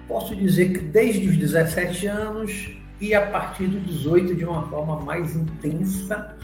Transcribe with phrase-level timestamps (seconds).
[0.07, 5.01] posso dizer que desde os 17 anos e a partir dos 18 de uma forma
[5.01, 6.35] mais intensa,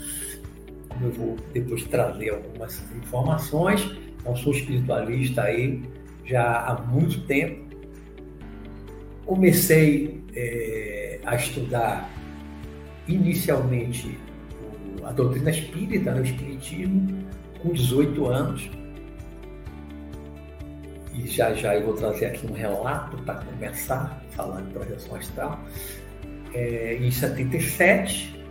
[1.01, 3.97] eu vou depois trazer algumas informações.
[4.19, 5.83] Então, sou espiritualista aí
[6.25, 7.63] já há muito tempo.
[9.25, 12.09] Comecei é, a estudar
[13.07, 14.17] inicialmente
[15.03, 17.25] a doutrina espírita, né, o espiritismo,
[17.61, 18.69] com 18 anos.
[21.13, 25.59] E já já eu vou trazer aqui um relato para começar falando de projeção astral.
[26.53, 28.42] É, em 77,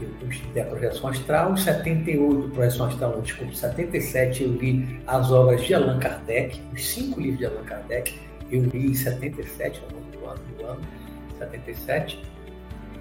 [0.00, 5.64] eu estudei a projeção astral, em 78, projeção astral, desculpa, 77 eu li as obras
[5.64, 8.14] de Allan Kardec, os cinco livros de Allan Kardec,
[8.50, 10.80] eu li em 77, no ano do ano,
[11.38, 12.22] 77.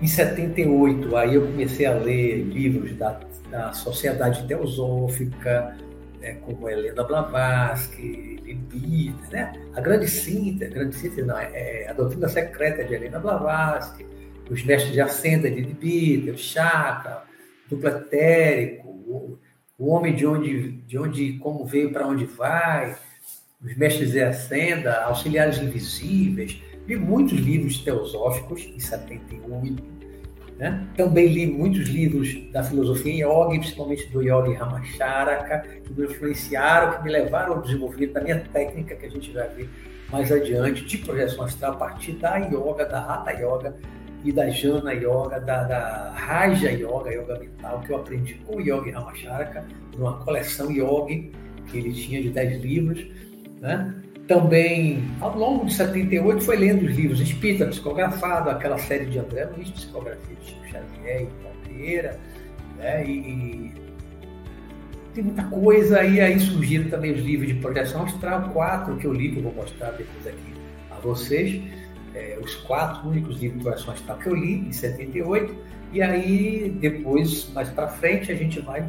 [0.02, 5.78] Em 78, aí eu comecei a ler livros da, da Sociedade Teosófica,
[6.20, 9.54] né, como Helena Blavatsky, Limbita, né?
[9.74, 14.06] a grande síntese, a grande síntese não, é a doutrina secreta de Helena Blavatsky,
[14.50, 17.24] os mestres de Ascenda de Dibita, o Chakra,
[17.70, 19.40] duplo etérico, o,
[19.78, 22.96] o homem de onde, de onde como veio para onde vai,
[23.64, 29.84] os mestres de Ascenda, auxiliares invisíveis, li muitos livros teosóficos em 78,
[30.58, 30.88] né?
[30.96, 37.04] Também li muitos livros da filosofia yoga, principalmente do Yogi Ramacharaka, que me influenciaram, que
[37.04, 39.70] me levaram ao desenvolvimento da minha técnica, que a gente vai ver
[40.10, 43.76] mais adiante, de projeção astral a partir da yoga, da Hatha Yoga,
[44.26, 48.60] e da Jana Yoga, da, da Raja Yoga, Yoga Mental, que eu aprendi com o
[48.60, 49.64] Yogi Ramacharaka,
[49.96, 51.32] numa coleção Yogi
[51.68, 53.06] que ele tinha de 10 livros.
[53.62, 53.94] Né?
[54.28, 59.46] Também, ao longo de 78, foi lendo os livros Espírita Psicografado, aquela série de André
[59.46, 62.20] Luiz, Psicografia de Chico Xavier e Paulo Pereira,
[62.80, 63.06] né?
[63.06, 63.74] e, e
[65.14, 69.14] tem muita coisa, e aí surgiram também os livros de projeção astral, quatro que eu
[69.14, 70.54] li, que eu vou mostrar depois aqui
[70.90, 71.62] a vocês
[72.16, 75.56] é, os quatro únicos livros de Coração Astral que eu li, em 78,
[75.92, 78.86] e aí depois, mais para frente, a gente vai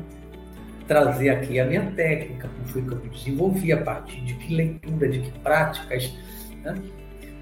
[0.86, 4.54] trazer aqui a minha técnica, como foi que eu me desenvolvi, a partir de que
[4.54, 6.14] leitura, de que práticas.
[6.62, 6.74] Né?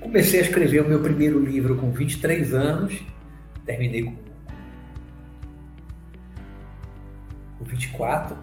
[0.00, 3.03] Comecei a escrever o meu primeiro livro com 23 anos,
[3.66, 4.16] terminei com,
[7.59, 8.37] com 24,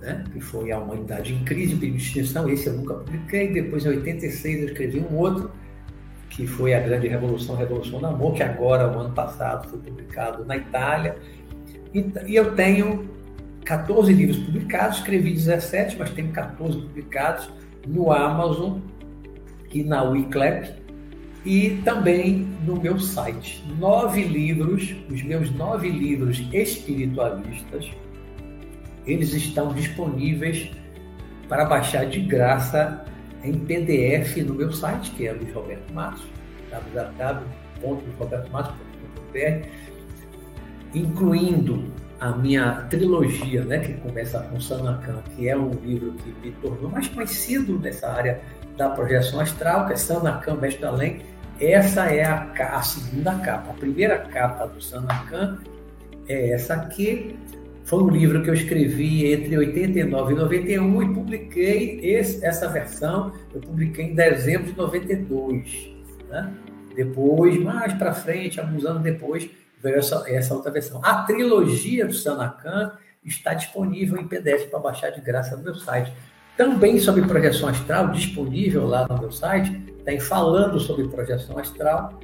[0.00, 0.24] né?
[0.32, 4.60] que foi A Humanidade em Crise, de Extinção, esse eu nunca publiquei, depois em 86
[4.60, 5.50] eu escrevi um outro,
[6.32, 9.78] que foi a grande revolução, a Revolução do Amor, que agora, o ano passado, foi
[9.78, 11.16] publicado na Itália.
[11.92, 13.08] E, e eu tenho
[13.64, 17.50] 14 livros publicados, escrevi 17, mas tenho 14 publicados
[17.86, 18.78] no Amazon
[19.72, 20.72] e na Wiclap
[21.44, 23.62] e também no meu site.
[23.78, 27.90] Nove livros, os meus nove livros espiritualistas,
[29.06, 30.70] eles estão disponíveis
[31.46, 33.04] para baixar de graça
[33.44, 36.31] em PDF no meu site, que é Luiz Roberto Matos,
[36.72, 39.66] www.luizrobertomatos.com.br,
[40.94, 41.84] incluindo
[42.18, 46.90] a minha trilogia, né, que começa com Sanacan, que é um livro que me tornou
[46.90, 48.40] mais conhecido nessa área
[48.76, 51.20] da projeção astral, que é Sanacan Mestre Além.
[51.60, 53.70] Essa é a, a segunda capa.
[53.70, 55.58] A primeira capa do Sanacan
[56.28, 57.36] é essa aqui,
[57.84, 63.32] foi um livro que eu escrevi entre 89 e 91 e publiquei esse, essa versão,
[63.54, 65.92] eu publiquei em dezembro de 92.
[66.32, 66.50] Né?
[66.96, 69.48] Depois, mais para frente, alguns anos depois,
[69.82, 70.98] veio essa, essa outra versão.
[71.04, 72.92] A trilogia do Sanacan
[73.22, 76.10] está disponível em PDF para baixar de graça no meu site.
[76.56, 79.70] Também sobre projeção astral, disponível lá no meu site,
[80.04, 82.18] tem falando sobre projeção astral.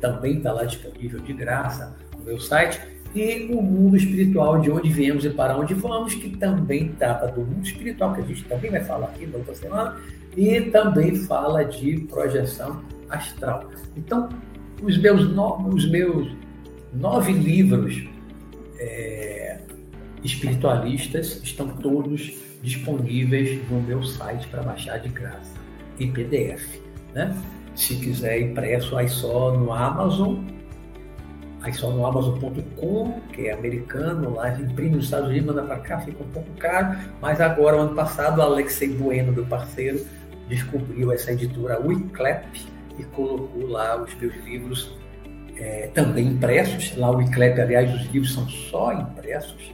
[0.00, 2.80] também está lá disponível de graça no meu site.
[3.14, 7.40] E o mundo espiritual, de onde viemos e para onde vamos, que também trata do
[7.40, 9.96] mundo espiritual, que a gente também vai falar aqui na outra semana,
[10.36, 12.80] e também fala de projeção
[13.10, 13.70] astral.
[13.96, 14.28] Então,
[14.82, 16.28] os meus, no, os meus
[16.92, 18.08] nove livros
[18.78, 19.58] é,
[20.22, 22.32] espiritualistas estão todos
[22.62, 25.52] disponíveis no meu site para baixar de graça,
[25.98, 26.80] em PDF.
[27.14, 27.34] Né?
[27.74, 30.38] Se quiser impresso, aí só no Amazon,
[31.62, 36.00] aí só no Amazon.com, que é americano, lá imprime nos Estados Unidos, manda para cá,
[36.00, 40.04] fica um pouco caro, mas agora, ano passado, o Alexei Bueno, meu parceiro,
[40.48, 42.46] descobriu essa editora Wiclap
[42.98, 44.96] e colocou lá os meus livros
[45.56, 46.96] é, também impressos.
[46.96, 49.72] Lá o Wiclap, aliás, os livros são só impressos,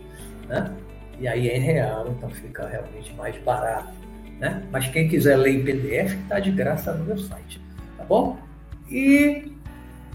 [0.49, 0.73] né?
[1.19, 3.93] E aí é em real, então fica realmente mais barato,
[4.41, 4.63] né?
[4.73, 7.61] Mas quem quiser ler em PDF, está de graça no meu site,
[7.97, 8.37] tá bom?
[8.91, 9.53] E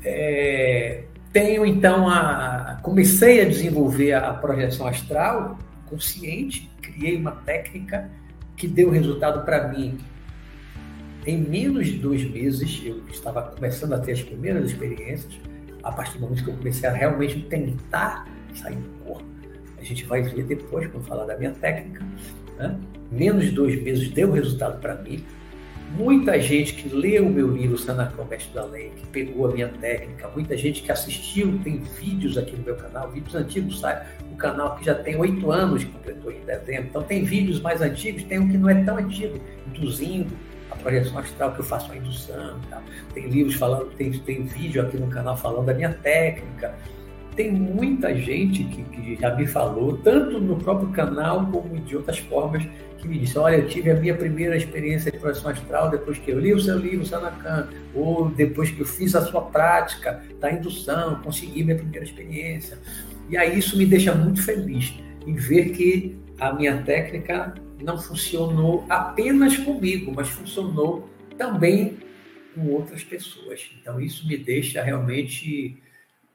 [0.04, 8.10] é, tenho então a comecei a desenvolver a projeção astral consciente, criei uma técnica
[8.56, 9.98] que deu resultado para mim
[11.26, 15.34] em menos de dois meses, eu estava começando a ter as primeiras experiências,
[15.84, 19.26] a partir do momento que eu comecei a realmente tentar sair do corpo.
[19.78, 22.06] A gente vai ver depois, quando falar da minha técnica.
[22.58, 22.78] Né?
[23.12, 25.24] Menos de dois meses deu resultado para mim.
[25.98, 29.70] Muita gente que leu o meu livro Sanacão Mestre da Lei, que pegou a minha
[29.70, 34.06] técnica, muita gente que assistiu, tem vídeos aqui no meu canal, vídeos antigos, sabe?
[34.32, 36.90] O canal que já tem oito anos, completou em dezembro.
[36.90, 39.40] Então tem vídeos mais antigos, tem um que não é tão antigo,
[39.74, 40.30] induzindo,
[40.80, 42.60] projeção astral que eu faço a indução.
[43.14, 46.76] Tem livros falando, tem, tem vídeo aqui no canal falando da minha técnica.
[47.36, 52.18] Tem muita gente que, que já me falou, tanto no próprio canal como de outras
[52.20, 52.68] formas,
[52.98, 56.32] que me disse, olha, eu tive a minha primeira experiência de projeção astral depois que
[56.32, 60.52] eu li o seu livro, Sanacan, ou depois que eu fiz a sua prática da
[60.52, 62.78] indução, consegui minha primeira experiência.
[63.30, 64.94] E aí isso me deixa muito feliz
[65.26, 71.98] em ver que a minha técnica não funcionou apenas comigo, mas funcionou também
[72.54, 73.70] com outras pessoas.
[73.80, 75.78] Então isso me deixa realmente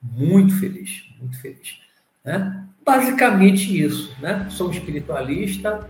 [0.03, 1.81] muito feliz, muito feliz.
[2.25, 2.67] Né?
[2.85, 4.47] Basicamente isso, né?
[4.51, 5.89] Sou espiritualista,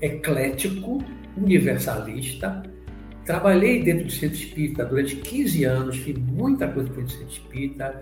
[0.00, 1.02] eclético,
[1.36, 2.62] universalista.
[3.24, 8.00] Trabalhei dentro do centro espírita durante 15 anos, fiz muita coisa dentro do centro espírita.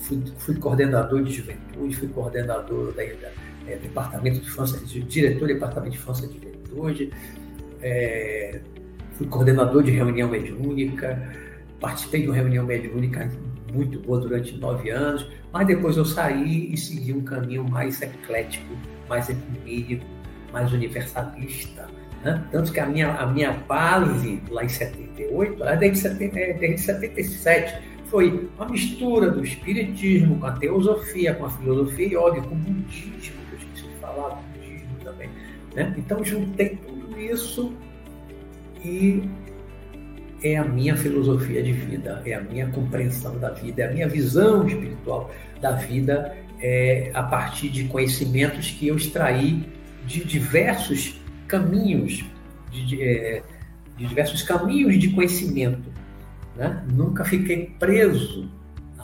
[0.00, 3.02] Fui, fui coordenador de juventude, fui coordenador da,
[3.66, 7.10] é, departamento de infância, diretor do departamento de infância de juventude,
[7.82, 8.60] é,
[9.12, 11.30] fui coordenador de reunião mediúnica,
[11.80, 13.30] participei de uma reunião mediúnica
[13.72, 18.74] muito boa durante nove anos, mas depois eu saí e segui um caminho mais eclético,
[19.08, 20.04] mais ecumênico,
[20.52, 21.88] mais universalista.
[22.24, 22.42] Né?
[22.50, 28.50] Tanto que a minha, a minha base lá em 78, desde, é, desde 77, foi
[28.56, 33.39] uma mistura do espiritismo com a teosofia, com a filosofia yoga, com o budismo,
[34.10, 35.30] falar do budismo também.
[35.74, 35.94] Né?
[35.96, 37.72] Então, juntei tudo isso
[38.84, 39.22] e
[40.42, 44.08] é a minha filosofia de vida, é a minha compreensão da vida, é a minha
[44.08, 49.68] visão espiritual da vida é, a partir de conhecimentos que eu extraí
[50.06, 52.24] de diversos caminhos,
[52.70, 53.42] de, de, é,
[53.96, 55.90] de diversos caminhos de conhecimento.
[56.56, 56.82] Né?
[56.90, 58.50] Nunca fiquei preso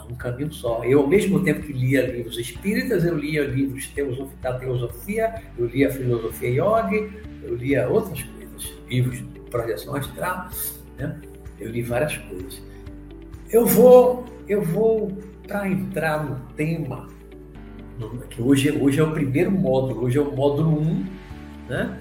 [0.09, 0.83] um caminho só.
[0.83, 3.89] Eu, ao mesmo tempo que lia livros espíritas, eu lia livros
[4.41, 7.09] da teosofia, eu lia filosofia yoga,
[7.43, 10.49] eu lia outras coisas, livros de projeção astral,
[10.97, 11.19] né?
[11.59, 12.61] eu li várias coisas.
[13.49, 15.11] Eu vou, eu vou
[15.47, 17.07] para entrar no tema,
[18.29, 21.05] que hoje, hoje é o primeiro módulo, hoje é o módulo 1,
[21.69, 21.99] né?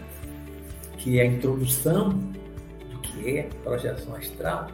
[0.99, 2.11] que é a introdução
[2.91, 4.69] do que é projeção astral.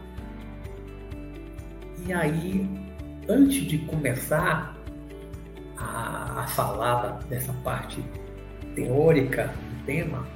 [2.07, 2.82] E aí
[3.29, 4.77] antes de começar
[5.77, 8.03] a, a falar dessa parte
[8.75, 10.27] teórica do tema,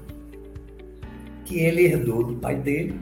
[1.45, 3.01] que ele herdou do pai dele.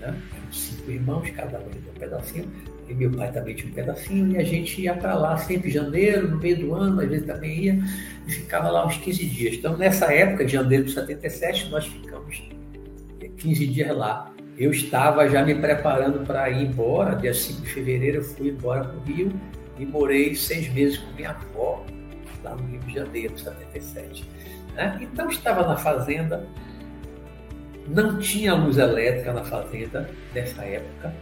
[0.00, 0.08] Né?
[0.08, 2.50] Eram cinco irmãos, cada um herdou um pedacinho.
[2.88, 5.72] E meu pai também tinha um pedacinho, e a gente ia para lá sempre em
[5.72, 7.78] janeiro, no meio do ano, às vezes também ia,
[8.26, 9.54] e ficava lá uns 15 dias.
[9.56, 12.42] Então, nessa época, de janeiro de 77, nós ficamos
[13.36, 14.32] 15 dias lá.
[14.56, 18.84] Eu estava já me preparando para ir embora, dia 5 de fevereiro eu fui embora
[18.84, 19.32] para o Rio
[19.78, 21.84] e morei seis meses com minha avó,
[22.42, 24.24] lá no Rio de Janeiro, 77.
[24.74, 24.98] Né?
[25.02, 26.46] Então, estava na fazenda,
[27.88, 31.14] não tinha luz elétrica na fazenda nessa época,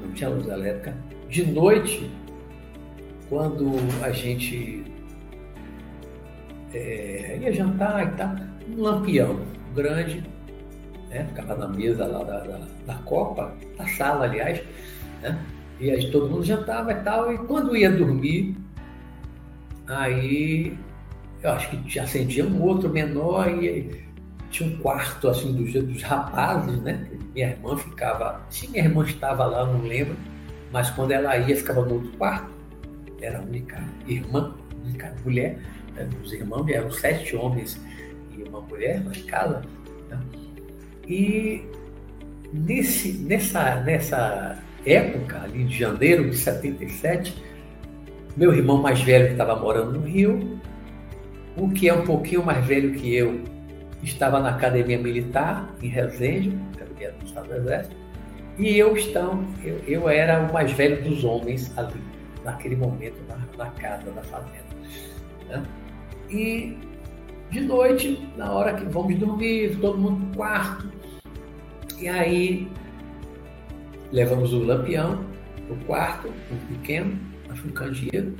[0.00, 0.94] não tinha luz elétrica.
[1.28, 2.10] De noite,
[3.28, 4.84] quando a gente
[6.74, 8.34] é, ia jantar e tal,
[8.68, 9.40] um lampião
[9.74, 10.22] grande,
[11.08, 11.24] né?
[11.28, 14.60] ficava na mesa lá da, da, da Copa, da sala, aliás,
[15.22, 15.38] né?
[15.80, 18.56] e aí todo mundo jantava e tal, e quando ia dormir,
[19.86, 20.76] aí
[21.42, 24.11] eu acho que acendia um outro menor e
[24.52, 27.08] tinha um quarto assim dos, dos rapazes, né?
[27.34, 30.14] Minha irmã ficava, se minha irmã estava lá, não lembro,
[30.70, 32.52] mas quando ela ia, ficava no outro quarto.
[33.20, 34.54] Era a única irmã,
[34.84, 35.58] única mulher.
[35.94, 36.08] Né?
[36.22, 37.80] Os irmãos eram sete homens
[38.36, 39.62] e uma mulher na casa.
[40.10, 40.20] Né?
[41.08, 41.64] E
[42.52, 47.42] nesse, nessa, nessa época, ali de janeiro de 77,
[48.36, 50.60] meu irmão mais velho que estava morando no Rio,
[51.56, 53.42] o que é um pouquinho mais velho que eu,
[54.02, 57.96] estava na academia militar em Resende, academia do Estado do Exército,
[58.58, 62.00] e eu, estão, eu, eu era o mais velho dos homens ali,
[62.44, 64.64] naquele momento, na, na casa, na fazenda.
[65.48, 65.62] Né?
[66.30, 66.76] E
[67.50, 70.90] de noite, na hora que vamos dormir, todo mundo no quarto,
[71.98, 72.68] e aí
[74.10, 75.32] levamos o lampião
[75.70, 77.18] o quarto, um pequeno,
[77.48, 78.34] acho um candeeiro,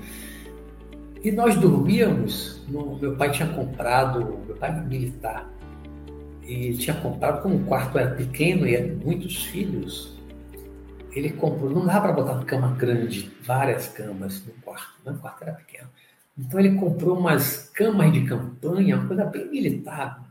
[1.24, 5.48] e nós dormíamos, no, meu pai tinha comprado, meu pai era militar,
[6.42, 10.20] e tinha comprado, como o quarto era pequeno e eram muitos filhos,
[11.12, 15.12] ele comprou, não dava para botar uma cama grande, várias camas no quarto, né?
[15.12, 15.88] o quarto era pequeno.
[16.36, 20.24] Então ele comprou umas camas de campanha, uma coisa bem militar,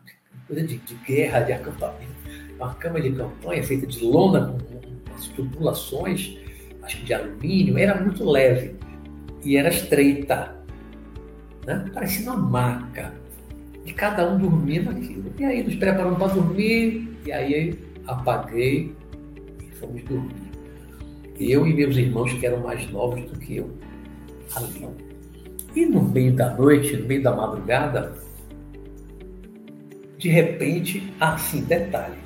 [0.47, 2.11] coisa de, de guerra, de acampamento.
[2.57, 6.37] Uma cama de campanha feita de lona com umas tubulações,
[6.81, 8.75] acho que de alumínio, era muito leve
[9.43, 10.60] e era estreita
[11.65, 11.85] né?
[11.93, 13.13] parecia uma maca,
[13.85, 15.31] de cada um dormindo aquilo.
[15.37, 18.95] E aí nos preparamos para dormir, e aí apaguei
[19.61, 20.51] e fomos dormir.
[21.39, 23.71] Eu e meus irmãos, que eram mais novos do que eu,
[24.55, 24.87] ali.
[25.75, 28.13] E no meio da noite, no meio da madrugada,
[30.17, 32.17] de repente, assim, detalhe,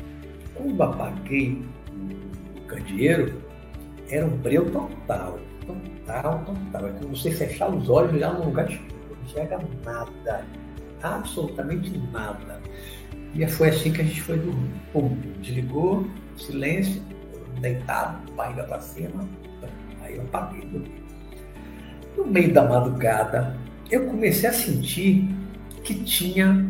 [0.53, 1.61] quando apaguei
[2.57, 3.41] o candeeiro,
[4.09, 6.87] era um breu total, total, total.
[6.87, 8.94] É como você fechar os olhos e olhar num lugar escuro
[9.25, 10.45] enxerga nada,
[11.03, 12.61] absolutamente nada.
[13.33, 14.71] E foi assim que a gente foi dormir.
[14.93, 17.01] Pum, desligou, silêncio,
[17.59, 19.27] deitado, barriga para cima,
[20.01, 21.03] aí eu apaguei dormi.
[22.17, 23.57] No meio da madrugada,
[23.91, 25.29] eu comecei a sentir
[25.83, 26.65] que tinha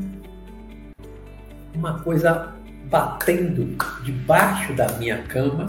[1.75, 2.55] uma coisa
[2.89, 5.65] batendo debaixo da minha cama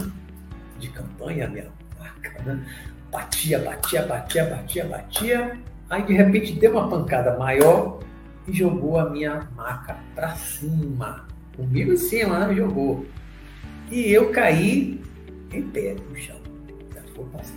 [0.79, 1.67] de campanha, minha
[1.99, 2.65] marca, né?
[3.11, 5.59] Batia, batia, batia, batia, batia.
[5.89, 7.99] Aí de repente deu uma pancada maior
[8.47, 11.27] e jogou a minha maca para cima.
[11.55, 12.53] Comigo em cima, né?
[12.53, 13.05] Jogou.
[13.89, 15.01] E eu caí
[15.53, 16.37] em pé no chão.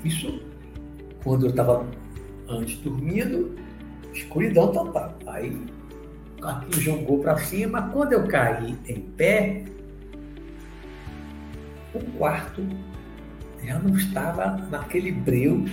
[0.05, 0.41] Isso
[1.23, 1.87] quando eu estava
[2.49, 3.55] antes dormindo,
[4.13, 5.15] escuridão total.
[5.27, 5.61] Aí
[6.43, 7.91] aquilo jogou para cima.
[7.93, 9.65] Quando eu caí em pé,
[11.95, 12.67] o quarto
[13.63, 15.65] já não estava naquele breu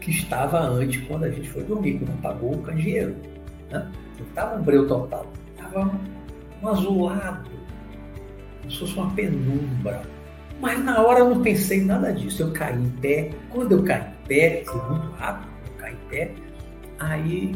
[0.00, 3.14] que estava antes quando a gente foi dormir, quando apagou o candeeiro.
[3.70, 3.90] Né?
[4.18, 5.90] Não estava um breu total, estava
[6.62, 7.50] um azulado,
[8.60, 10.02] como se fosse uma penumbra.
[10.60, 12.42] Mas na hora eu não pensei nada disso.
[12.42, 13.30] Eu caí em pé.
[13.48, 16.34] Quando eu caí em pé, foi muito rápido, eu caí em pé,
[16.98, 17.54] aí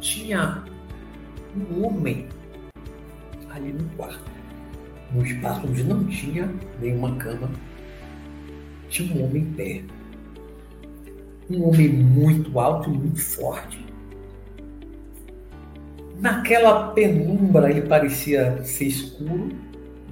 [0.00, 0.64] tinha
[1.56, 2.28] um homem
[3.50, 4.30] ali no quarto,
[5.12, 6.50] num espaço onde não tinha
[6.80, 7.50] nenhuma cama,
[8.88, 9.82] tinha um homem em pé
[11.50, 13.84] um homem muito alto e muito forte.
[16.18, 19.50] Naquela penumbra ele parecia ser escuro,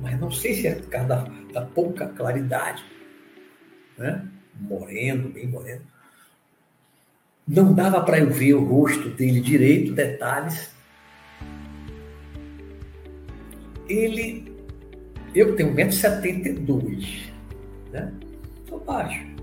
[0.02, 2.84] mas não sei se é por causa da, da pouca claridade,
[3.98, 4.26] né?
[4.60, 5.82] moreno, bem moreno.
[7.46, 10.72] Não dava para eu ver o rosto dele direito, detalhes.
[13.88, 14.50] Ele,
[15.34, 17.30] eu tenho 1,72m,
[17.92, 18.12] né?
[18.66, 19.33] Sou baixo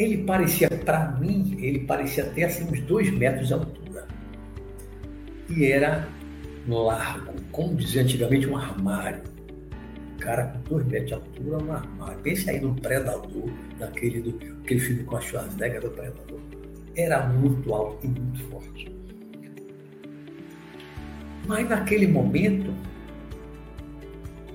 [0.00, 4.08] ele parecia, para mim, ele parecia ter assim uns dois metros de altura.
[5.50, 6.08] E era
[6.66, 9.22] largo, como dizia antigamente, um armário.
[10.18, 12.18] Cara com dois metros de altura, um armário.
[12.22, 16.40] Pense aí no Predador, naquele do, aquele filme com a Schwarzenegger do Predador.
[16.96, 18.96] Era muito alto e muito forte.
[21.46, 22.72] Mas naquele momento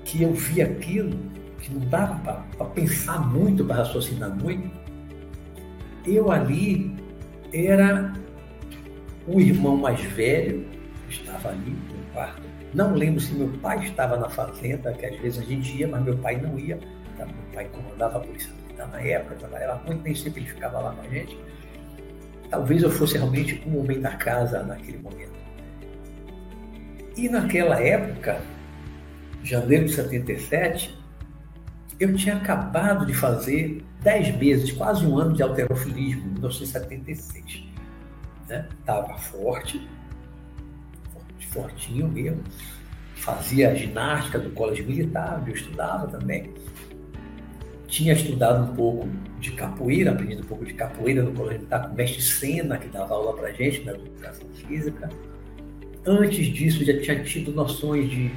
[0.04, 1.16] que eu vi aquilo,
[1.60, 4.85] que não dava para pensar muito, para raciocinar muito,
[6.06, 6.94] eu ali
[7.52, 8.12] era
[9.26, 10.66] o irmão mais velho,
[11.08, 12.42] estava ali no quarto.
[12.74, 16.02] Não lembro se meu pai estava na fazenda, que às vezes a gente ia, mas
[16.02, 16.78] meu pai não ia.
[17.18, 20.92] Meu pai comandava a polícia militar na época, trabalhava muito, nem sempre ele ficava lá
[20.92, 21.38] com a gente.
[22.50, 25.34] Talvez eu fosse realmente um homem da casa naquele momento.
[27.16, 28.40] E naquela época,
[29.42, 30.96] janeiro de 77,
[31.98, 37.64] eu tinha acabado de fazer 10 meses, quase um ano de alterofilismo, em 1976.
[38.78, 39.18] Estava né?
[39.18, 39.88] forte,
[41.12, 42.40] forte, fortinho mesmo.
[43.16, 46.54] Fazia ginástica do colégio militar, eu estudava também.
[47.88, 49.08] Tinha estudado um pouco
[49.40, 52.86] de capoeira, aprendido um pouco de capoeira no colégio militar com o mestre Sena, que
[52.86, 55.08] dava aula para gente na educação física.
[56.06, 58.30] Antes disso, já tinha tido noções de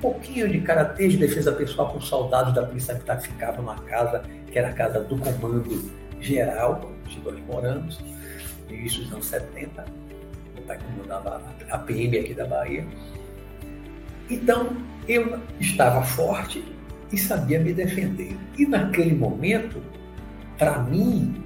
[0.00, 4.24] pouquinho de karatê de defesa pessoal com soldados da polícia militar que ficavam na casa,
[4.52, 5.90] que era a casa do comando
[6.20, 8.00] geral, onde nós moramos,
[8.68, 9.84] início dos anos 70.
[10.54, 12.86] Meu pai comandava a PM aqui da Bahia.
[14.30, 14.76] Então,
[15.08, 16.62] eu estava forte
[17.10, 18.36] e sabia me defender.
[18.56, 19.82] E naquele momento,
[20.58, 21.42] para mim,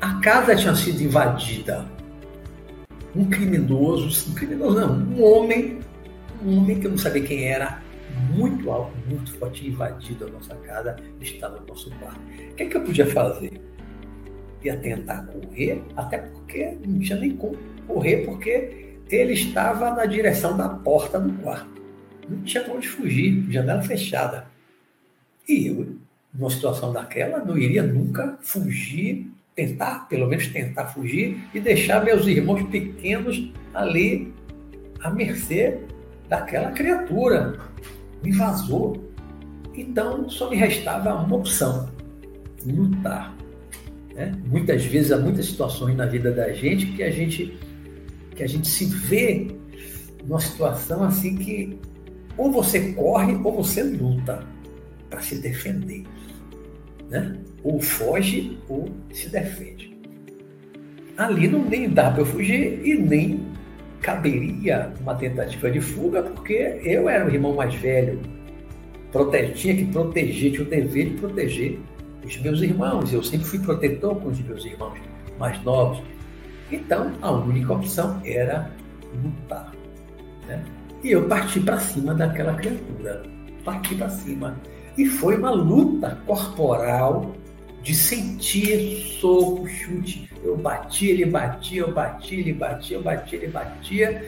[0.00, 1.84] a casa tinha sido invadida.
[3.16, 5.80] Um criminoso, um criminoso não, um homem
[6.44, 7.82] um homem que eu não sabia quem era,
[8.32, 12.20] muito alto, muito forte, invadido a nossa casa, estava no nosso quarto.
[12.20, 13.60] O que, é que eu podia fazer?
[14.62, 17.56] Ia tentar correr, até porque não tinha nem como
[17.86, 21.82] correr, porque ele estava na direção da porta do quarto.
[22.28, 24.46] Não tinha onde fugir, janela fechada.
[25.48, 25.96] E eu,
[26.32, 32.26] numa situação daquela, não iria nunca fugir, tentar, pelo menos tentar fugir, e deixar meus
[32.26, 34.32] irmãos pequenos ali
[35.00, 35.80] à mercê
[36.28, 37.58] daquela criatura.
[38.24, 38.96] Me vazou.
[39.76, 41.88] Então só me restava uma opção:
[42.66, 43.36] lutar.
[44.14, 44.32] Né?
[44.46, 47.56] Muitas vezes há muitas situações na vida da gente que a gente
[48.34, 49.54] que a gente se vê
[50.26, 51.78] numa situação assim que
[52.36, 54.44] ou você corre ou você luta
[55.08, 56.04] para se defender,
[57.08, 57.36] né?
[57.62, 59.96] Ou foge ou se defende.
[61.16, 63.53] Ali não nem dá para eu fugir e nem
[64.04, 68.20] caberia uma tentativa de fuga, porque eu era o irmão mais velho,
[69.54, 71.80] tinha que proteger, tinha o dever de proteger
[72.22, 73.12] os meus irmãos.
[73.12, 74.98] Eu sempre fui protetor com os meus irmãos
[75.38, 76.02] mais novos.
[76.70, 78.70] Então, a única opção era
[79.22, 79.72] lutar.
[80.46, 80.62] Né?
[81.02, 83.22] E eu parti para cima daquela criatura.
[83.64, 84.60] Parti para cima.
[84.98, 87.32] E foi uma luta corporal
[87.84, 90.30] de sentir soco, chute.
[90.42, 94.24] Eu batia, ele batia, eu batia, ele batia, eu batia, ele batia.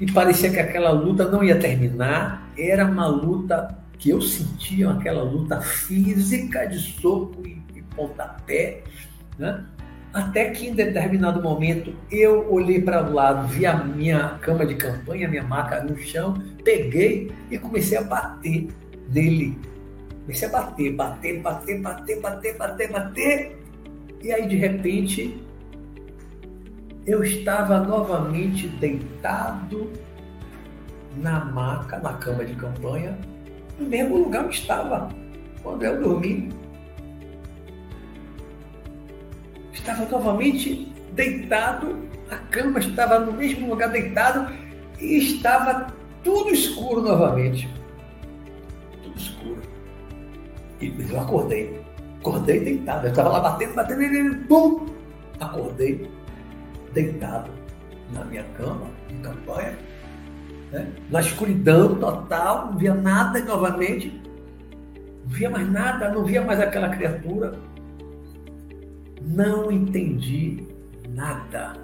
[0.00, 2.50] E parecia que aquela luta não ia terminar.
[2.58, 8.82] Era uma luta que eu sentia, aquela luta física de soco e, e pontapé.
[9.38, 9.64] Né?
[10.12, 14.74] Até que em determinado momento eu olhei para o lado, vi a minha cama de
[14.74, 16.34] campanha, minha maca no chão,
[16.64, 18.68] peguei e comecei a bater
[19.12, 19.56] nele
[20.24, 23.58] Comecei a bater, bater, bater, bater, bater, bater, bater.
[24.22, 25.38] E aí, de repente,
[27.06, 29.92] eu estava novamente deitado
[31.18, 33.18] na maca, na cama de campanha,
[33.78, 35.10] no mesmo lugar onde estava
[35.62, 36.48] quando eu dormi.
[39.74, 41.98] Estava novamente deitado,
[42.30, 44.50] a cama estava no mesmo lugar deitado
[44.98, 47.68] e estava tudo escuro novamente.
[49.02, 49.63] Tudo escuro.
[51.10, 51.80] Eu acordei.
[52.20, 53.06] Acordei deitado.
[53.06, 54.86] Eu estava lá batendo, batendo, e pum!
[55.40, 56.10] Acordei
[56.92, 57.50] deitado
[58.12, 59.76] na minha cama, em campanha,
[60.70, 60.92] né?
[61.10, 64.22] na escuridão total, não via nada novamente.
[65.24, 67.58] Não via mais nada, não via mais aquela criatura.
[69.22, 70.66] Não entendi
[71.08, 71.74] nada,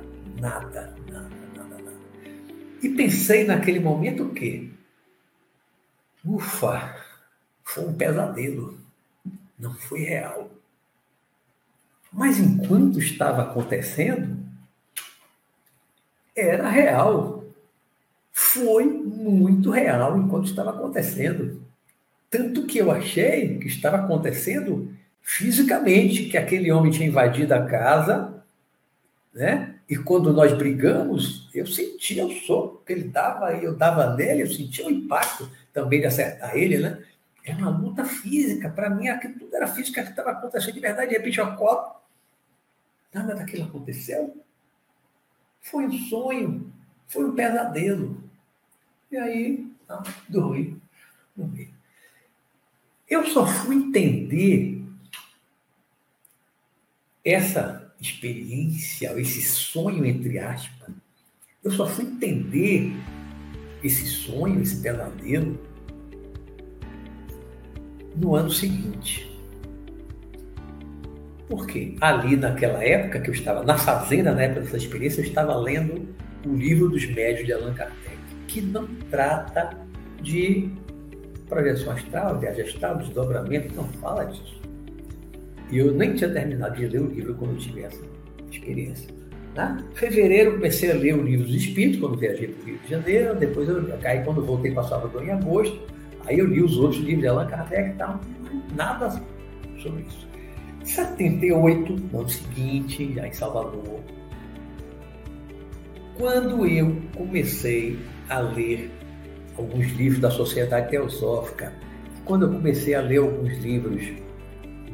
[0.41, 1.93] nada, nada, nada, nada.
[2.83, 4.69] E pensei naquele momento o quê?
[6.25, 6.97] Ufa,
[7.63, 8.80] foi um pesadelo
[9.61, 10.51] não foi real.
[12.13, 14.39] Mas enquanto estava acontecendo,
[16.35, 17.45] era real.
[18.33, 21.63] Foi muito real enquanto estava acontecendo.
[22.29, 28.43] Tanto que eu achei que estava acontecendo fisicamente, que aquele homem tinha invadido a casa,
[29.33, 29.75] né?
[29.89, 34.47] E quando nós brigamos, eu sentia o soco que ele dava, eu dava nele, eu
[34.47, 37.03] sentia o impacto também de acertar ele, né?
[37.51, 38.71] É uma luta física.
[38.71, 41.11] Para mim, aquilo tudo era física que estava acontecendo de verdade.
[41.11, 41.95] De repente, eu acordo,
[43.13, 44.43] nada daquilo aconteceu.
[45.61, 46.73] Foi um sonho,
[47.07, 48.23] foi um pesadelo.
[49.11, 49.67] E aí,
[50.29, 50.81] dormi,
[51.37, 51.75] dormi.
[53.09, 54.81] Eu só fui entender
[57.25, 60.95] essa experiência, esse sonho, entre aspas,
[61.63, 62.93] eu só fui entender
[63.83, 65.59] esse sonho, esse pesadelo,
[68.17, 69.31] no ano seguinte.
[71.49, 71.97] Por quê?
[72.01, 76.09] Ali naquela época que eu estava na fazenda, na época dessa experiência, eu estava lendo
[76.47, 79.77] o livro dos médios de Allan Kardec, que não trata
[80.23, 80.71] de
[81.49, 84.61] projeção astral, viagem astral, desdobramento, não fala disso.
[85.71, 88.03] E eu nem tinha terminado de ler o livro quando tive essa
[88.51, 89.13] experiência.
[89.55, 89.85] Né?
[89.91, 92.91] Em fevereiro comecei a ler o livro dos Espíritos, quando viajei para o Rio de
[92.91, 95.81] Janeiro, depois eu aí quando voltei para Salvador em agosto,
[96.27, 98.21] aí eu li os outros livros de Allan Kardec e tal,
[98.75, 99.11] nada
[99.79, 100.29] sobre isso.
[100.81, 104.01] Em 78, no ano seguinte, já em Salvador,
[106.17, 108.91] quando eu comecei a ler
[109.57, 111.73] alguns livros da Sociedade Teosófica,
[112.25, 114.03] quando eu comecei a ler alguns livros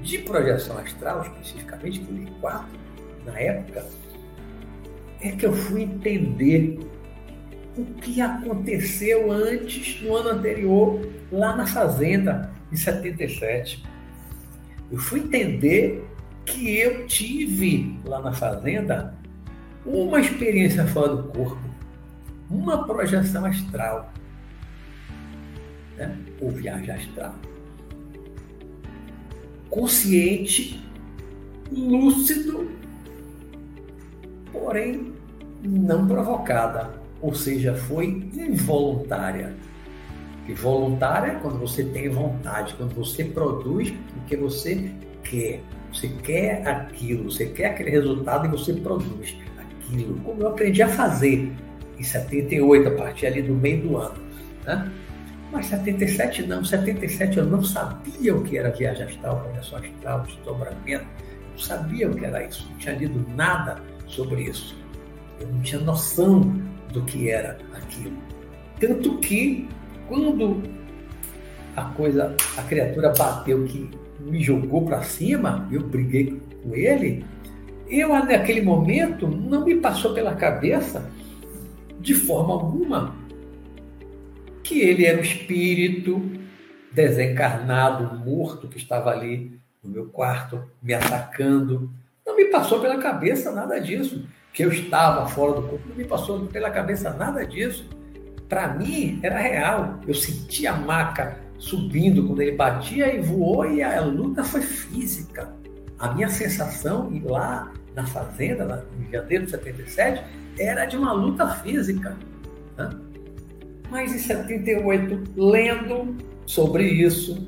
[0.03, 2.79] de projeção astral, especificamente, que eu li quatro
[3.25, 3.85] na época,
[5.21, 6.79] é que eu fui entender
[7.77, 13.85] o que aconteceu antes, no ano anterior, lá na Fazenda, em 77.
[14.91, 16.05] Eu fui entender
[16.45, 19.15] que eu tive lá na Fazenda
[19.85, 21.61] uma experiência fora do corpo,
[22.49, 24.13] uma projeção astral,
[25.97, 26.17] né?
[26.41, 27.35] ou viagem astral.
[29.69, 30.83] Consciente,
[31.71, 32.71] lúcido,
[34.53, 35.13] porém
[35.63, 39.55] não provocada, ou seja, foi involuntária.
[40.49, 44.91] E voluntária é quando você tem vontade, quando você produz o que você
[45.23, 45.61] quer.
[45.93, 50.21] Você quer aquilo, você quer aquele resultado e você produz aquilo.
[50.21, 51.53] Como eu aprendi a fazer
[51.99, 54.15] em 78, a partir ali do meio do ano.
[54.65, 54.93] Né?
[55.53, 61.07] Mas 77 não, 77 eu não sabia o que era viagem astral, projeção astral, desdobramento.
[61.53, 64.77] Não sabia o que era isso, não tinha lido nada sobre isso.
[65.41, 66.55] Eu não tinha noção
[66.97, 68.17] do que era aquilo.
[68.81, 69.69] Tanto que
[70.09, 70.63] quando
[71.77, 77.25] a coisa, a criatura bateu que me jogou para cima, eu briguei com ele,
[77.87, 81.11] eu naquele momento não me passou pela cabeça
[82.01, 83.15] de forma alguma
[84.65, 86.21] que ele era um espírito
[86.93, 91.91] desencarnado, morto, que estava ali no meu quarto me atacando.
[92.27, 96.05] Não me passou pela cabeça nada disso que eu estava fora do corpo, não me
[96.07, 97.87] passou pela cabeça nada disso.
[98.49, 100.01] Para mim, era real.
[100.09, 105.53] Eu sentia a maca subindo quando ele batia e voou, e a luta foi física.
[105.99, 110.25] A minha sensação, lá na fazenda, lá em janeiro de 77,
[110.59, 112.17] era de uma luta física.
[112.79, 112.91] Né?
[113.91, 116.17] Mas em 78, lendo
[116.47, 117.47] sobre isso,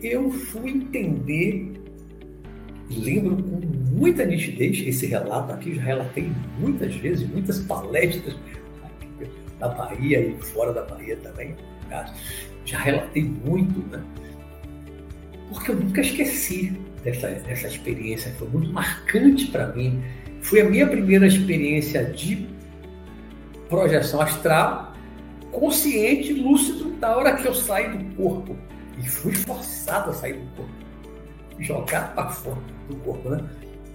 [0.00, 1.76] eu fui entender
[2.90, 8.36] lembro com muita nitidez esse relato aqui, já relatei muitas vezes, muitas palestras
[9.58, 11.56] na Bahia e fora da Bahia também,
[12.66, 14.02] já relatei muito, né?
[15.48, 20.02] Porque eu nunca esqueci dessa, dessa experiência, foi muito marcante para mim.
[20.42, 22.46] Foi a minha primeira experiência de
[23.68, 24.92] projeção astral,
[25.52, 28.56] consciente, lúcido, da hora que eu saí do corpo.
[28.98, 30.72] E fui forçado a sair do corpo.
[31.60, 33.44] Jogado para fora do corpo, né?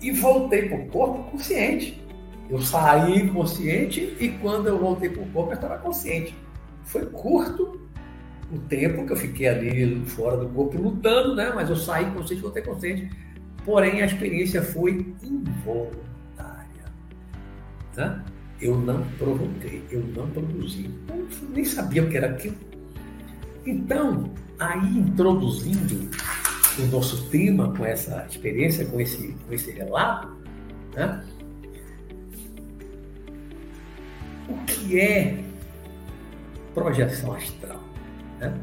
[0.02, 2.02] E voltei para o corpo consciente.
[2.50, 6.36] Eu saí consciente e quando eu voltei para o corpo eu estava consciente.
[6.84, 7.80] Foi curto
[8.52, 11.52] o tempo que eu fiquei ali fora do corpo lutando, né?
[11.56, 13.10] Mas eu saí consciente voltei consciente.
[13.64, 16.86] Porém, a experiência foi involuntária.
[17.96, 18.24] Né?
[18.60, 20.90] Eu não provoquei, eu não produzi.
[21.10, 22.58] Eu nem sabia o que era aquilo.
[23.66, 26.10] Então, aí introduzindo
[26.80, 30.30] o nosso tema com essa experiência, com esse, com esse relato,
[30.96, 31.24] né?
[34.48, 35.38] o que é
[36.74, 37.82] projeção astral?
[38.40, 38.54] Né?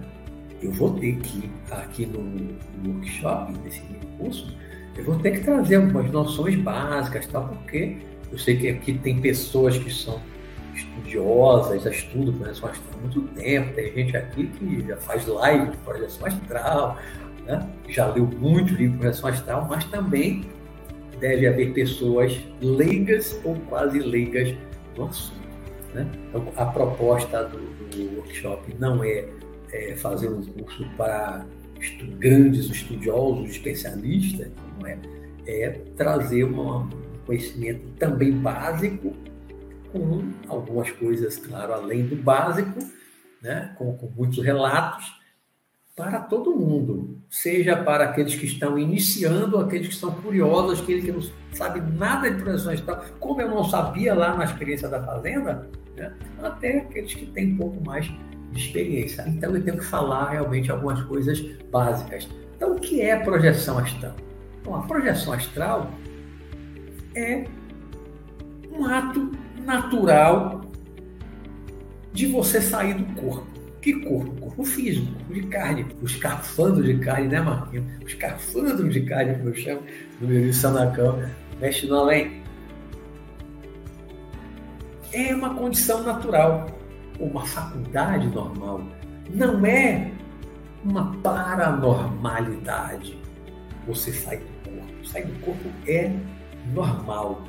[0.63, 2.49] Eu vou ter que, aqui no,
[2.93, 3.83] workshop, nesse
[4.19, 4.57] curso,
[4.97, 7.41] eu vou ter que trazer algumas noções básicas, tá?
[7.41, 7.99] porque
[8.33, 10.21] eu sei que aqui tem pessoas que são
[10.75, 15.71] estudiosas, já estudam projeção astral há muito tempo, tem gente aqui que já faz live
[15.71, 16.99] de projeção astral,
[17.49, 17.67] né?
[17.89, 20.45] já leu muito livro de projeção astral, mas também
[21.19, 24.55] deve haver pessoas leigas ou quase leigas
[24.97, 25.49] no assunto.
[25.95, 26.07] Né?
[26.29, 27.59] Então, a proposta do,
[27.91, 29.27] do workshop não é,
[29.73, 31.45] é, fazer um curso para
[31.81, 34.99] estu grandes estudiosos, especialistas, não é,
[35.47, 36.91] é trazer uma, um
[37.27, 39.15] conhecimento também básico,
[39.91, 42.79] com algumas coisas, claro, além do básico,
[43.41, 43.75] né?
[43.79, 45.18] com, com muitos relatos,
[45.99, 51.11] para todo mundo, seja para aqueles que estão iniciando, aqueles que são curiosos, aqueles que
[51.11, 51.21] não
[51.53, 56.15] sabem nada de projeção tal, como eu não sabia lá na experiência da fazenda, né?
[56.41, 58.09] até aqueles que têm um pouco mais
[58.53, 59.25] de experiência.
[59.27, 62.29] Então eu tenho que falar realmente algumas coisas básicas.
[62.57, 64.15] Então o que é projeção astral?
[64.63, 65.91] Bom, a projeção astral
[67.17, 67.45] é
[68.71, 69.33] um ato
[69.65, 70.61] natural
[72.13, 73.49] de você sair do corpo.
[73.83, 74.38] Que corpo?
[74.59, 75.87] Corpo físico, de carne.
[76.03, 77.87] Os escafandro de carne, né, Marquinhos?
[78.05, 79.83] Os escafandro de carne, como eu chamo,
[80.21, 81.23] do meu Sanacão,
[81.61, 82.43] mexe no além.
[85.13, 86.77] É uma condição natural,
[87.21, 88.83] uma faculdade normal.
[89.31, 90.11] Não é
[90.85, 93.17] uma paranormalidade.
[93.87, 95.07] Você sai do corpo.
[95.07, 96.11] Sair do corpo é
[96.75, 97.45] normal.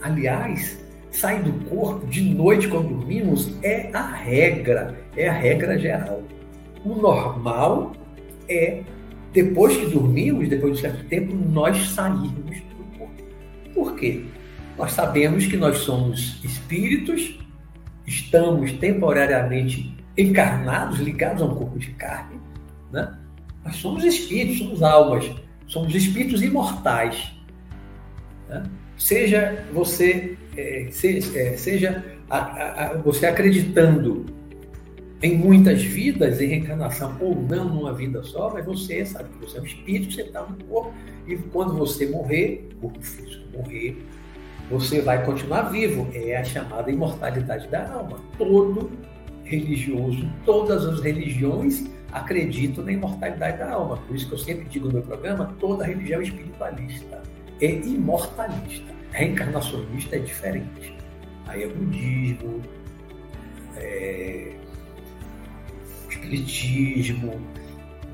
[0.00, 6.22] Aliás, sair do corpo de noite quando dormimos é a regra, é a regra geral.
[6.84, 7.92] O normal
[8.48, 8.82] é,
[9.32, 13.22] depois que dormimos, depois de um certo tempo, nós sairmos do corpo.
[13.74, 14.24] Por quê?
[14.76, 17.38] Nós sabemos que nós somos espíritos,
[18.06, 22.40] estamos temporariamente encarnados, ligados a um corpo de carne,
[22.90, 23.16] né?
[23.64, 25.30] Nós somos espíritos, somos almas,
[25.66, 27.32] somos espíritos imortais.
[28.48, 28.64] Né?
[28.96, 34.26] Seja você é, seja, é, seja a, a, a, você acreditando
[35.22, 39.58] em muitas vidas, em reencarnação ou não numa vida só, mas você sabe que você
[39.58, 40.92] é um espírito, você está no corpo,
[41.26, 44.04] e quando você morrer, o corpo físico morrer,
[44.70, 46.08] você vai continuar vivo.
[46.14, 48.18] É a chamada imortalidade da alma.
[48.36, 48.90] Todo
[49.44, 53.98] religioso, todas as religiões acreditam na imortalidade da alma.
[53.98, 57.22] Por isso que eu sempre digo no meu programa, toda religião é espiritualista,
[57.60, 60.96] é imortalista reencarnacionista é diferente.
[61.46, 62.62] Aí é budismo,
[63.76, 64.54] é
[66.22, 67.40] espiritismo,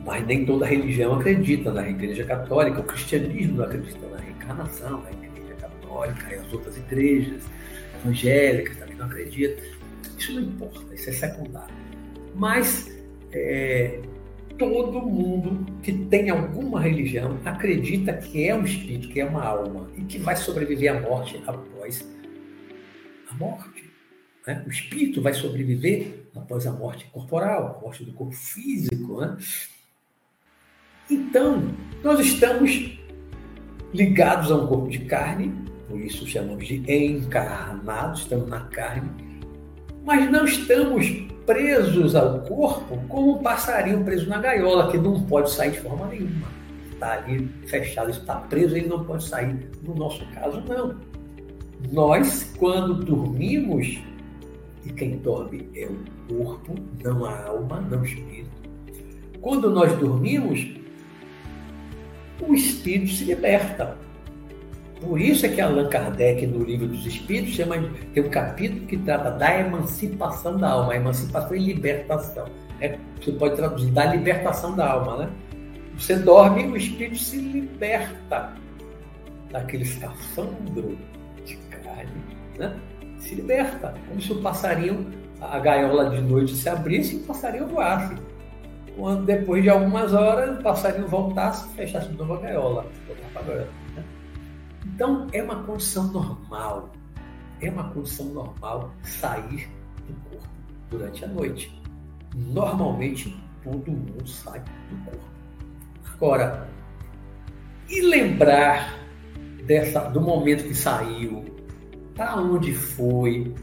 [0.04, 5.12] mas nem toda religião acredita na igreja católica, o cristianismo não acredita na reencarnação, a
[5.12, 7.42] igreja católica e as outras igrejas
[8.02, 9.64] evangélicas também não acreditam.
[10.16, 11.74] Isso não importa, isso é secundário.
[12.34, 12.90] Mas
[13.32, 14.00] é,
[14.56, 19.90] todo mundo que tem alguma religião acredita que é um espírito, que é uma alma
[19.96, 22.06] e que vai sobreviver à morte após
[23.30, 23.84] a morte.
[24.46, 24.62] Né?
[24.66, 29.20] O espírito vai sobreviver após a morte corporal, a morte do corpo físico.
[29.20, 29.36] Né?
[31.10, 31.62] Então,
[32.02, 32.98] nós estamos
[33.92, 35.54] ligados a um corpo de carne,
[35.88, 39.10] por isso chamamos de encarnados, estamos na carne,
[40.04, 41.06] mas não estamos
[41.46, 46.06] presos ao corpo como um passarinho preso na gaiola, que não pode sair de forma
[46.08, 46.46] nenhuma.
[46.92, 49.70] Está ali fechado, está preso, ele não pode sair.
[49.82, 50.96] No nosso caso, não.
[51.92, 53.98] Nós, quando dormimos,
[54.84, 58.50] e quem dorme é o corpo, não a alma, não o espírito.
[59.40, 60.66] Quando nós dormimos,
[62.40, 63.96] o espírito se liberta.
[65.00, 67.76] Por isso é que Allan Kardec, no livro dos Espíritos, chama,
[68.12, 72.46] tem um capítulo que trata da emancipação da alma, emancipação e libertação.
[72.80, 75.30] É, você pode traduzir da libertação da alma, né?
[75.96, 78.52] Você dorme e o espírito se liberta
[79.50, 80.98] daquele escafandro
[81.44, 82.22] de carne,
[82.58, 82.76] né?
[83.18, 85.06] Se liberta, como se o passarinho,
[85.40, 88.14] a gaiola de noite se abrisse e o passarinho voasse.
[88.96, 92.86] Quando, depois de algumas horas, o passarinho voltasse e fechasse de novo a gaiola.
[93.34, 93.68] Gaiola.
[94.86, 96.90] Então, é uma condição normal,
[97.60, 99.70] é uma condição normal sair
[100.06, 100.48] do corpo
[100.90, 101.82] durante a noite.
[102.34, 105.24] Normalmente, todo mundo sai do corpo.
[106.14, 106.68] Agora,
[107.88, 108.98] e lembrar
[109.64, 111.44] dessa, do momento que saiu,
[112.14, 113.54] para onde foi,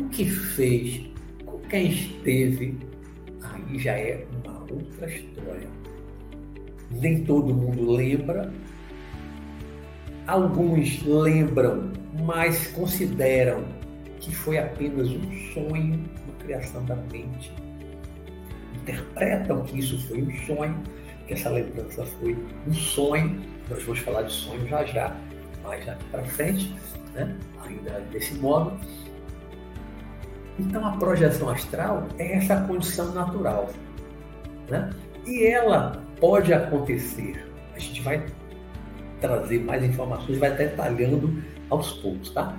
[0.00, 1.00] o que fez,
[1.44, 2.78] com quem esteve,
[3.42, 5.68] aí já é uma outra história.
[6.90, 8.52] Nem todo mundo lembra,
[10.30, 11.90] Alguns lembram,
[12.24, 13.64] mas consideram
[14.20, 17.52] que foi apenas um sonho, uma criação da mente.
[18.76, 20.80] Interpretam que isso foi um sonho,
[21.26, 23.42] que essa lembrança foi um sonho.
[23.68, 25.16] Nós vamos falar de sonho já já,
[25.64, 26.76] mais aqui para frente,
[27.12, 27.36] né?
[27.64, 28.78] ainda desse modo.
[30.60, 33.70] Então a projeção astral é essa condição natural.
[34.68, 34.90] Né?
[35.26, 37.46] E ela pode acontecer.
[37.74, 38.24] A gente vai
[39.20, 42.56] trazer mais informações, vai detalhando aos poucos, tá?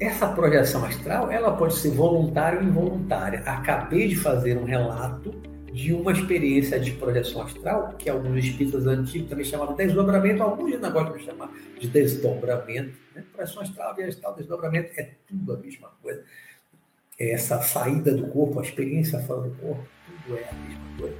[0.00, 3.40] Essa projeção astral, ela pode ser voluntária ou involuntária.
[3.40, 5.34] Acabei de fazer um relato
[5.72, 10.72] de uma experiência de projeção astral, que alguns espíritas antigos também chamavam de desdobramento, alguns
[10.72, 12.96] ainda gostam de chamar de desdobramento.
[13.14, 13.24] Né?
[13.32, 16.22] Projeção astral, viagem astral, desdobramento é tudo a mesma coisa.
[17.18, 19.82] Essa saída do corpo, a experiência fora do corpo,
[20.24, 21.16] tudo é a mesma coisa.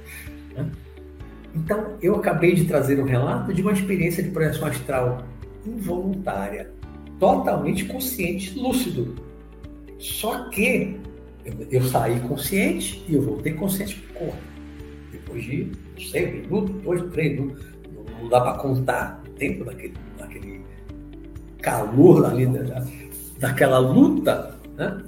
[0.55, 0.71] Né?
[1.55, 5.25] Então, eu acabei de trazer um relato de uma experiência de projeção astral
[5.65, 6.71] involuntária,
[7.19, 9.15] totalmente consciente, lúcido.
[9.97, 10.97] Só que
[11.69, 14.41] eu, saí consciente e eu voltei consciente para o corpo.
[15.11, 17.55] Depois de, não sei, um minuto, dois, três não,
[18.21, 20.61] não dá para contar o tempo daquele, daquele
[21.61, 22.85] calor ali, da,
[23.39, 25.03] daquela luta, né?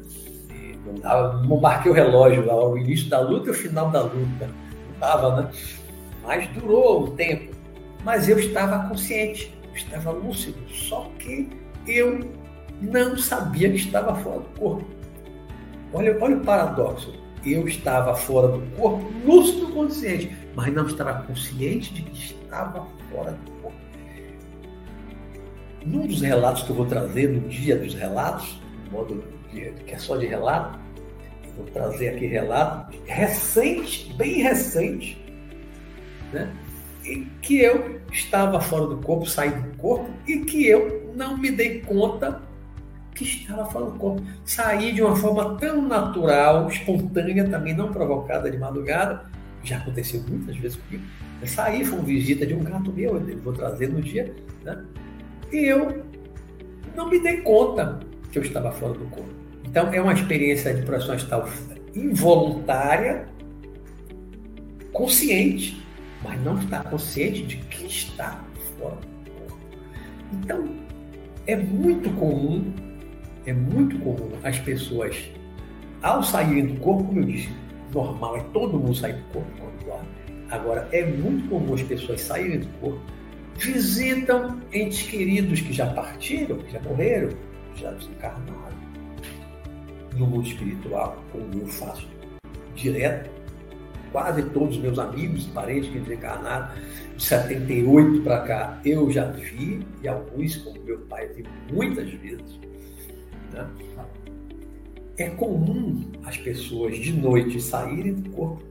[1.04, 4.48] Não, marquei o relógio lá, o início da luta e o final da luta.
[4.48, 5.52] Não estava, né?
[6.24, 7.56] Mas durou um tempo.
[8.04, 10.58] Mas eu estava consciente, eu estava lúcido.
[10.70, 11.50] Só que
[11.88, 12.20] eu
[12.82, 14.86] não sabia que estava fora do corpo.
[15.94, 17.14] Olha, olha o paradoxo.
[17.46, 23.32] Eu estava fora do corpo, lúcido consciente, mas não estava consciente de que estava fora
[23.32, 23.78] do corpo.
[25.84, 29.98] Num dos relatos que eu vou trazer, no dia dos relatos, no modo que é
[29.98, 30.80] só de relato,
[31.56, 35.22] vou trazer aqui relato recente, bem recente,
[36.32, 36.52] né?
[37.04, 41.52] E que eu estava fora do corpo, saí do corpo e que eu não me
[41.52, 42.42] dei conta
[43.16, 44.24] que estava fora do corpo.
[44.46, 49.26] Saí de uma forma tão natural, espontânea, também não provocada de madrugada,
[49.64, 51.04] já aconteceu muitas vezes comigo.
[51.42, 54.34] Eu saí, foi uma visita de um gato meu, eu vou trazer no dia,
[54.64, 54.86] né?
[55.52, 56.04] e eu
[56.96, 58.00] não me dei conta
[58.32, 59.41] que eu estava fora do corpo.
[59.72, 61.50] Então, é uma experiência de astral
[61.96, 63.26] involuntária,
[64.92, 65.82] consciente,
[66.22, 68.44] mas não está consciente de que está
[68.78, 69.58] fora do corpo.
[70.34, 70.76] Então,
[71.48, 72.74] é muito comum
[73.46, 75.18] é muito comum as pessoas,
[76.02, 77.50] ao saírem do corpo, como eu disse,
[77.94, 80.08] normal é todo mundo sair do corpo quando dorme.
[80.50, 83.02] Agora, é muito comum as pessoas saírem do corpo,
[83.58, 87.30] visitam entes queridos que já partiram, que já morreram,
[87.76, 88.81] já desencarnaram.
[90.18, 92.08] No mundo espiritual, como eu faço
[92.76, 93.30] direto,
[94.12, 96.76] quase todos os meus amigos, parentes que desencarnaram,
[97.16, 102.60] de 78 para cá, eu já vi, e alguns, como meu pai, vi muitas vezes.
[103.52, 103.70] Né?
[105.18, 108.64] É comum as pessoas de noite saírem do corpo,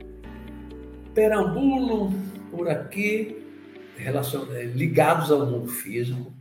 [1.15, 2.13] perambulam
[2.51, 3.37] por aqui,
[3.99, 6.33] eh, ligados ao mundo físico,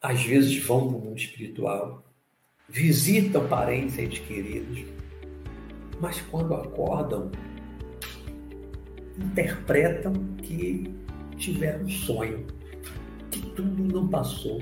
[0.00, 2.04] às vezes vão para o mundo espiritual,
[2.68, 4.84] visitam parentes, entes queridos,
[6.00, 7.30] mas quando acordam,
[9.16, 10.94] interpretam que
[11.36, 12.46] tiveram um sonho,
[13.30, 14.60] que tudo não passou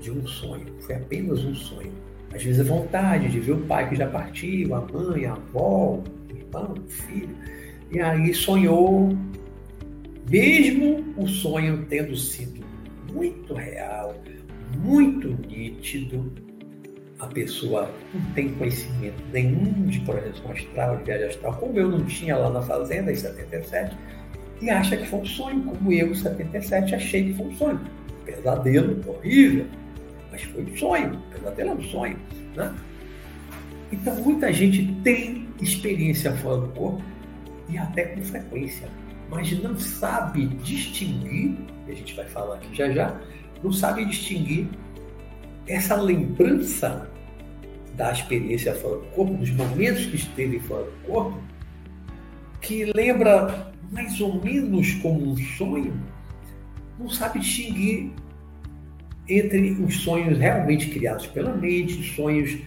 [0.00, 1.92] de um sonho, foi apenas um sonho.
[2.32, 6.02] Às vezes a vontade de ver o pai que já partiu, a mãe, a avó,
[6.02, 7.36] o irmão, o filho,
[7.90, 9.16] e aí sonhou,
[10.28, 12.64] mesmo o sonho tendo sido
[13.12, 14.14] muito real,
[14.82, 16.32] muito nítido,
[17.24, 22.04] a pessoa não tem conhecimento nenhum de projeção astral, de viagem astral, como eu não
[22.04, 23.96] tinha lá na fazenda em 77,
[24.60, 27.80] e acha que foi um sonho, como eu em 77 achei que foi um sonho.
[28.24, 29.66] Pesadelo horrível,
[30.30, 32.18] mas foi um sonho, pesadelo é um sonho.
[32.54, 32.74] Né?
[33.92, 37.02] Então, muita gente tem experiência fora do corpo
[37.68, 38.88] e até com frequência,
[39.30, 41.56] mas não sabe distinguir,
[41.86, 43.20] e a gente vai falar aqui já já,
[43.62, 44.68] não sabe distinguir
[45.66, 47.08] essa lembrança
[47.96, 51.38] da experiência fora do corpo, dos momentos que esteve fora do corpo,
[52.60, 55.94] que lembra mais ou menos como um sonho,
[56.98, 58.10] não sabe distinguir
[59.28, 62.58] entre os sonhos realmente criados pela mente, sonhos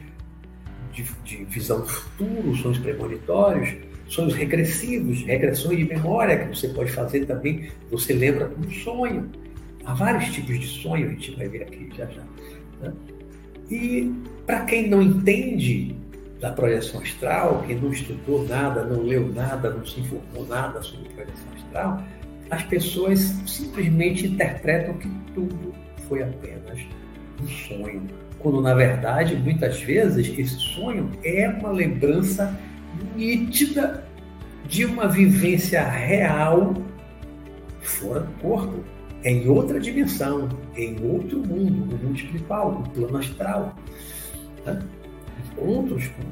[0.92, 3.76] de, de visão do futuro, sonhos premonitórios,
[4.08, 9.30] sonhos regressivos, regressões de memória que você pode fazer também, você lembra um sonho.
[9.86, 12.24] Há vários tipos de sonho, a gente vai ver aqui já já.
[12.82, 12.94] Né?
[13.70, 14.14] E
[14.48, 15.94] para quem não entende
[16.40, 21.10] da projeção astral, quem não estudou nada, não leu nada, não se informou nada sobre
[21.10, 22.04] projeção astral,
[22.50, 25.74] as pessoas simplesmente interpretam que tudo
[26.08, 26.80] foi apenas
[27.44, 28.08] um sonho.
[28.40, 32.58] Quando, na verdade, muitas vezes, esse sonho é uma lembrança
[33.16, 34.08] nítida
[34.66, 36.74] de uma vivência real
[37.82, 38.84] fora do corpo,
[39.24, 43.76] em outra dimensão, em outro mundo, no mundo espiritual, no plano astral.
[44.74, 44.84] Né?
[45.52, 46.24] Encontros com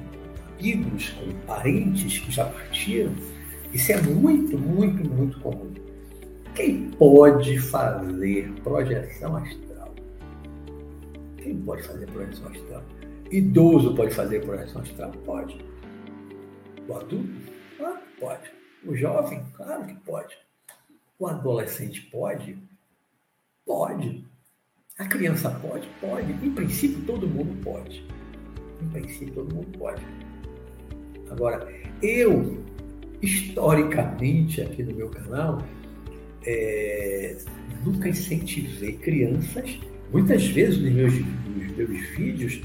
[0.60, 3.14] amigos, com parentes que já partiram,
[3.74, 5.74] isso é muito, muito, muito comum.
[6.56, 9.94] Quem pode fazer projeção astral?
[11.38, 12.84] Quem pode fazer projeção astral?
[13.30, 15.12] Idoso pode fazer projeção astral?
[15.26, 15.58] Pode.
[16.88, 17.30] O adulto?
[17.78, 18.52] Claro que pode.
[18.86, 19.44] O jovem?
[19.56, 20.38] Claro que pode.
[21.20, 22.58] O adolescente pode?
[23.66, 24.26] Pode.
[24.98, 25.90] A criança pode?
[26.00, 26.32] Pode.
[26.32, 28.06] Em princípio, todo mundo pode.
[28.82, 30.02] Em princípio, todo mundo pode.
[31.30, 31.68] Agora,
[32.02, 32.64] eu,
[33.22, 35.62] historicamente, aqui no meu canal,
[36.46, 37.38] é,
[37.84, 39.80] nunca incentivei crianças.
[40.12, 42.62] Muitas vezes nos meus, nos meus vídeos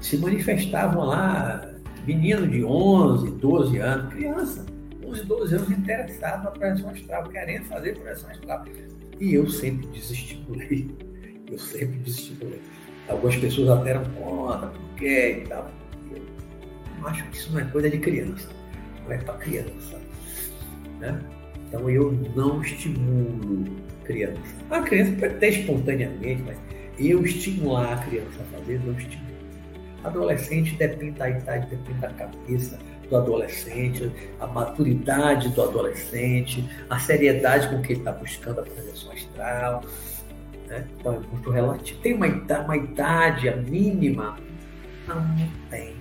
[0.00, 1.74] se manifestavam lá
[2.06, 4.66] menino de 11, 12 anos, criança,
[5.04, 8.64] 11, 12 anos interessado na projeção astral, querendo fazer projeção astral.
[9.20, 10.90] E eu sempre desestimulei.
[11.50, 12.60] Eu sempre desestimulei.
[13.08, 15.70] Algumas pessoas até eram contra, por quê e tal.
[16.98, 18.48] Eu acho que isso não é coisa de criança.
[19.04, 20.00] Não é para criança.
[21.00, 21.20] Né?
[21.68, 23.64] Então eu não estimulo
[24.04, 24.40] criança.
[24.70, 26.56] A criança pode ter espontaneamente, mas
[26.98, 29.34] eu estimular a criança a fazer, não estimulo.
[30.04, 32.78] Adolescente depende da idade, depende da cabeça
[33.08, 39.12] do adolescente, a maturidade do adolescente, a seriedade com que ele está buscando a projeção
[39.12, 39.82] astral.
[40.68, 40.86] Né?
[40.98, 42.00] Então é muito relativo.
[42.00, 44.36] Tem uma idade, uma idade a mínima?
[45.06, 45.94] Não, não tem.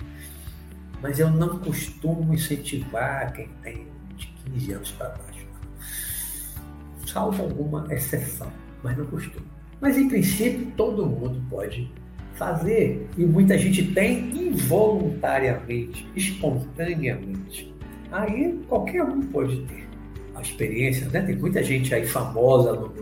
[1.02, 5.46] Mas eu não costumo incentivar quem tem de 15 anos para baixo.
[7.06, 8.52] Salvo alguma exceção,
[8.82, 9.46] mas não costumo.
[9.82, 11.92] Mas em princípio todo mundo pode
[12.36, 17.74] fazer e muita gente tem involuntariamente, espontaneamente.
[18.12, 19.88] Aí qualquer um pode ter
[20.36, 21.22] a experiência, né?
[21.22, 22.94] Tem muita gente aí famosa no,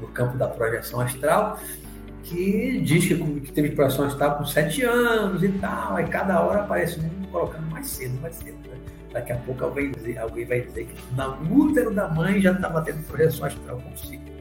[0.00, 1.58] no campo da projeção astral
[2.22, 6.62] que diz que, que teve projeção astral com sete anos e tal, aí cada hora
[6.62, 8.56] aparece um colocando mais cedo, mais cedo.
[8.68, 8.76] Né?
[9.12, 12.82] Daqui a pouco alguém, dizer, alguém vai dizer que no útero da mãe já estava
[12.82, 14.36] tendo projeção astral consigo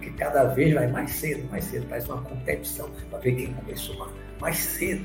[0.00, 3.96] que cada vez vai mais cedo, mais cedo, parece uma competição para ver quem começou
[3.98, 5.04] mais, mais cedo.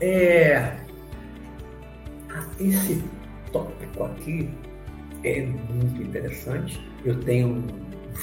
[0.00, 0.76] É,
[2.60, 3.02] esse
[3.52, 4.50] tópico aqui
[5.24, 6.80] é muito interessante.
[7.04, 7.66] Eu tenho um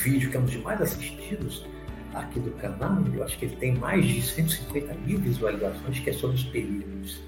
[0.04, 1.66] vídeo que é um dos mais assistidos
[2.14, 6.14] aqui do canal, eu acho que ele tem mais de 150 mil visualizações, que é
[6.14, 7.22] sobre os perigos.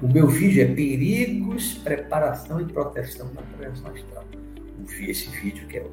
[0.00, 4.24] O meu vídeo é Perigos, Preparação e Proteção da Prevenção Astral
[4.86, 5.86] vi esse vídeo, que é,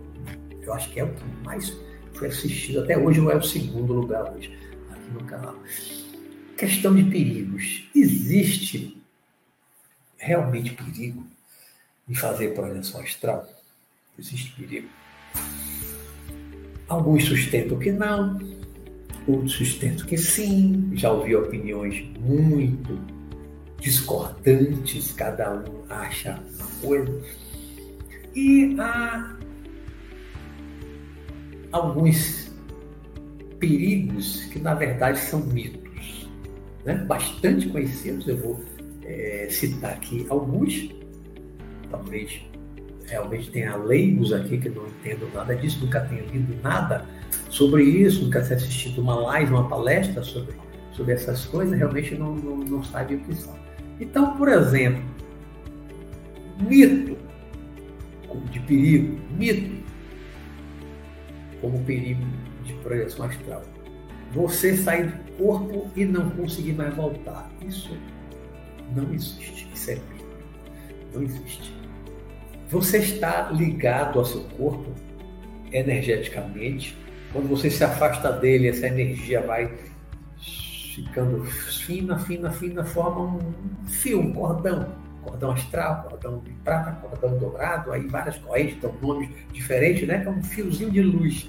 [0.62, 1.76] eu acho que é o que mais
[2.14, 4.58] foi assistido até hoje, ou é o segundo lugar hoje,
[4.92, 5.56] aqui no canal.
[6.58, 7.90] Questão de perigos.
[7.96, 9.02] Existe
[10.18, 11.26] realmente perigo
[12.12, 13.48] em fazer projeção astral?
[14.20, 14.90] Existe perigo.
[16.90, 18.38] Alguns sustentam que não,
[19.26, 20.92] outros sustentam que sim.
[20.94, 23.00] Já ouvi opiniões muito
[23.80, 27.22] discordantes, cada um acha uma coisa.
[28.36, 29.38] E há
[31.72, 32.52] alguns
[33.58, 36.30] perigos que, na verdade, são mitos,
[36.84, 36.96] né?
[37.08, 38.28] bastante conhecidos.
[38.28, 38.64] Eu vou
[39.04, 40.90] é, citar aqui alguns,
[41.92, 42.42] talvez
[43.12, 47.06] realmente tenha leigos aqui que não entendam nada disso, nunca tenha lido nada
[47.50, 50.56] sobre isso, nunca tenha assistido uma live, uma palestra sobre,
[50.94, 53.56] sobre essas coisas, realmente não, não, não sabe o que são.
[54.00, 55.04] Então, por exemplo,
[56.60, 57.18] mito
[58.50, 59.84] de perigo, mito,
[61.60, 62.24] como perigo
[62.64, 63.64] de projeção astral.
[64.32, 67.52] Você sair do corpo e não conseguir mais voltar.
[67.68, 67.98] Isso
[68.96, 69.70] não existe.
[69.74, 70.26] Isso é mito.
[71.14, 71.81] Não existe.
[72.72, 74.92] Você está ligado ao seu corpo
[75.72, 76.98] energeticamente.
[77.34, 79.72] Quando você se afasta dele, essa energia vai
[80.38, 87.38] ficando fina, fina, fina, forma um fio, um cordão cordão astral, cordão de prata, cordão
[87.38, 90.24] dourado, aí várias correntes dão nomes diferentes, né?
[90.26, 91.48] É um fiozinho de luz.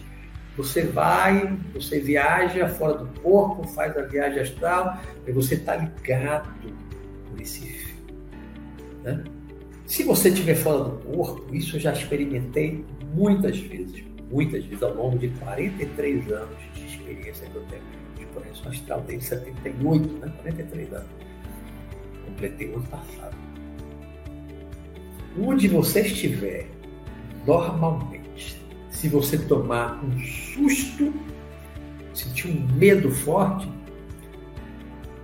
[0.57, 6.51] Você vai, você viaja fora do corpo, faz a viagem astral, e você está ligado
[7.31, 7.97] por esse fio.
[9.03, 9.25] Né?
[9.93, 12.83] Se você estiver fora do corpo, isso eu já experimentei
[13.15, 17.83] muitas vezes, muitas vezes ao longo de 43 anos de experiência que eu tenho
[18.17, 20.33] de projeção astral, desde 78, né?
[20.41, 21.09] 43 anos.
[22.25, 23.37] Completei ano passado
[25.39, 26.71] onde você estiver,
[27.47, 31.13] normalmente, se você tomar um susto,
[32.15, 33.71] sentir um medo forte,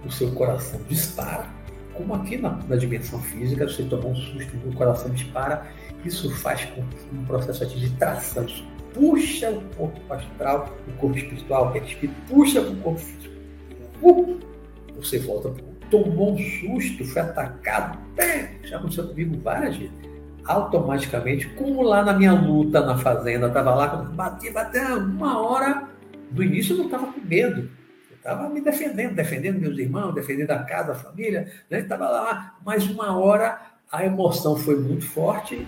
[0.04, 1.57] o seu coração dispara.
[1.98, 5.66] Como aqui na, na dimensão física, você tomar um susto e o coração dispara,
[6.04, 11.18] isso faz com que um processo de tração, isso puxa o corpo astral, o corpo
[11.18, 13.34] espiritual, que é espírito, puxa o corpo físico.
[14.00, 14.38] Uh,
[14.96, 15.52] você volta
[15.90, 17.98] tomou um susto, foi atacado,
[18.62, 19.92] já aconteceu comigo várias vezes.
[20.44, 25.88] automaticamente, como lá na minha luta na fazenda, estava lá, bati, bati, uma hora,
[26.30, 27.68] no início eu não estava com medo,
[28.28, 31.80] estava me defendendo, defendendo meus irmãos, defendendo a casa, a família, né?
[31.80, 33.58] estava lá, mas uma hora
[33.90, 35.66] a emoção foi muito forte,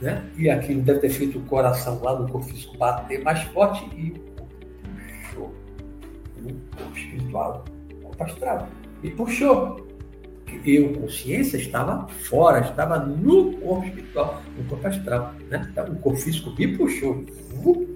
[0.00, 0.24] né?
[0.38, 4.10] e aquilo deve ter feito o coração lá no corpo físico bater mais forte e
[5.30, 5.54] puxou
[6.38, 7.64] no corpo espiritual,
[8.02, 8.68] o astral,
[9.02, 9.86] e puxou
[10.64, 15.34] eu, consciência, estava fora, estava no corpo espiritual, no corpo astral.
[15.48, 15.66] Né?
[15.70, 17.24] Então, o corpo físico me puxou.
[17.64, 17.90] O.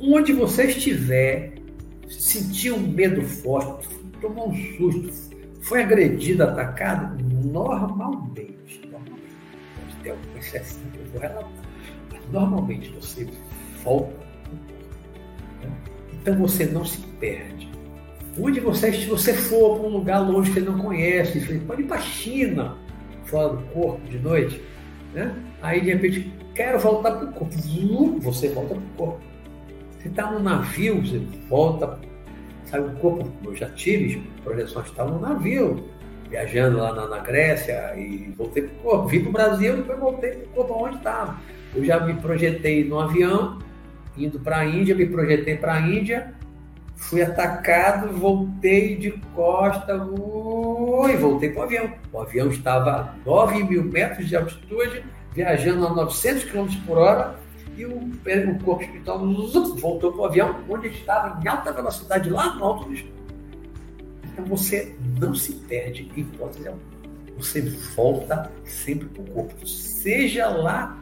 [0.00, 1.54] Onde você estiver,
[2.08, 3.88] sentiu um medo forte,
[4.20, 9.36] tomou um susto, foi agredido, atacado, normalmente, normalmente,
[10.02, 10.16] que eu
[11.12, 11.50] vou relatar,
[12.12, 13.28] mas normalmente você
[13.82, 14.14] volta.
[15.62, 15.72] Né?
[16.12, 17.76] Então você não se perde
[18.38, 21.86] Onde você, se você for para um lugar longe que ele não conhece, pode ir
[21.86, 22.76] para a China,
[23.24, 24.60] fora do corpo, de noite,
[25.14, 25.34] né?
[25.62, 27.54] aí de repente, quero voltar para o corpo.
[28.20, 29.20] Você volta para o corpo.
[30.06, 31.98] Você está no navio, você volta,
[32.64, 33.28] sai o corpo.
[33.44, 35.84] Eu já tive projeções, estava no navio,
[36.30, 39.08] viajando lá na, na, Grécia e voltei para o corpo.
[39.08, 41.36] Vim para o Brasil e depois voltei para o corpo onde estava.
[41.74, 43.58] Eu já me projetei no avião,
[44.16, 46.36] indo para a Índia, me projetei para a Índia
[46.96, 51.92] fui atacado, voltei de costa e voltei para o avião.
[52.10, 55.04] O avião estava a 9 mil metros de altitude,
[55.34, 57.36] viajando a 900 km por hora,
[57.76, 59.18] e o, o corpo espiritual
[59.76, 62.94] voltou para o avião, onde estava em alta velocidade, lá no alto do.
[62.94, 66.96] Então você não se perde em hipótese alguma.
[67.38, 67.60] Você
[67.94, 70.98] volta sempre para o corpo, seja lá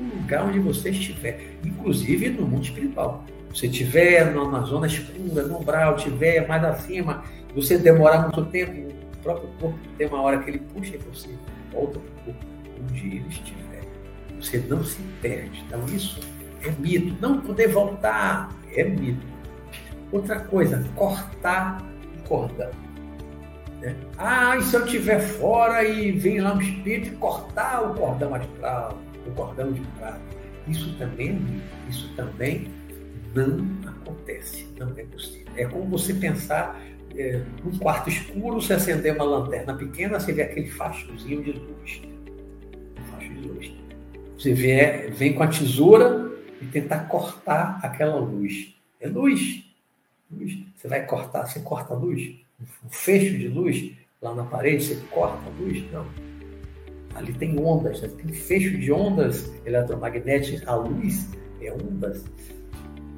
[0.00, 3.24] no lugar onde você estiver, inclusive no mundo espiritual.
[3.54, 7.24] Se tiver na zona escura, no umbral, tiver mais acima,
[7.54, 11.30] você demorar muito tempo, o próprio corpo tem uma hora que ele puxa e você
[11.72, 12.46] volta para o corpo
[12.90, 13.65] onde ele estiver.
[14.40, 15.64] Você não se perde.
[15.66, 16.20] Então, isso
[16.62, 17.16] é mito.
[17.20, 19.26] Não poder voltar é mito.
[20.12, 21.82] Outra coisa, cortar
[22.18, 22.70] o cordão.
[23.80, 23.94] Né?
[24.16, 28.98] Ah, e se eu estiver fora e vem lá um espírito cortar o cordão astral,
[29.26, 30.20] o cordão de prata?
[30.68, 31.76] Isso também é mito.
[31.88, 32.68] Isso também
[33.34, 35.52] não acontece, não é possível.
[35.56, 36.80] É como você pensar
[37.16, 42.02] é, num quarto escuro, se acender uma lanterna pequena, você vê aquele fachozinho de luz.
[42.98, 43.85] Um facho de luz.
[44.38, 46.30] Você vê, vem com a tesoura
[46.60, 48.74] e tentar cortar aquela luz.
[49.00, 49.64] É luz.
[50.30, 50.58] luz.
[50.74, 52.34] Você vai cortar, você corta a luz?
[52.84, 55.82] Um fecho de luz lá na parede, você corta a luz?
[55.92, 56.06] Não.
[57.14, 60.66] Ali tem ondas, tem fecho de ondas eletromagnéticas.
[60.68, 61.28] A luz
[61.60, 62.24] é ondas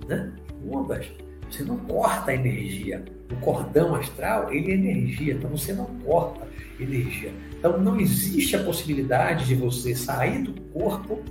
[0.09, 0.33] né?
[0.69, 1.07] ondas.
[1.49, 3.05] Você não corta a energia.
[3.31, 6.47] O cordão astral, ele é energia, então você não corta
[6.81, 7.33] energia.
[7.59, 11.23] Então não existe a possibilidade de você sair do corpo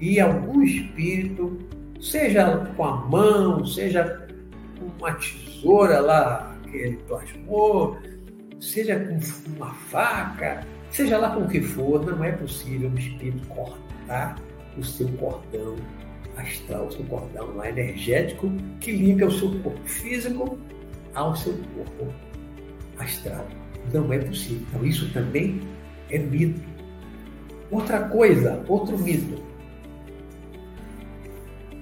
[0.00, 1.58] e algum espírito,
[2.00, 4.26] seja com a mão, seja
[4.78, 7.96] com uma tesoura lá que ele plasmou,
[8.60, 9.18] seja com
[9.56, 14.36] uma faca, seja lá com o que for, não é possível um espírito cortar
[14.76, 15.76] o seu cordão
[16.36, 20.58] astral, o seu cordão energético que liga o seu corpo físico
[21.18, 22.12] ao seu corpo
[22.98, 23.46] astral.
[23.92, 24.66] Não é possível.
[24.68, 25.60] Então, isso também
[26.10, 26.60] é mito.
[27.70, 29.42] Outra coisa, outro mito.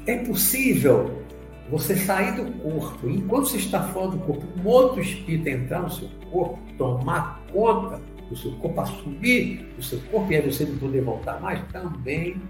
[0.06, 1.22] É possível
[1.70, 5.90] você sair do corpo, enquanto você está fora do corpo, um outro espírito entrar no
[5.90, 10.78] seu corpo, tomar conta do seu corpo, assumir o seu corpo e aí você não
[10.78, 11.60] poder voltar mais?
[11.72, 12.40] Também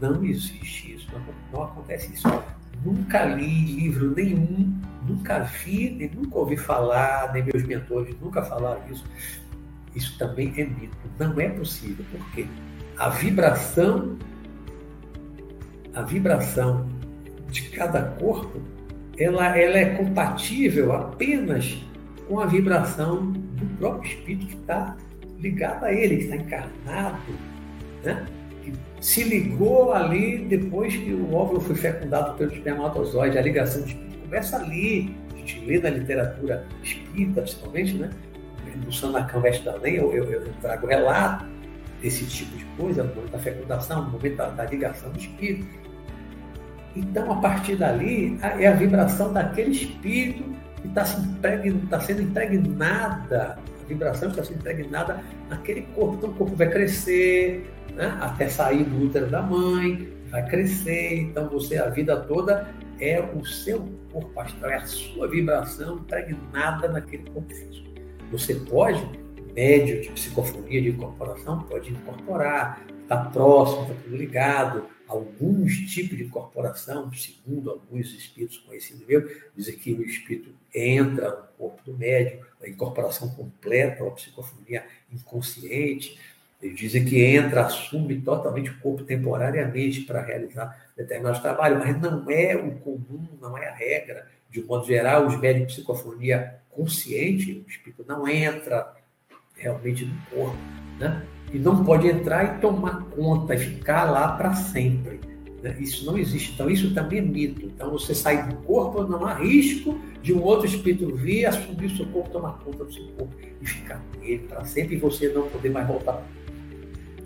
[0.00, 1.20] não existe isso, não,
[1.52, 2.28] não acontece isso.
[2.84, 4.80] Nunca li livro nenhum,
[5.10, 9.04] nunca vi, nem nunca ouvi falar, nem meus mentores nunca falaram isso.
[9.94, 10.96] Isso também é mito.
[11.18, 12.46] Não é possível, porque
[12.96, 14.16] a vibração,
[15.94, 16.88] a vibração
[17.48, 18.60] de cada corpo,
[19.18, 21.76] ela, ela é compatível apenas
[22.28, 24.96] com a vibração do próprio espírito que está
[25.38, 27.50] ligado a ele, que está encarnado.
[28.04, 28.26] Né?
[29.00, 33.38] se ligou ali depois que o óvulo foi fecundado pelo espermatozoide.
[33.38, 33.94] A ligação de
[34.30, 35.12] começa ali.
[35.34, 38.10] A gente lê na literatura espírita, principalmente, né?
[38.84, 41.44] No Sandakan Vestalém, eu, eu, eu trago relato
[42.00, 45.66] desse tipo de coisa, no momento da fecundação, no momento da, da ligação do espírito.
[46.94, 50.44] Então, a partir dali, é a vibração daquele espírito
[50.80, 51.20] que está se
[51.90, 56.14] tá sendo impregnada, a vibração está sendo impregnada naquele corpo.
[56.16, 58.16] Então, o corpo vai crescer, né?
[58.20, 61.20] até sair do útero da mãe, vai crescer.
[61.22, 62.68] Então você a vida toda
[63.00, 63.80] é o seu
[64.12, 67.88] corpo astral, é a sua vibração impregnada naquele corpo físico.
[68.30, 69.02] Você pode,
[69.54, 74.86] médio de psicofonia, de incorporação, pode incorporar, está próximo, está tudo ligado.
[75.08, 81.42] Alguns tipos de corporação, segundo alguns espíritos conhecidos meus, dizem que o espírito entra no
[81.58, 86.16] corpo do médium, a incorporação completa, a psicofonia inconsciente.
[86.62, 92.30] Eles dizem que entra, assume totalmente o corpo temporariamente para realizar determinados trabalhos, mas não
[92.30, 94.26] é o comum, não é a regra.
[94.50, 98.92] De modo geral, os médicos de psicofonia consciente, o espírito não entra
[99.56, 100.58] realmente no corpo,
[100.98, 101.24] né?
[101.52, 105.20] E não pode entrar e tomar conta e ficar lá para sempre.
[105.62, 105.76] Né?
[105.80, 106.52] Isso não existe.
[106.52, 107.66] Então, isso também é mito.
[107.66, 111.96] Então, você sai do corpo, não há risco de um outro espírito vir, assumir o
[111.96, 115.28] seu corpo, tomar conta do seu corpo e ficar com ele para sempre e você
[115.28, 116.22] não poder mais voltar.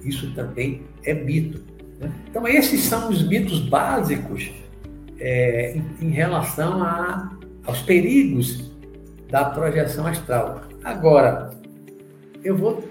[0.05, 1.62] Isso também é mito.
[1.98, 2.12] Né?
[2.28, 4.52] Então, esses são os mitos básicos
[5.18, 7.34] é, em, relação a,
[7.64, 8.70] aos perigos
[9.30, 10.62] da projeção astral.
[10.82, 11.50] Agora,
[12.42, 12.82] eu vou,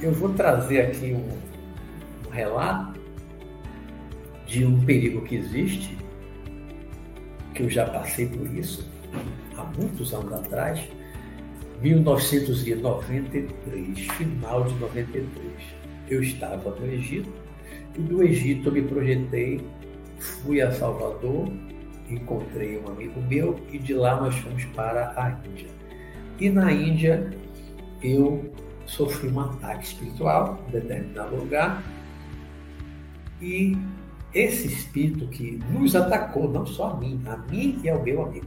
[0.00, 1.28] eu vou trazer aqui um,
[2.26, 2.98] um relato
[4.46, 5.96] de um perigo que existe,
[7.54, 8.88] que eu já passei por isso
[9.56, 10.80] há muitos anos atrás,
[11.82, 15.75] 1993, final de 93.
[16.08, 17.32] Eu estava no Egito
[17.96, 19.60] e do Egito eu me projetei,
[20.18, 21.50] fui a Salvador,
[22.08, 25.68] encontrei um amigo meu e de lá nós fomos para a Índia.
[26.38, 27.30] E na Índia
[28.02, 28.52] eu
[28.86, 31.82] sofri um ataque espiritual em determinado lugar
[33.40, 33.76] e
[34.32, 38.46] esse espírito que nos atacou, não só a mim, a mim e ao meu amigo.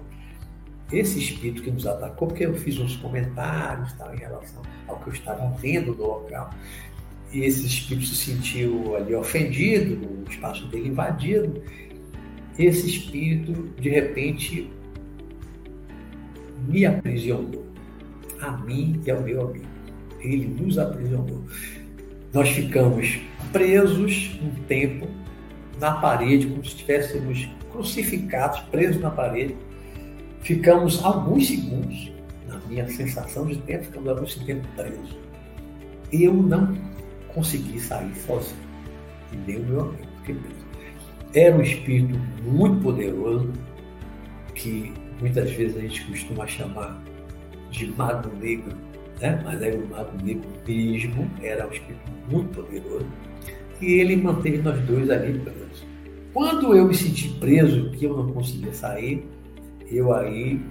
[0.92, 5.08] Esse espírito que nos atacou, porque eu fiz uns comentários tal, em relação ao que
[5.08, 6.50] eu estava vendo no local.
[7.32, 11.62] E esse espírito se sentiu ali ofendido, o espaço dele invadido.
[12.58, 14.70] Esse espírito, de repente,
[16.68, 17.66] me aprisionou,
[18.42, 19.66] a mim e ao meu amigo.
[20.20, 21.44] Ele nos aprisionou.
[22.34, 23.20] Nós ficamos
[23.52, 25.08] presos um tempo
[25.80, 29.56] na parede, como se estivéssemos crucificados, presos na parede.
[30.42, 32.12] Ficamos alguns segundos,
[32.48, 35.18] na minha sensação de tempo, ficamos alguns segundos presos.
[36.12, 36.76] Eu não
[37.34, 38.60] consegui sair sozinho,
[39.48, 40.10] e o meu amigo.
[41.34, 43.52] Era um espírito muito poderoso,
[44.56, 47.02] que muitas vezes a gente costuma chamar
[47.72, 48.76] de mago negro,
[49.22, 49.42] né?
[49.44, 53.06] mas era um mago negro mesmo, era um espírito muito poderoso
[53.82, 55.86] e ele manteve nós dois ali presos.
[56.34, 59.26] Quando eu me senti preso, que eu não conseguia sair,
[59.90, 60.62] eu aí,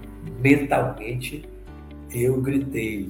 [0.41, 1.45] mentalmente,
[2.15, 3.09] eu gritei,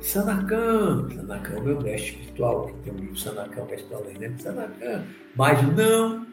[0.00, 4.18] Sanacan, Sanacan é o meu mestre espiritual, que tem um livro Sanacan, mestre do além,
[4.18, 4.34] né?
[4.38, 5.04] Sanacan,
[5.36, 6.26] mas não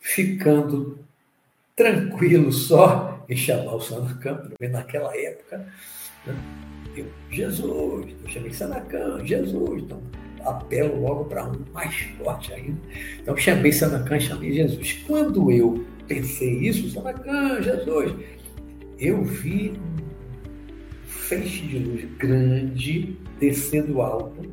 [0.00, 0.98] ficando
[1.74, 5.66] tranquilo só em chamar o Sanacan, pelo menos naquela época,
[6.26, 6.36] né?
[6.96, 10.00] eu, Jesus, eu chamei Sanacan, Jesus, então
[10.44, 12.80] apelo logo para um mais forte ainda.
[13.20, 15.04] Então chamei Sanacan, chamei Jesus.
[15.06, 18.14] Quando eu pensei isso, Sanacan, Jesus,
[18.98, 19.78] eu vi
[21.28, 24.50] feixe de luz grande descendo alto,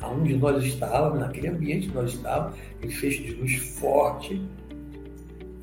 [0.00, 4.40] aonde nós estávamos, naquele ambiente que nós estávamos, aquele feixe de luz forte,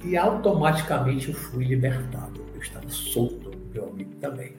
[0.06, 2.46] e automaticamente eu fui libertado.
[2.54, 4.54] Eu estava solto, meu amigo também.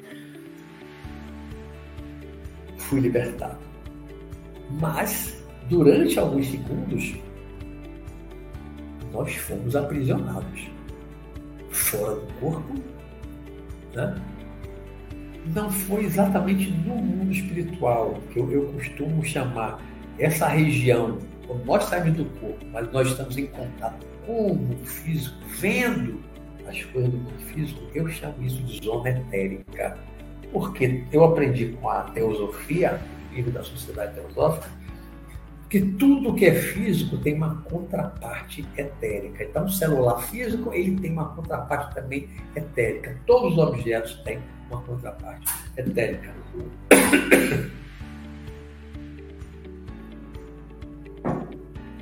[2.76, 3.58] Fui libertado.
[4.80, 7.14] Mas, durante alguns segundos,
[9.12, 10.68] nós fomos aprisionados
[11.70, 12.74] fora do corpo.
[13.94, 14.33] Né?
[15.46, 19.80] Não foi exatamente no mundo espiritual, que eu, eu costumo chamar
[20.18, 21.18] essa região,
[21.64, 26.20] nós saímos do corpo, mas nós estamos em contato com o mundo físico, vendo
[26.66, 29.98] as coisas do mundo físico, eu chamo isso de zona etérica.
[30.52, 33.00] Porque eu aprendi com a teosofia,
[33.32, 34.70] livro da Sociedade Teosófica,
[35.74, 39.42] que tudo que é físico tem uma contraparte etérica.
[39.42, 43.18] Então, o celular físico ele tem uma contraparte também etérica.
[43.26, 44.38] Todos os objetos têm
[44.70, 46.32] uma contraparte etérica.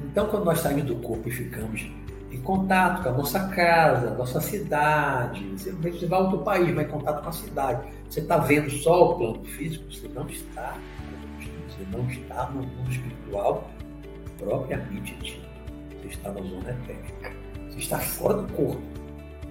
[0.05, 1.91] Então, quando nós saímos do corpo e ficamos
[2.31, 6.89] em contato com a nossa casa, nossa cidade, você vai a outro país, vai em
[6.89, 7.89] contato com a cidade.
[8.11, 10.77] Você está vendo só o plano físico, você não está
[11.83, 13.71] você não está no mundo espiritual
[14.39, 15.49] propriamente dito.
[16.01, 17.33] Você está na zona etérica.
[17.71, 18.83] Você está fora do corpo.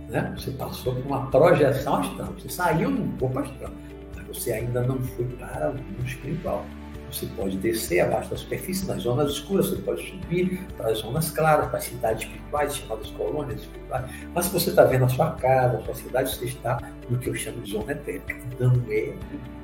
[0.09, 0.33] Né?
[0.37, 2.33] Você passou por uma projeção astral.
[2.33, 3.71] Você saiu do corpo astral.
[4.15, 6.65] Mas você ainda não foi para o mundo espiritual.
[7.11, 11.29] Você pode descer abaixo da superfície, nas zonas escuras, você pode subir para as zonas
[11.29, 14.05] claras, para as cidades espirituais, chamadas colônias espirituais.
[14.33, 16.79] Mas se você está vendo a sua casa, a sua cidade, você está
[17.09, 18.33] no que eu chamo de zona etérica.
[18.57, 19.13] Não é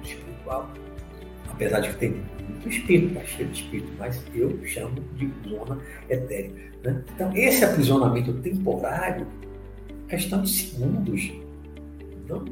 [0.03, 0.69] espiritual
[1.57, 6.55] apesar de tem muito espírito, está cheio de espírito, mas eu chamo de zona etérica.
[6.83, 7.03] Né?
[7.15, 9.27] Então, esse aprisionamento temporário,
[10.07, 11.31] questão de segundos,
[12.29, 12.45] não,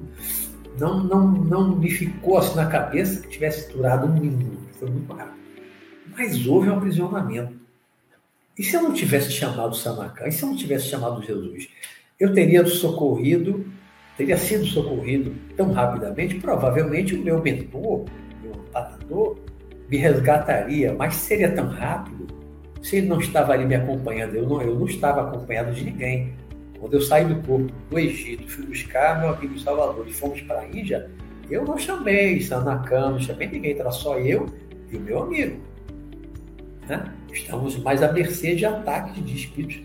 [0.80, 5.14] não, não, não me ficou assim na cabeça que tivesse durado um minuto, foi muito
[5.14, 5.36] rápido.
[6.18, 7.53] Mas houve um aprisionamento.
[8.58, 10.28] E se eu não tivesse chamado Sanacan?
[10.28, 11.68] E se eu não tivesse chamado Jesus?
[12.20, 13.66] Eu teria socorrido,
[14.18, 16.36] teria sido socorrido tão rapidamente?
[16.36, 18.06] Provavelmente o meu mentor,
[18.76, 19.38] meu amparador,
[19.90, 22.28] me resgataria, mas seria tão rápido
[22.82, 24.36] se ele não estava ali me acompanhando.
[24.36, 26.34] Eu não, eu não estava acompanhado de ninguém.
[26.80, 30.60] Quando eu saí do corpo do Egito, fui buscar meu amigo Salvador e fomos para
[30.60, 31.10] a Índia,
[31.50, 34.48] eu não chamei Sanacan, não chamei ninguém, era só eu
[34.92, 35.60] e o meu amigo.
[36.88, 37.12] Né?
[37.32, 39.82] Estamos mais à mercê de ataques de espíritos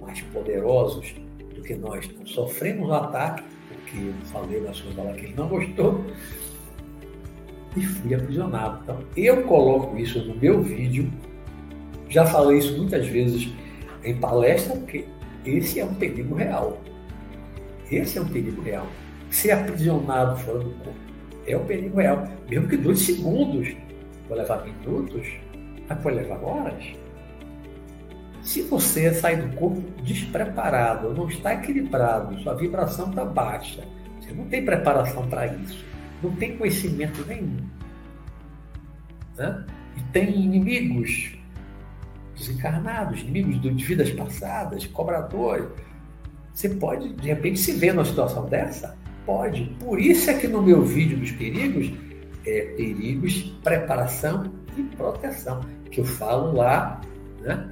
[0.00, 1.14] mais poderosos
[1.54, 2.06] do que nós.
[2.06, 6.04] Então, sofremos um ataque, porque eu falei na sua fala que ele não gostou,
[7.76, 8.80] e fui aprisionado.
[8.82, 11.10] Então, eu coloco isso no meu vídeo,
[12.08, 13.52] já falei isso muitas vezes
[14.04, 15.04] em palestra, porque
[15.44, 16.80] esse é um perigo real.
[17.90, 18.86] Esse é um perigo real.
[19.30, 20.98] Ser aprisionado fora do corpo
[21.46, 22.28] é um perigo real.
[22.48, 23.74] Mesmo que dois segundos,
[24.28, 25.26] vai levar minutos,
[25.88, 26.84] mas pode levar horas.
[28.42, 33.84] Se você sai do corpo despreparado, não está equilibrado, sua vibração está baixa,
[34.18, 35.84] você não tem preparação para isso,
[36.22, 37.58] não tem conhecimento nenhum.
[39.36, 39.64] Né?
[39.96, 41.38] E tem inimigos
[42.36, 45.66] desencarnados, inimigos de vidas passadas, cobradores.
[46.52, 48.96] Você pode, de repente, se ver numa situação dessa?
[49.24, 49.64] Pode.
[49.78, 51.92] Por isso é que no meu vídeo dos perigos,
[52.46, 55.60] é perigos, preparação e proteção,
[55.90, 57.00] que eu falo lá,
[57.40, 57.70] né?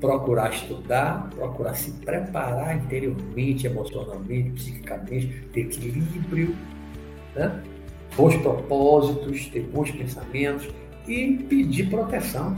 [0.00, 6.54] Procurar estudar, procurar se preparar interiormente, emocionalmente, psiquicamente, ter equilíbrio,
[7.34, 7.62] né?
[8.16, 10.68] bons propósitos, ter bons pensamentos
[11.06, 12.54] e pedir proteção.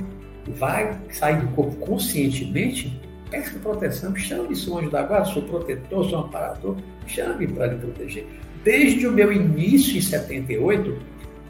[0.56, 6.20] Vai sair do corpo conscientemente, peça proteção, chame seu anjo da guarda, sou protetor, sou
[6.20, 6.76] amparador,
[7.06, 8.26] chame para lhe proteger.
[8.62, 10.96] Desde o meu início em 78,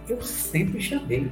[0.08, 1.30] eu sempre chamei.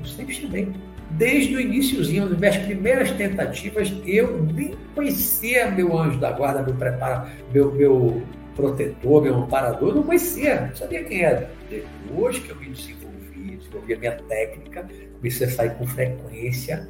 [0.00, 0.68] Eu sempre chamei.
[1.12, 6.74] Desde o iníciozinho, nas minhas primeiras tentativas, eu nem conhecia meu anjo da guarda, meu
[6.74, 8.22] preparo, meu, meu
[8.56, 11.50] protetor, meu amparador, não conhecia, não sabia quem era.
[11.68, 16.88] Depois que eu me desenvolvi, desenvolvi a minha técnica, comecei a sair com frequência,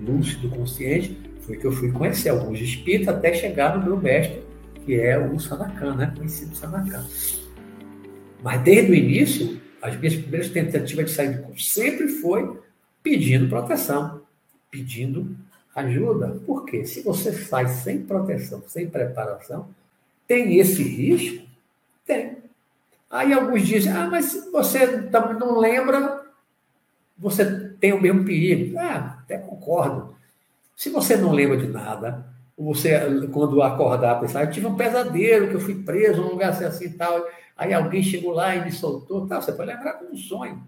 [0.00, 4.42] lúcido, consciente, foi que eu fui conhecer alguns espíritos até chegar no meu mestre,
[4.84, 6.12] que é o Sanacan, né?
[6.16, 7.04] conhecido Sanacan.
[8.42, 12.60] Mas desde o início, as minhas primeiras tentativas de sair do corpo sempre foi
[13.02, 14.22] pedindo proteção,
[14.70, 15.36] pedindo
[15.74, 16.40] ajuda.
[16.46, 16.84] Por quê?
[16.84, 19.68] Se você sai sem proteção, sem preparação,
[20.26, 21.46] tem esse risco?
[22.06, 22.38] Tem.
[23.10, 24.86] Aí alguns dizem, ah, mas você
[25.38, 26.22] não lembra,
[27.18, 27.44] você
[27.78, 28.78] tem o mesmo perigo.
[28.78, 30.14] Ah, até concordo.
[30.76, 32.26] Se você não lembra de nada,
[32.56, 32.98] você,
[33.32, 36.84] quando acordar, pensar, eu tive um pesadelo, que eu fui preso num lugar assim, assim
[36.86, 37.24] e tal,
[37.56, 40.62] aí alguém chegou lá e me soltou, tal, você pode lembrar como um sonho.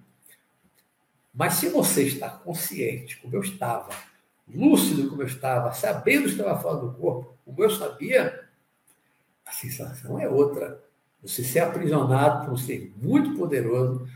[1.35, 3.91] Mas se você está consciente, como eu estava,
[4.49, 8.41] lúcido como eu estava, sabendo que estava fora do corpo, como eu sabia,
[9.45, 10.81] a sensação é outra.
[11.21, 14.07] Você ser aprisionado por um ser muito poderoso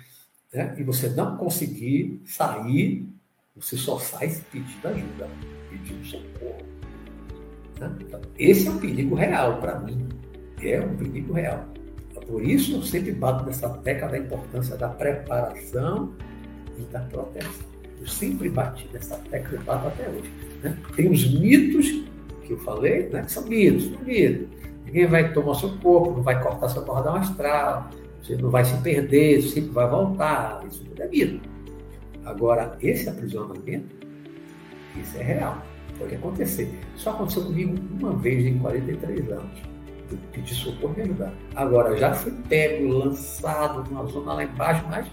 [0.53, 3.09] né, e você não conseguir sair,
[3.57, 5.29] você só sai pedindo ajuda,
[5.71, 6.67] pedindo socorro.
[7.81, 7.97] Né?
[8.01, 10.09] Então, esse é um perigo real para mim.
[10.63, 11.67] É um perigo real.
[12.27, 16.15] Por isso eu sempre bato nessa tecla da importância da preparação
[16.79, 17.67] e da proteção.
[18.01, 20.33] Eu sempre bati nessa tecla e bato até hoje.
[20.63, 20.77] Né?
[20.95, 21.87] Tem os mitos
[22.45, 23.23] que eu falei, né?
[23.23, 24.49] que são mitos, são mitos.
[24.85, 27.91] Ninguém vai tomar seu corpo, não vai cortar seu cordão astral,
[28.23, 30.65] você não vai se perder, sempre vai voltar.
[30.67, 31.49] Isso tudo é mito.
[32.25, 33.97] Agora, esse aprisionamento,
[34.97, 35.63] isso é real.
[35.99, 36.73] Pode acontecer.
[36.97, 39.63] Só aconteceu comigo uma vez em 43 anos.
[40.11, 41.35] Eu pedi socorro me ajudar.
[41.55, 45.07] Agora, já fui pego, lançado numa zona lá embaixo, mas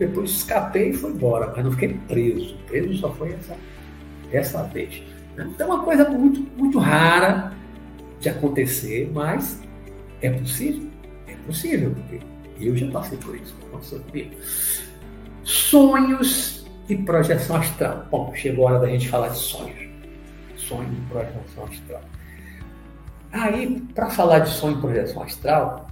[0.00, 2.56] depois escapei e fui embora, mas não fiquei preso.
[2.66, 3.54] Preso só foi essa,
[4.32, 5.02] essa vez.
[5.34, 7.52] Então é uma coisa muito, muito rara
[8.18, 9.60] de acontecer, mas
[10.22, 10.88] é possível.
[11.26, 12.18] É possível, porque
[12.58, 13.54] eu já passei por isso.
[13.68, 14.00] Aconteceu.
[15.44, 18.06] Sonhos e projeção astral.
[18.10, 19.86] Bom, chegou a hora da gente falar de sonhos.
[20.56, 22.02] Sonho e projeção astral.
[23.32, 25.90] Aí, para falar de sonho e projeção astral,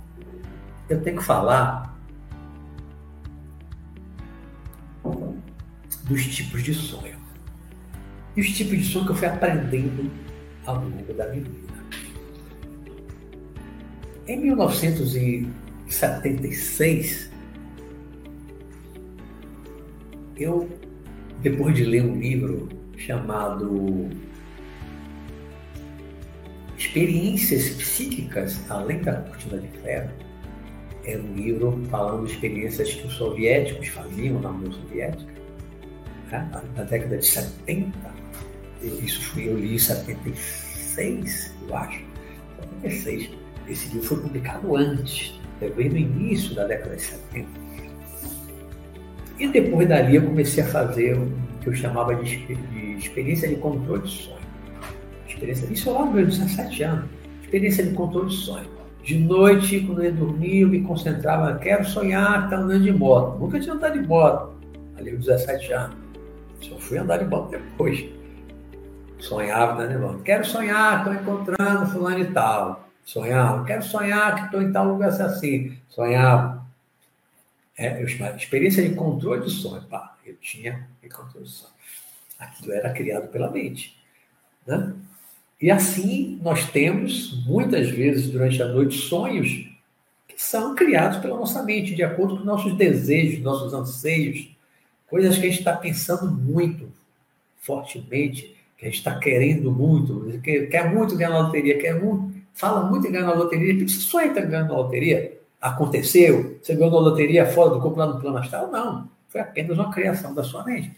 [0.89, 1.98] eu tenho que falar
[6.09, 7.17] dos tipos de sonho.
[8.37, 10.11] E os tipos de sonho que eu fui aprendendo
[10.65, 11.69] ao longo da minha vida.
[14.27, 17.31] Em 1976,
[20.37, 20.69] eu,
[21.43, 24.09] depois de ler um livro chamado
[26.77, 30.11] Experiências Psíquicas Além da Cortina de Ferro,
[31.05, 35.38] é um livro falando de experiências que os soviéticos faziam na União Soviética,
[36.31, 36.63] né?
[36.77, 37.93] na década de 70.
[38.83, 42.01] Isso fui eu li em 76, eu acho.
[42.83, 43.31] 76.
[43.69, 47.49] Esse livro foi publicado antes, veio no início da década de 70.
[49.39, 53.57] E depois dali eu comecei a fazer o que eu chamava de, de experiência de
[53.57, 54.39] controle de sonho.
[55.29, 57.05] Experiência, isso lá nos meus 17 anos.
[57.43, 61.83] Experiência de controle de sonho de noite, quando eu ia dormir, eu me concentrava, quero
[61.83, 63.39] sonhar, tá andando de moto.
[63.39, 64.55] Nunca tinha andado de moto,
[64.99, 65.97] ali aos 17 anos.
[66.61, 68.05] Só fui andar de moto depois.
[69.19, 70.23] Sonhava andando de.
[70.23, 72.89] Quero sonhar, estou encontrando fulano e tal.
[73.05, 73.65] Sonhava.
[73.65, 75.77] Quero sonhar que estou em tal lugar assim.
[75.89, 76.67] Sonhava.
[77.77, 79.83] É, experiência de controle de sonho.
[79.83, 81.73] Pá, eu tinha controle de sonho.
[82.39, 83.99] Aquilo era criado pela mente.
[84.67, 84.95] Né?
[85.61, 89.69] E assim nós temos, muitas vezes durante a noite, sonhos
[90.29, 94.49] que são criados pela nossa mente, de acordo com nossos desejos, nossos anseios,
[95.09, 96.93] coisas que a gente está pensando muito
[97.57, 102.89] fortemente, que a gente está querendo muito, quer muito ganhar na loteria, quer muito, fala
[102.89, 105.39] muito em ganhar na loteria, e você sonha em ganhar na loteria?
[105.61, 106.59] Aconteceu?
[106.63, 108.71] Você ganhou na loteria fora do corpo, lá no plano astral?
[108.71, 110.93] Não, foi apenas uma criação da sua mente.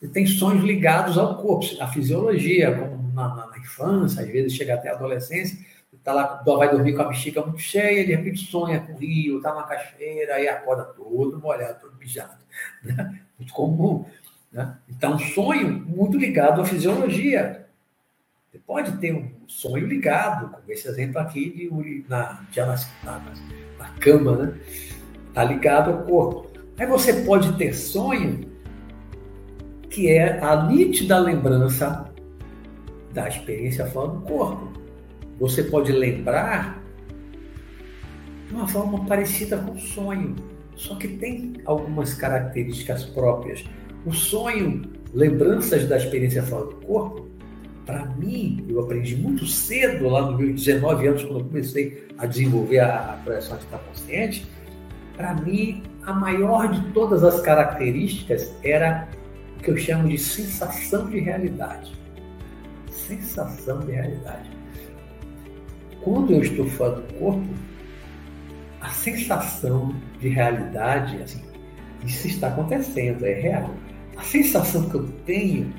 [0.00, 4.54] Você tem sonhos ligados ao corpo, à fisiologia, como na, na, na infância, às vezes
[4.54, 5.58] chega até a adolescência,
[6.06, 9.40] tá lá, vai dormir com a bexiga muito cheia, de repente sonha com o rio,
[9.40, 12.36] tá na cachoeira, aí acorda todo molhado, todo mijado.
[12.84, 13.20] Né?
[13.38, 14.04] Muito comum.
[14.52, 14.76] Né?
[14.88, 17.66] Então, sonho muito ligado à fisiologia.
[18.50, 22.42] Você pode ter um sonho ligado, como esse exemplo aqui de na,
[23.04, 23.22] na,
[23.78, 24.60] na cama, né?
[25.28, 26.50] Está ligado ao corpo.
[26.78, 28.50] Aí você pode ter sonho
[29.90, 32.10] que é a nítida lembrança
[33.12, 34.72] da experiência fora do corpo.
[35.38, 36.82] Você pode lembrar
[38.46, 40.36] de uma forma parecida com o sonho,
[40.76, 43.64] só que tem algumas características próprias.
[44.04, 47.26] O sonho, lembranças da experiência fora do corpo,
[47.84, 52.26] para mim, eu aprendi muito cedo, lá nos meus 19 anos, quando eu comecei a
[52.26, 54.46] desenvolver a, a projeção de estar consciente,
[55.16, 59.08] para mim, a maior de todas as características era
[59.58, 61.96] o que eu chamo de sensação de realidade
[63.06, 64.50] sensação de realidade.
[66.02, 67.48] Quando eu estou fora do corpo,
[68.80, 71.42] a sensação de realidade, assim,
[72.04, 73.74] isso está acontecendo, é real.
[74.16, 75.72] A sensação que eu tenho,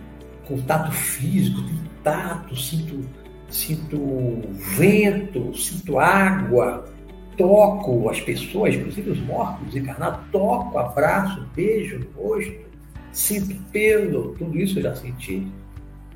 [0.46, 1.62] contato físico,
[2.04, 3.08] tato, sinto,
[3.50, 4.42] sinto
[4.76, 6.86] vento, sinto água,
[7.38, 12.66] toco as pessoas, inclusive os mortos, encarnados, toco, abraço, beijo no rosto,
[13.12, 15.48] sinto pelo, tudo isso eu já senti,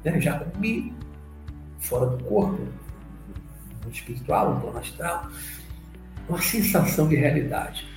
[0.03, 0.19] né?
[0.19, 0.93] já comi,
[1.79, 2.61] fora do corpo,
[3.83, 5.27] no espiritual, no plano astral,
[6.27, 7.90] uma sensação de realidade.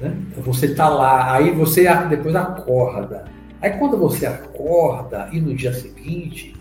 [0.00, 0.16] Né?
[0.30, 3.24] Então você está lá, aí você depois acorda.
[3.60, 6.54] Aí quando você acorda e no dia seguinte,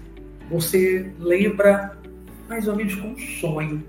[0.49, 1.97] você lembra
[2.49, 3.83] mais ou menos como um sonho.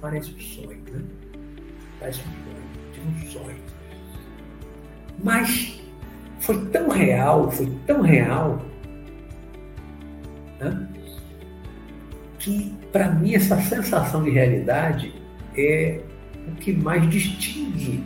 [0.00, 1.02] Parece um sonho, né?
[1.98, 3.56] Parece um sonho, tipo um sonho.
[5.22, 5.80] Mas
[6.40, 8.60] foi tão real, foi tão real,
[10.60, 10.88] né?
[12.44, 15.14] que, para mim, essa sensação de realidade
[15.56, 16.00] é
[16.48, 18.02] o que mais distingue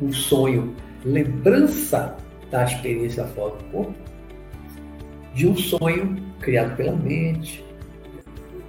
[0.00, 2.16] um sonho, lembrança
[2.50, 3.94] da experiência fora do corpo,
[5.34, 7.64] de um sonho criado pela mente,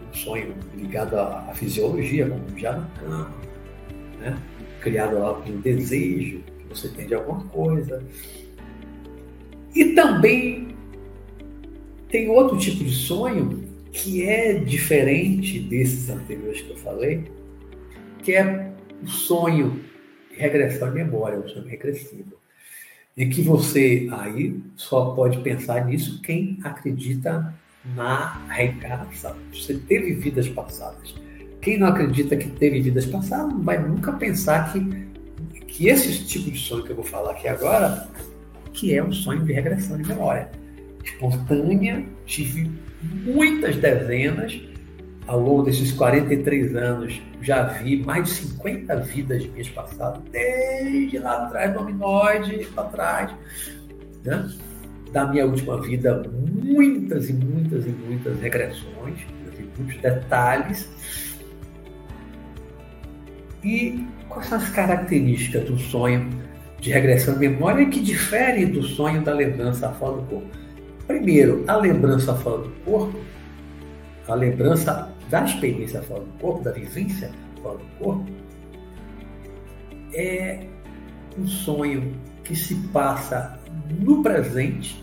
[0.10, 3.32] um sonho ligado à, à fisiologia, como já na cama,
[4.20, 4.38] né?
[4.82, 8.04] criado lá por um desejo que você tem de alguma coisa.
[9.74, 10.76] E também
[12.10, 17.24] tem outro tipo de sonho que é diferente desses anteriores que eu falei,
[18.24, 18.72] que é
[19.03, 19.80] o sonho
[20.30, 22.34] de regressão à memória, o sonho regressivo.
[23.15, 27.53] E que você aí só pode pensar nisso quem acredita
[27.95, 29.36] na reencarnação.
[29.53, 31.13] Você teve vidas passadas.
[31.59, 35.07] Quem não acredita que teve vidas passadas não vai nunca pensar que,
[35.65, 38.07] que esse tipo de sonho que eu vou falar aqui agora,
[38.74, 40.49] que é um sonho de regressão de memória
[41.03, 44.59] espontânea, tive muitas dezenas.
[45.32, 51.45] Ao longo desses 43 anos, já vi mais de 50 vidas minhas passadas, desde lá
[51.45, 53.32] atrás, dominoide para trás.
[54.25, 54.51] Né?
[55.13, 56.21] Da minha última vida,
[56.61, 59.25] muitas e muitas e muitas regressões,
[59.77, 60.89] muitos detalhes.
[63.63, 66.29] E quais são as características do sonho
[66.82, 70.47] de regressão de memória que difere do sonho da lembrança fora do corpo.
[71.07, 73.17] Primeiro, a lembrança fora do corpo,
[74.27, 77.32] a lembrança da experiência fora do corpo, da vivência
[77.63, 78.25] fora do corpo,
[80.13, 80.67] é
[81.39, 82.13] um sonho
[82.43, 83.57] que se passa
[83.99, 85.01] no presente.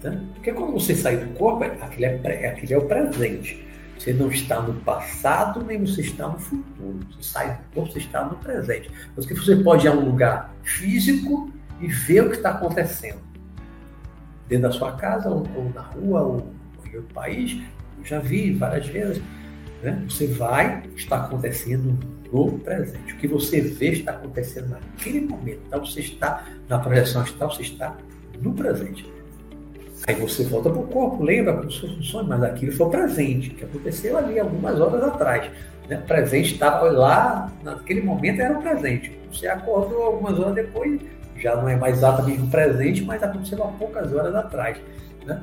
[0.00, 0.10] Tá?
[0.34, 3.62] Porque quando você sai do corpo, aquilo é, aquilo é o presente.
[3.98, 7.00] Você não está no passado, nem você está no futuro.
[7.10, 8.90] Você sai do corpo, você está no presente.
[9.14, 13.20] Porque você pode ir a um lugar físico e ver o que está acontecendo.
[14.48, 16.50] Dentro da sua casa, ou, ou na rua, ou
[16.86, 17.60] em outro país.
[18.04, 19.22] Já vi várias vezes.
[19.82, 20.04] Né?
[20.08, 21.98] Você vai, está acontecendo
[22.32, 23.14] no presente.
[23.14, 25.60] O que você vê está acontecendo naquele momento.
[25.66, 27.96] Então você está na projeção astral, você está
[28.40, 29.10] no presente.
[30.06, 33.50] Aí você volta para o corpo, lembra como um sonho, mas aquilo foi o presente,
[33.50, 35.50] que aconteceu ali algumas horas atrás.
[35.88, 35.98] Né?
[35.98, 39.18] O presente estava lá, naquele momento era o presente.
[39.30, 41.00] Você acordou algumas horas depois,
[41.36, 44.78] já não é mais exatamente um presente, mas aconteceu há poucas horas atrás.
[45.26, 45.42] Né?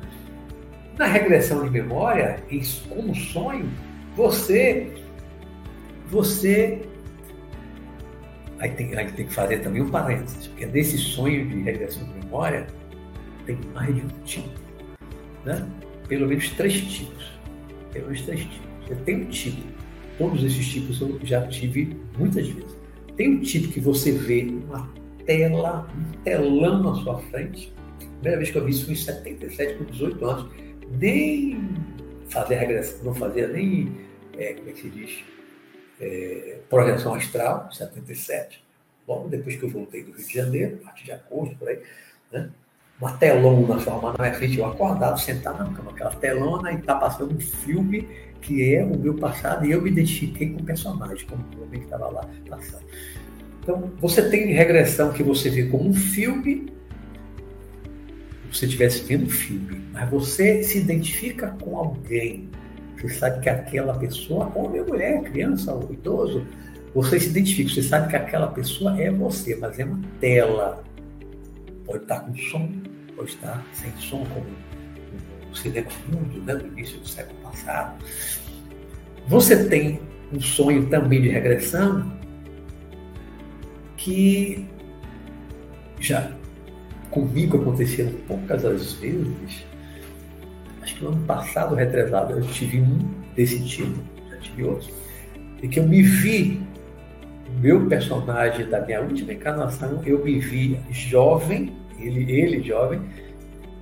[0.98, 2.42] Na regressão de memória,
[2.88, 3.70] como sonho,
[4.16, 4.92] você
[6.10, 6.80] você.
[8.58, 12.24] Aí tem, aí tem que fazer também um parênteses, porque nesse sonho de regressão de
[12.24, 12.66] memória
[13.46, 14.48] tem mais de um tipo.
[15.44, 15.66] Né?
[16.08, 17.38] Pelo menos três tipos.
[17.92, 18.68] Pelo menos três tipos.
[18.86, 19.62] Você tem um tipo.
[20.18, 22.76] Todos esses tipos eu já tive muitas vezes.
[23.16, 24.90] Tem um tipo que você vê uma
[25.24, 27.72] tela, um telão na sua frente.
[28.00, 30.52] A primeira vez que eu vi isso foi em 77, com 18 anos.
[30.92, 31.68] Nem
[32.28, 33.96] fazer regressão, não fazia nem,
[34.36, 35.24] é, como é que se diz?
[36.00, 38.62] é, Projeção Astral, 77,
[39.06, 41.80] logo depois que eu voltei do Rio de Janeiro, a partir de agosto, por aí,
[42.32, 42.50] né?
[43.00, 46.96] uma telona formada na minha frente, eu acordado, sentado na cama, aquela telona, e está
[46.96, 48.08] passando um filme
[48.40, 51.80] que é o meu passado, e eu me identifiquei com o personagem, como o homem
[51.80, 52.84] que estava lá passando.
[53.62, 56.72] Então, você tem regressão que você vê como um filme,
[58.52, 62.48] você estivesse vendo um filme, mas você se identifica com alguém
[63.00, 66.44] você sabe que aquela pessoa, homem mulher, criança ou idoso,
[66.94, 70.82] você se identifica, você sabe que aquela pessoa é você, mas é uma tela.
[71.84, 72.68] Pode estar com som,
[73.14, 74.46] pode estar sem som, como
[75.50, 78.04] o cinema mundo, né, no início do século passado.
[79.28, 80.00] Você tem
[80.32, 82.12] um sonho também de regressão
[83.96, 84.66] que
[86.00, 86.32] já
[87.18, 89.64] comigo aconteceram poucas as vezes,
[90.82, 92.98] acho que no ano passado, retrasado, eu tive um
[93.34, 93.98] desse tipo,
[94.30, 94.90] já tive outros,
[95.62, 96.60] e que eu me vi,
[97.60, 103.00] meu personagem da minha última encarnação, eu me vi jovem, ele, ele jovem,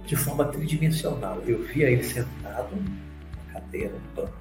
[0.06, 1.42] de forma tridimensional.
[1.46, 4.38] Eu via ele sentado na cadeira, no banco,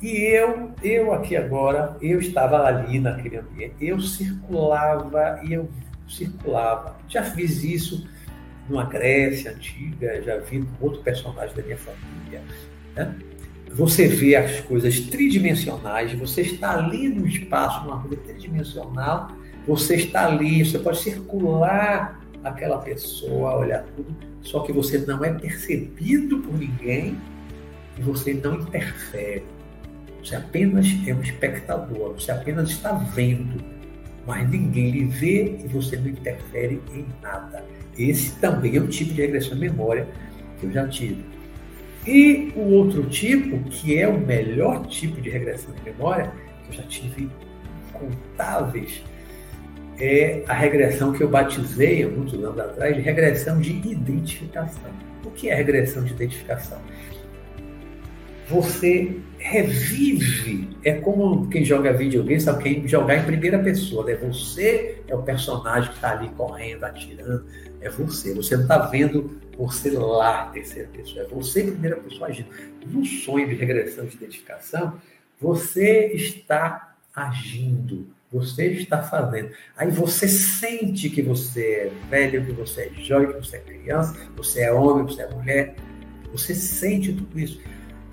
[0.00, 5.68] e eu, eu aqui agora, eu estava ali naquele ambiente, eu circulava e eu
[6.06, 6.96] circulava.
[7.08, 8.06] Já fiz isso
[8.68, 12.42] numa Grécia antiga, já vi outro personagem da minha família.
[12.94, 13.14] Né?
[13.72, 19.30] Você vê as coisas tridimensionais, você está ali no espaço, numa coisa tridimensional,
[19.66, 25.32] você está ali, você pode circular aquela pessoa, olhar tudo, só que você não é
[25.32, 27.18] percebido por ninguém
[27.98, 29.44] e você não interfere.
[30.22, 33.62] Você apenas é um espectador, você apenas está vendo,
[34.26, 37.64] mas ninguém lhe vê e você não interfere em nada.
[37.98, 40.06] Esse também é um tipo de regressão à memória
[40.58, 41.24] que eu já tive.
[42.06, 46.32] E o outro tipo, que é o melhor tipo de regressão de memória,
[46.64, 47.28] que eu já tive
[47.90, 49.02] incontáveis,
[49.98, 54.90] é a regressão que eu batizei há muitos anos atrás de regressão de identificação.
[55.24, 56.78] O que é regressão de identificação?
[58.48, 64.14] Você revive, é como quem joga videogame, sabe quem jogar em primeira pessoa, né?
[64.14, 67.44] Você é o personagem que está ali correndo, atirando,
[67.86, 68.34] é você.
[68.34, 71.24] Você não está vendo você lá, terceira pessoa.
[71.24, 72.48] É você, primeira pessoa, agindo.
[72.86, 75.00] No sonho de regressão de identificação,
[75.40, 78.06] você está agindo.
[78.32, 79.50] Você está fazendo.
[79.76, 84.16] Aí você sente que você é velho, que você é jovem, que você é criança,
[84.36, 85.76] você é homem, você é mulher.
[86.32, 87.60] Você sente tudo isso.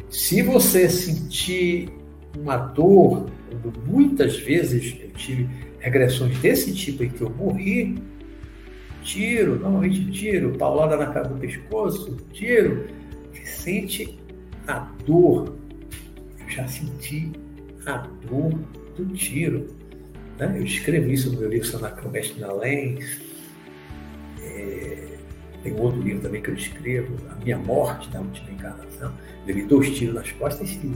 [0.10, 1.90] Se você sentir
[2.38, 3.30] uma dor,
[3.86, 5.50] muitas vezes eu tive
[5.80, 8.02] regressões desse tipo em que eu morri,
[9.04, 12.88] tiro, normalmente tiro, paulada na cara do pescoço, tiro,
[13.32, 14.20] você sente
[14.68, 15.56] a dor.
[16.40, 17.32] Eu já senti
[17.86, 17.98] a
[18.28, 18.54] dor
[18.98, 19.68] do tiro.
[20.38, 20.54] Né?
[20.58, 23.00] Eu escrevo isso no meu livro Sanacão Mestre na Além.
[24.42, 25.18] É,
[25.62, 29.14] tem outro livro também que eu escrevo, A Minha Morte na Última Encarnação.
[29.46, 30.92] Li dois tiros nas costas e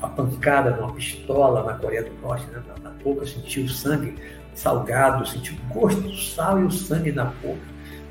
[0.00, 2.62] a pancada de uma pistola na Coreia do Norte, né?
[2.82, 4.14] na boca, eu senti o sangue
[4.58, 7.60] salgado, sentir o gosto do sal e o sangue na boca.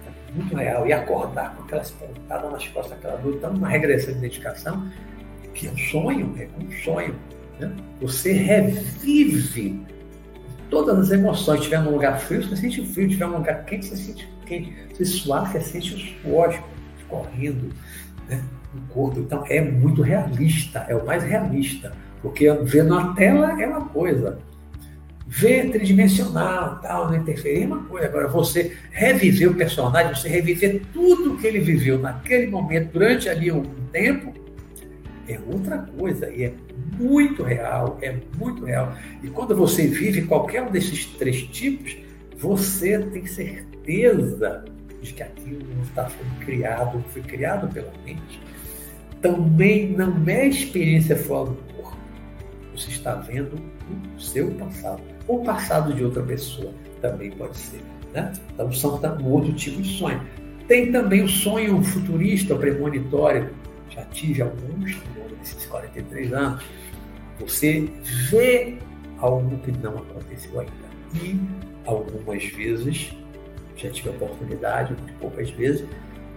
[0.08, 0.88] É muito real.
[0.88, 4.90] E acordar com aquelas pontadas nas costas, aquela dor, então uma regressão de dedicação,
[5.54, 7.16] que é um sonho, é um sonho.
[7.60, 7.72] Né?
[8.02, 9.86] Você revive
[10.70, 11.60] todas as emoções.
[11.60, 12.94] Se estiver num lugar frio, você sente frio.
[12.94, 14.74] Se estiver num lugar quente, você sente quente.
[14.96, 16.58] Se suar, você sente o suor
[17.10, 17.74] correndo
[18.30, 18.42] né,
[18.74, 19.20] no corpo.
[19.20, 21.92] Então é muito realista, é o mais realista.
[22.22, 24.40] Porque ver na tela é uma coisa.
[25.30, 28.08] Ver tridimensional, tal, não interferir é uma coisa.
[28.08, 33.52] Agora, você reviver o personagem, você reviver tudo que ele viveu naquele momento, durante ali
[33.52, 34.34] um tempo,
[35.28, 36.32] é outra coisa.
[36.32, 36.54] E é
[36.98, 38.96] muito real, é muito real.
[39.22, 41.98] E quando você vive qualquer um desses três tipos,
[42.38, 44.64] você tem certeza
[45.02, 48.40] de que aquilo não está sendo criado, foi criado pela mente.
[49.22, 51.98] Também não é experiência fora do corpo.
[52.74, 53.62] Você está vendo
[54.16, 56.72] o seu passado, ou passado de outra pessoa,
[57.02, 57.82] também pode ser.
[58.14, 58.32] Né?
[58.54, 60.22] Então, são um outro tipo de sonho.
[60.68, 63.50] Tem também o sonho futurista, premonitório.
[63.90, 66.64] Já tive alguns ao longo desses 43 anos
[67.40, 67.90] você
[68.30, 68.78] vê
[69.20, 70.74] algo que não aconteceu ainda.
[71.16, 71.40] E
[71.86, 73.16] algumas vezes,
[73.76, 75.88] já tive a oportunidade, poucas vezes,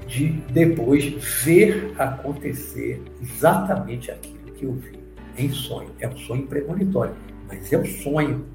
[0.06, 1.04] de depois
[1.44, 4.98] ver acontecer exatamente aquilo que eu vi
[5.38, 5.90] em sonho.
[6.00, 7.14] É um sonho premonitório,
[7.50, 8.46] mas é um sonho.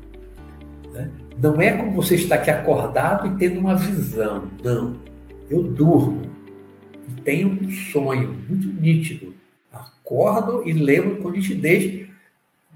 [0.94, 1.12] Né?
[1.42, 4.50] Não é como você está aqui acordado e tendo uma visão.
[4.64, 4.96] Não.
[5.50, 6.22] Eu durmo
[7.08, 9.34] e tenho um sonho muito nítido.
[9.72, 12.08] Acordo e lembro com nitidez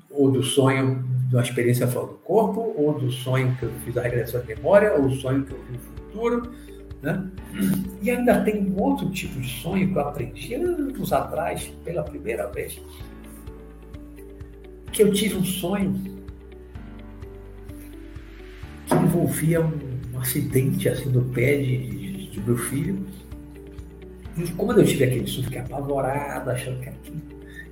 [0.09, 4.01] ou do sonho da experiência fora do corpo, ou do sonho que eu fiz a
[4.01, 6.51] regressão de memória, ou do sonho que eu vi no futuro.
[7.01, 7.29] Né?
[8.01, 12.47] E ainda tem um outro tipo de sonho que eu aprendi anos atrás, pela primeira
[12.47, 12.81] vez,
[14.91, 15.93] que eu tive um sonho
[18.87, 19.79] que envolvia um,
[20.13, 23.05] um acidente assim do pé de, de, de, meu filho.
[24.37, 27.21] E quando eu tive aquele sonho, fiquei apavorado, achando que aquilo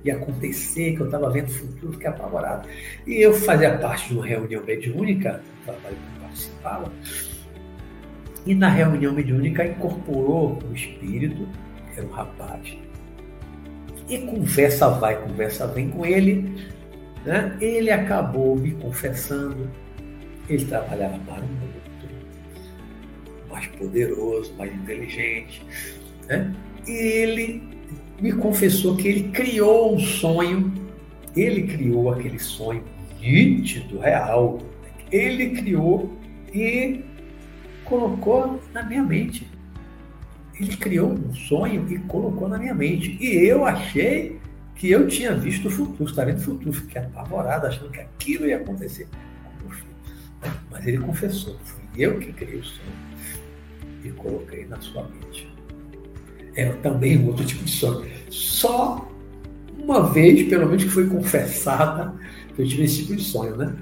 [0.04, 2.68] ia acontecer, que eu estava vendo o futuro, fiquei apavorado.
[3.06, 6.92] E eu fazia parte de uma reunião mediúnica, trabalho que participava,
[8.46, 11.48] e na reunião mediúnica incorporou o espírito,
[11.96, 12.76] era um rapaz,
[14.08, 16.56] e conversa vai, conversa vem com ele,
[17.28, 17.54] né?
[17.60, 19.70] ele acabou me confessando,
[20.48, 22.08] ele trabalhava para um outro,
[23.50, 25.62] mais poderoso, mais inteligente,
[26.26, 26.54] né?
[26.86, 27.62] e ele
[28.18, 30.72] me confessou que ele criou um sonho,
[31.36, 32.82] ele criou aquele sonho
[33.20, 34.58] nítido, real.
[35.12, 36.10] Ele criou
[36.52, 37.04] e
[37.84, 39.46] colocou na minha mente.
[40.58, 43.16] Ele criou um sonho e colocou na minha mente.
[43.20, 44.40] E eu achei
[44.78, 46.72] que eu tinha visto o futuro, estava vendo o futuro.
[46.72, 49.06] Fiquei apavorado, achando que aquilo ia acontecer.
[50.70, 52.92] Mas ele confessou, fui eu que criei o sonho
[54.04, 55.48] e coloquei na sua mente
[56.58, 58.04] é também um outro tipo de sonho.
[58.28, 59.08] Só
[59.78, 62.12] uma vez, pelo menos, que foi confessada
[62.54, 63.72] que eu tive esse tipo de sonho, né?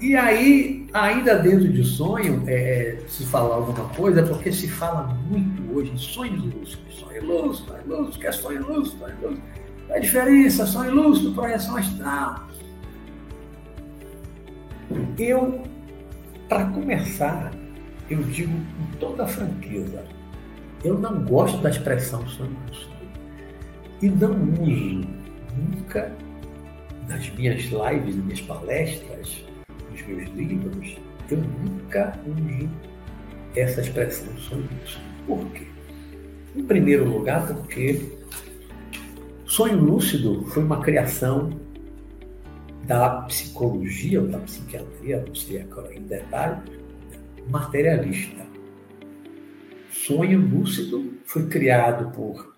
[0.00, 5.08] E aí, ainda dentro de sonho, é, se falar alguma coisa, é porque se fala
[5.28, 6.94] muito hoje em sonhos lúcidos.
[6.98, 9.42] Sonho lúcido, sonho lúcido, que é sonho lúcido, sonho lúcido.
[9.88, 10.66] É a diferença?
[10.66, 12.46] Sonho lúcido, projeção astral.
[15.18, 15.62] Eu,
[16.48, 17.52] para começar,
[18.10, 20.04] eu digo com toda franqueza,
[20.84, 22.56] eu não gosto da expressão sonho.
[24.02, 24.32] E não
[24.62, 25.08] uso
[25.56, 26.12] nunca
[27.08, 29.44] nas minhas lives, nas minhas palestras,
[29.90, 30.96] nos meus livros,
[31.30, 32.70] eu nunca uso
[33.54, 34.68] essa expressão sonho.
[35.26, 35.66] Por quê?
[36.54, 38.16] Em primeiro lugar, porque
[39.46, 41.50] sonho lúcido foi uma criação
[42.84, 46.60] da psicologia ou da psiquiatria, não sei agora em detalhe,
[47.48, 48.46] materialista
[50.06, 52.54] sonho lúcido foi criado por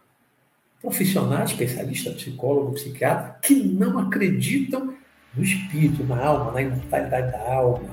[0.83, 4.95] profissionais, especialistas, psicólogos, psiquiatras, que não acreditam
[5.35, 7.89] no espírito, na alma, na imortalidade da alma.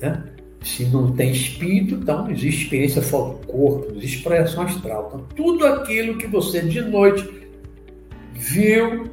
[0.00, 0.22] Né?
[0.62, 5.08] Se não tem espírito, então não existe experiência fora do corpo, não existe projeção astral.
[5.08, 7.45] Então, tudo aquilo que você de noite
[8.36, 9.10] viu,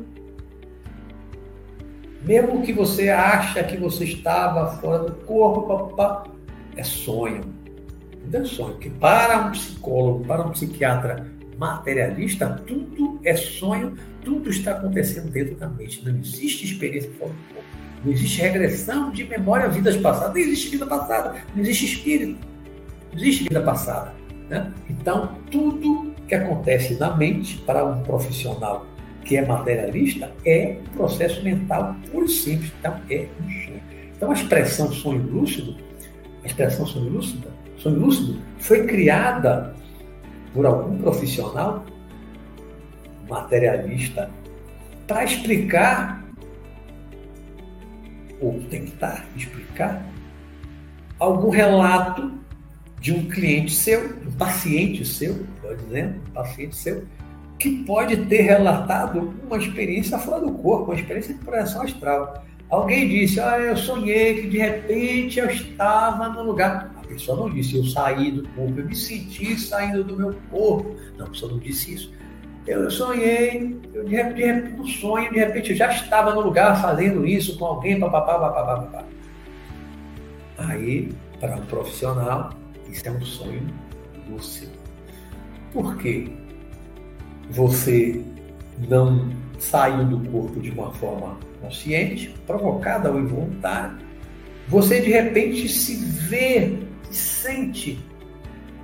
[2.22, 6.32] mesmo que você acha que você estava fora do corpo, papá,
[6.76, 7.54] é sonho
[8.32, 8.78] é sonho.
[8.78, 15.56] Que para um psicólogo, para um psiquiatra materialista, tudo é sonho, tudo está acontecendo dentro
[15.56, 16.04] da mente.
[16.06, 17.70] Não existe experiência fora do corpo.
[18.04, 20.34] Não existe regressão de memória a vidas passadas.
[20.34, 21.36] Não existe vida passada.
[21.54, 22.40] Não existe espírito.
[23.12, 24.14] Não existe vida passada.
[24.50, 24.72] Né?
[24.90, 28.86] Então, tudo que acontece na mente para um profissional
[29.26, 32.72] que é materialista é um processo mental puro e simples.
[32.80, 33.82] Então, é um sonho.
[34.16, 35.76] Então a expressão sonho lúcido,
[36.44, 37.48] a expressão sonho lúcido,
[37.78, 39.76] sonho lúcido foi criada
[40.54, 41.84] por algum profissional
[43.28, 44.30] materialista
[45.08, 46.24] para explicar
[48.40, 50.06] ou tentar explicar
[51.20, 52.32] algum relato
[53.00, 57.04] de um cliente seu, um paciente seu, estou dizendo, um paciente seu,
[57.60, 62.44] que pode ter relatado uma experiência fora do corpo, uma experiência de projeção astral.
[62.70, 66.92] Alguém disse, ah, eu sonhei que de repente eu estava no lugar.
[66.98, 70.96] A pessoa não disse, eu saí do corpo, eu me senti saindo do meu corpo.
[71.18, 72.12] Não, a pessoa não disse isso.
[72.66, 77.26] Eu sonhei, eu de repente, no sonho, de repente eu já estava no lugar fazendo
[77.28, 79.06] isso com alguém, papapá, papapá, papapá.
[80.58, 82.52] Aí, para um profissional,
[82.90, 83.68] isso é um sonho
[84.30, 84.72] lúcido.
[85.74, 86.32] Por quê?
[87.52, 88.22] Você
[88.90, 89.30] não
[89.60, 93.96] saiu do corpo de uma forma consciente, provocada ou involuntária.
[94.68, 96.78] Você de repente se vê,
[97.10, 98.00] se sente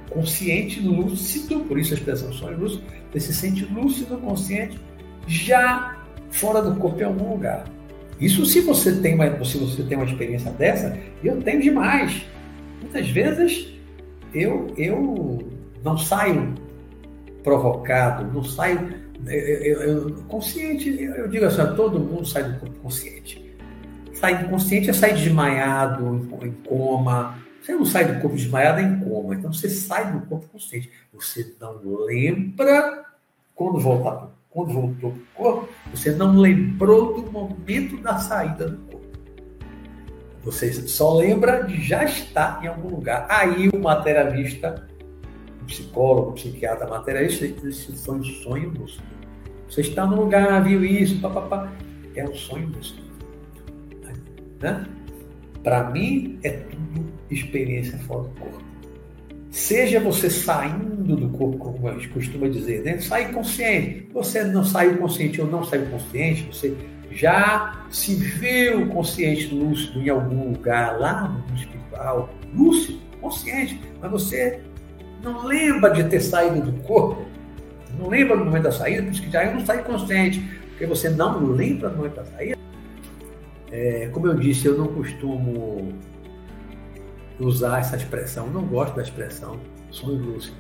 [0.09, 4.79] consciente, lúcido, por isso a expressão sonho lúcido, você se sente lúcido, consciente,
[5.27, 5.97] já
[6.31, 7.65] fora do corpo em algum lugar.
[8.19, 12.25] Isso se você tem uma, se você tem uma experiência dessa, eu tenho demais.
[12.81, 13.67] Muitas vezes
[14.33, 15.47] eu, eu
[15.83, 16.53] não saio
[17.43, 23.49] provocado, não saio eu, eu, consciente, eu digo assim, todo mundo sai do corpo consciente.
[24.13, 27.37] Sair inconsciente é sair desmaiado, em coma.
[27.61, 29.35] Você não sai do corpo desmaiado é em coma.
[29.35, 30.89] Então você sai do corpo consciente.
[31.13, 33.05] Você não lembra
[33.55, 38.77] quando voltar quando voltou para o corpo, você não lembrou do momento da saída do
[38.77, 39.07] corpo.
[40.43, 43.27] Você só lembra de já estar em algum lugar.
[43.29, 44.87] Aí o materialista,
[45.69, 49.03] psicólogo, psiquiatra materialista, isso foi um sonho lúcido.
[49.69, 51.71] Você está no lugar, viu isso, papapá.
[52.15, 53.01] É um sonho lúcido.
[54.59, 54.85] Né?
[55.63, 58.63] Para mim, é tudo experiência fora do corpo.
[59.51, 62.99] Seja você saindo do corpo, como a gente costuma dizer, né?
[62.99, 64.07] sair consciente.
[64.13, 66.75] Você não saiu consciente ou não saiu consciente, você
[67.11, 74.61] já se viu consciente, lúcido em algum lugar lá no espiritual, lúcido, consciente, mas você
[75.23, 77.25] não lembra de ter saído do corpo,
[77.97, 80.39] não lembra do momento da saída, por isso que já não saí consciente,
[80.69, 82.57] porque você não lembra do momento da saída.
[83.71, 85.93] É, como eu disse, eu não costumo
[87.39, 89.59] usar essa expressão, não gosto da expressão
[89.91, 90.57] sonho lúcido.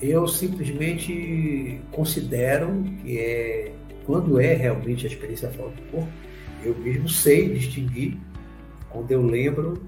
[0.00, 3.72] Eu simplesmente considero que é
[4.04, 6.08] quando é realmente a experiência fora do corpo,
[6.62, 8.18] eu mesmo sei distinguir
[8.90, 9.82] quando eu lembro,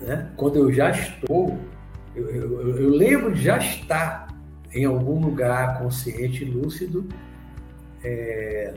[0.00, 0.30] né?
[0.36, 1.58] quando eu já estou,
[2.14, 4.28] eu, eu, eu lembro de já estar
[4.74, 7.06] em algum lugar consciente, lúcido,
[8.02, 8.74] é,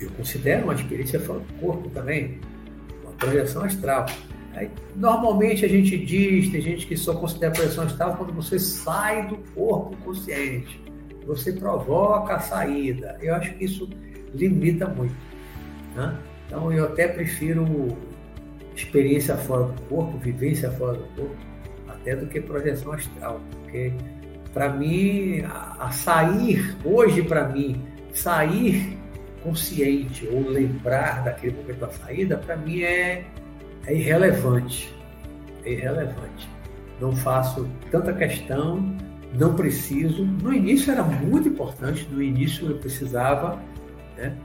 [0.00, 2.40] eu considero uma experiência fora do corpo também,
[3.02, 4.06] uma projeção astral.
[4.54, 9.28] Aí, normalmente a gente diz, tem gente que só considera projeção astral quando você sai
[9.28, 10.82] do corpo consciente
[11.26, 13.16] você provoca a saída.
[13.20, 13.88] Eu acho que isso
[14.34, 15.14] limita muito.
[15.94, 16.18] Né?
[16.46, 17.96] Então eu até prefiro
[18.74, 21.36] experiência fora do corpo, vivência fora do corpo,
[22.02, 23.92] até do que projeção astral, porque
[24.52, 27.80] para mim a, a sair hoje para mim
[28.12, 28.98] sair
[29.42, 33.24] consciente ou lembrar daquele momento da saída para mim é,
[33.86, 34.94] é irrelevante,
[35.64, 36.48] é irrelevante.
[37.00, 38.96] Não faço tanta questão
[39.34, 40.24] não preciso.
[40.24, 43.58] No início era muito importante, no início eu precisava
[44.16, 44.36] né,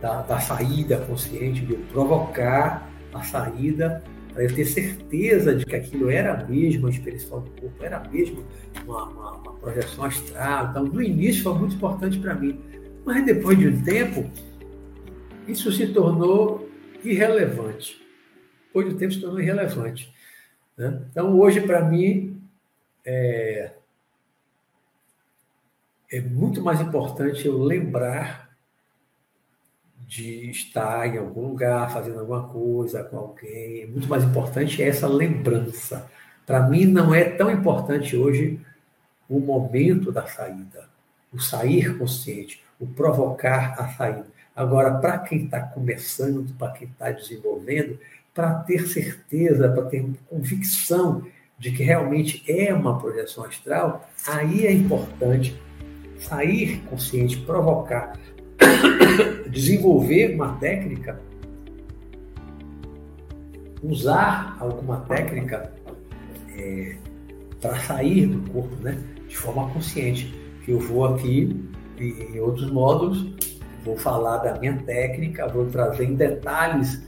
[0.00, 4.02] da, da, saída consciente, de provocar a saída,
[4.36, 8.44] para eu ter certeza de que aquilo era mesmo a experiência do corpo, era mesmo
[8.84, 10.68] uma, uma, uma projeção astral.
[10.68, 12.60] Então, no início foi muito importante para mim.
[13.02, 14.30] Mas depois de um tempo,
[15.48, 16.68] isso se tornou
[17.02, 17.98] irrelevante.
[18.66, 20.12] Depois de um tempo se tornou irrelevante.
[20.76, 21.00] Né?
[21.10, 22.38] Então, hoje, para mim,
[23.06, 23.72] é,
[26.12, 28.45] é muito mais importante eu lembrar
[30.06, 33.82] de estar em algum lugar fazendo alguma coisa com alguém.
[33.82, 36.08] É muito mais importante é essa lembrança.
[36.46, 38.60] Para mim, não é tão importante hoje
[39.28, 40.88] o momento da saída,
[41.32, 44.26] o sair consciente, o provocar a saída.
[44.54, 47.98] Agora, para quem está começando, para quem está desenvolvendo,
[48.32, 51.26] para ter certeza, para ter convicção
[51.58, 55.60] de que realmente é uma projeção astral, aí é importante
[56.18, 58.18] sair consciente, provocar,
[59.48, 61.20] desenvolver uma técnica,
[63.82, 65.72] usar alguma técnica
[66.56, 66.96] é,
[67.60, 68.98] para sair do corpo, né,
[69.28, 70.34] de forma consciente.
[70.66, 73.26] Eu vou aqui, em outros módulos,
[73.84, 77.02] vou falar da minha técnica, vou trazer em detalhes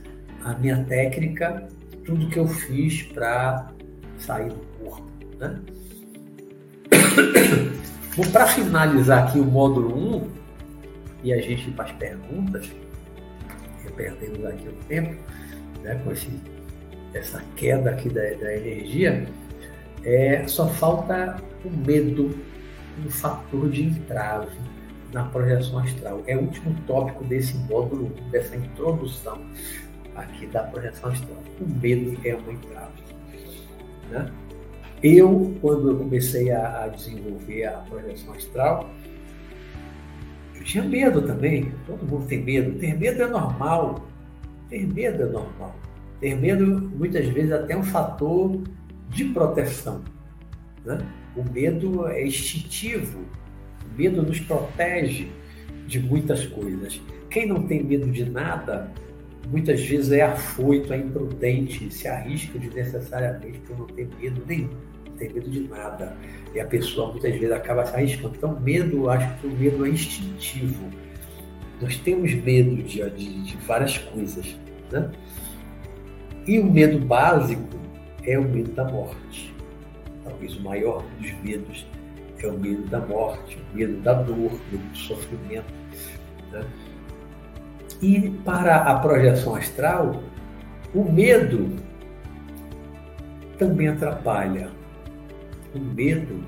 [0.45, 1.69] a minha técnica,
[2.05, 3.73] tudo que eu fiz para
[4.19, 5.11] sair do corpo.
[5.39, 5.61] Né?
[8.33, 10.38] Para finalizar aqui o módulo 1
[11.23, 12.71] e a gente as perguntas,
[13.97, 15.17] perdemos aqui o tempo,
[15.83, 16.31] né, com esse,
[17.13, 19.27] essa queda aqui da, da energia,
[20.05, 22.39] é, só falta o medo,
[23.05, 24.57] um fator de entrave
[25.13, 26.23] na projeção astral.
[26.27, 29.41] É o último tópico desse módulo, dessa introdução
[30.15, 31.43] aqui da projeção astral.
[31.61, 33.03] O medo é uma entrave.
[34.11, 34.31] Né?
[35.03, 38.91] Eu, quando eu comecei a, a desenvolver a projeção astral,
[40.65, 41.73] tinha medo também.
[41.87, 42.79] Todo mundo tem medo.
[42.79, 44.07] Ter medo é normal.
[44.69, 45.77] Ter medo é normal.
[46.21, 48.61] Ter medo, muitas vezes, até é um fator
[49.09, 50.03] de proteção.
[50.85, 50.99] Né?
[51.37, 53.21] O medo é instintivo.
[53.21, 55.29] O medo nos protege
[55.87, 57.01] de muitas coisas.
[57.31, 58.93] Quem não tem medo de nada,
[59.51, 64.71] muitas vezes é afoito, é imprudente, se arrisca desnecessariamente por não ter medo nenhum,
[65.19, 66.17] tem medo de nada.
[66.55, 68.35] E a pessoa muitas vezes acaba se arriscando.
[68.37, 70.89] Então, medo, acho que o medo é instintivo.
[71.81, 74.57] Nós temos medo de, de, de várias coisas.
[74.91, 75.11] Né?
[76.47, 77.79] E o medo básico
[78.25, 79.55] é o medo da morte.
[80.25, 81.87] Talvez o maior dos medos
[82.41, 85.73] é o medo da morte, o medo da dor, o medo do sofrimento.
[86.53, 86.65] Né?
[88.01, 90.23] E para a projeção astral,
[90.95, 91.77] o medo
[93.59, 94.78] também atrapalha.
[95.75, 96.43] O medo,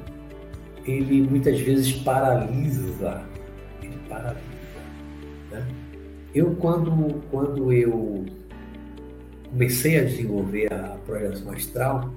[0.87, 3.23] ele muitas vezes paralisa.
[3.83, 4.41] Ele paralisa.
[5.51, 5.67] Né?
[6.35, 8.25] Eu, quando, quando eu
[9.51, 12.13] comecei a desenvolver a projeção astral,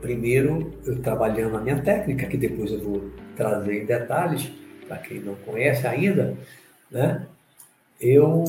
[0.00, 4.50] primeiro eu trabalhando a minha técnica, que depois eu vou trazer em detalhes,
[4.88, 6.36] para quem não conhece ainda,
[6.90, 7.26] né?
[8.00, 8.44] Eu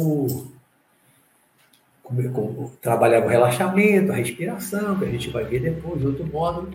[2.81, 6.69] trabalhava o relaxamento, a respiração, que a gente vai ver depois, outro módulo,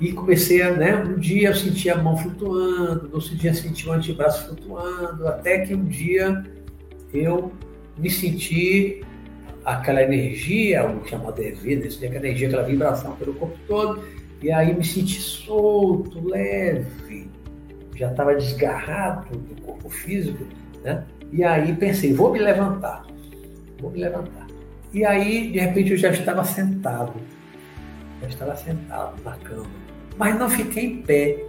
[0.00, 3.54] e comecei a, né, um dia eu sentia a mão flutuando, no outro dia eu
[3.54, 6.42] sentia o antebraço flutuando, até que um dia
[7.12, 7.52] eu
[7.98, 9.02] me senti
[9.64, 14.02] aquela energia, o chamado EV, né, aquela energia, aquela vibração pelo corpo todo,
[14.42, 17.28] e aí me senti solto, leve,
[17.94, 20.46] já estava desgarrado do corpo físico,
[20.82, 21.04] né?
[21.30, 23.04] E aí pensei, vou me levantar,
[23.78, 24.46] vou me levantar.
[24.92, 27.12] E aí, de repente, eu já estava sentado,
[28.20, 29.70] já estava sentado na cama,
[30.18, 31.44] mas não fiquei em pé.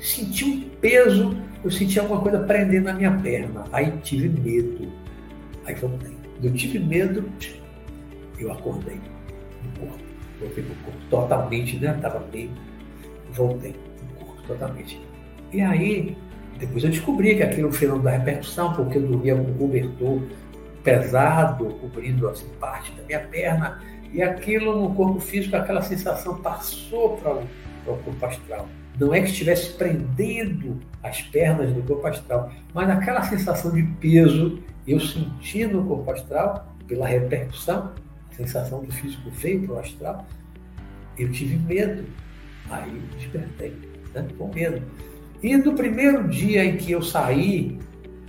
[0.00, 3.64] Senti um peso, eu senti alguma coisa prendendo na minha perna.
[3.72, 4.92] Aí tive medo.
[5.64, 6.16] Aí voltei.
[6.42, 7.24] Eu tive medo,
[8.36, 9.00] eu acordei
[9.62, 10.04] no corpo.
[10.40, 11.94] Voltei no corpo totalmente, né?
[11.94, 12.50] Estava bem.
[13.32, 15.00] Voltei no corpo totalmente.
[15.52, 16.16] E aí,
[16.58, 20.22] depois eu descobri que aquilo foi da repercussão, porque eu dormia com um cobertor
[20.82, 23.80] pesado, cobrindo assim, parte da minha perna,
[24.12, 27.46] e aquilo no corpo físico, aquela sensação passou para o,
[27.84, 28.68] para o corpo astral.
[28.98, 34.62] Não é que estivesse prendendo as pernas do corpo astral, mas aquela sensação de peso
[34.86, 37.92] eu senti no corpo astral, pela repercussão,
[38.30, 40.26] a sensação do físico veio para o astral,
[41.18, 42.04] eu tive medo.
[42.70, 43.76] Aí despertei,
[44.14, 44.26] né?
[44.36, 44.82] com medo.
[45.42, 47.78] E no primeiro dia em que eu saí,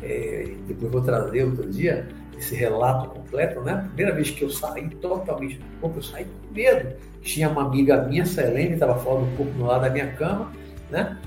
[0.01, 2.07] é, depois vou trazer outro dia,
[2.43, 3.85] esse relato completo, né?
[3.87, 6.95] Primeira vez que eu saí totalmente do corpo, eu saí com medo.
[7.21, 10.51] Tinha uma amiga minha, Selene, estava fora do corpo no lado da minha cama,
[10.91, 11.17] né?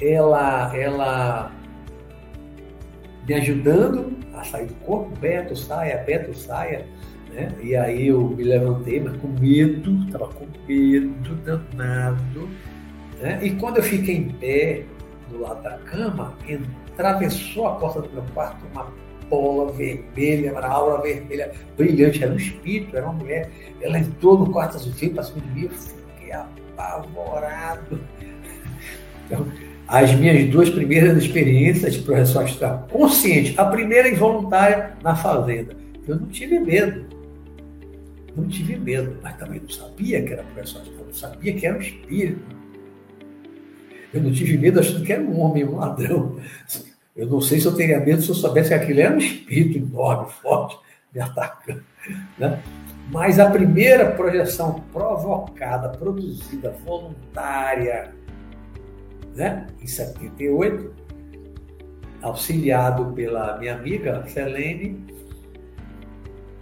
[0.00, 1.52] Ela, ela
[3.28, 6.86] me ajudando a sair do corpo, Beto, saia, Beto, saia.
[7.32, 7.52] Né?
[7.62, 12.48] E aí eu me levantei, mas com medo, estava com medo danado.
[13.20, 13.38] Né?
[13.42, 14.84] E quando eu fiquei em pé,
[15.30, 16.34] do lado da cama,
[16.92, 18.86] atravessou a porta do meu quarto uma
[19.32, 23.50] bola vermelha, uma aura vermelha brilhante, era um espírito, era uma mulher.
[23.80, 28.00] Ela entrou no quarto veio para de mim, eu fiquei apavorado.
[29.26, 29.46] Então,
[29.88, 35.74] as minhas duas primeiras experiências de projeção astral consciente, a primeira involuntária na fazenda.
[36.06, 37.06] Eu não tive medo.
[38.36, 41.76] Não tive medo, mas também não sabia que era projeção astral, não sabia que era
[41.76, 42.62] um espírito
[44.12, 46.36] eu não tive medo achando que era um homem, um ladrão.
[47.14, 49.78] Eu não sei se eu teria medo se eu soubesse que aquilo era um espírito
[49.78, 50.78] enorme, forte,
[51.14, 51.84] me atacando.
[52.38, 52.62] Né?
[53.10, 58.14] Mas a primeira projeção provocada, produzida, voluntária,
[59.34, 59.66] né?
[59.80, 60.94] em 78,
[62.22, 65.04] auxiliado pela minha amiga Selene,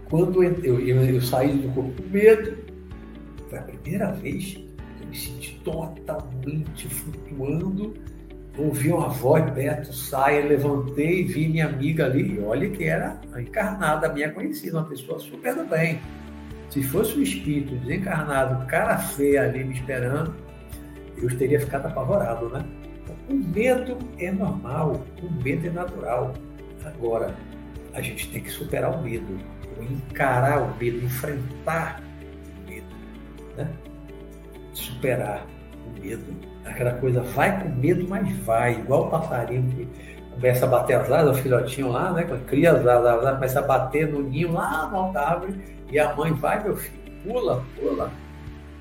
[0.08, 2.58] quando eu, eu, eu saí do corpo com medo,
[3.48, 4.68] foi a primeira vez que
[5.02, 7.94] eu me senti totalmente flutuando
[8.58, 14.12] ouvi uma voz perto, saia, levantei, vi minha amiga ali, e olha que era encarnada,
[14.12, 16.00] minha conhecida, uma pessoa super do bem.
[16.68, 20.34] Se fosse um espírito desencarnado, cara feia ali me esperando,
[21.16, 22.64] eu teria ficado apavorado, né?
[23.28, 26.34] O medo é normal, o medo é natural.
[26.84, 27.34] Agora,
[27.92, 29.38] a gente tem que superar o medo,
[29.80, 32.02] encarar o medo, enfrentar
[32.66, 32.86] o medo,
[33.56, 33.70] né?
[34.72, 35.46] Superar
[35.86, 36.49] o medo.
[36.64, 39.88] Aquela coisa, vai com medo, mas vai, igual o passarinho que
[40.34, 42.24] começa a bater as asas, o filhotinho lá, né?
[42.46, 45.60] Cria as asas, começa a bater no ninho lá na alta árvore,
[45.90, 48.10] e a mãe vai, meu filho, pula, pula.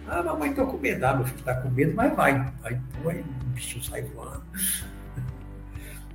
[0.08, 1.06] Ah, mamãe, tô com medo.
[1.06, 2.34] Ah, meu filho tá com medo, mas vai.
[2.64, 4.44] Aí, aí o bichinho sai voando.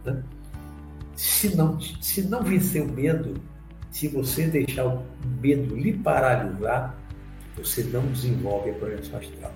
[0.05, 0.23] Né?
[1.17, 3.41] se, não, se não vencer o medo,
[3.91, 5.03] se você deixar o
[5.41, 6.95] medo lhe paralisar,
[7.57, 9.53] você não desenvolve a projeção astral.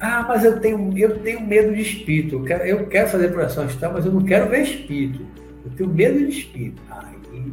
[0.00, 2.36] Ah, mas eu tenho, eu tenho medo de espírito.
[2.36, 5.26] Eu quero, eu quero fazer projeção astral, mas eu não quero ver espírito.
[5.64, 6.82] Eu tenho medo de espírito.
[6.90, 7.52] Aí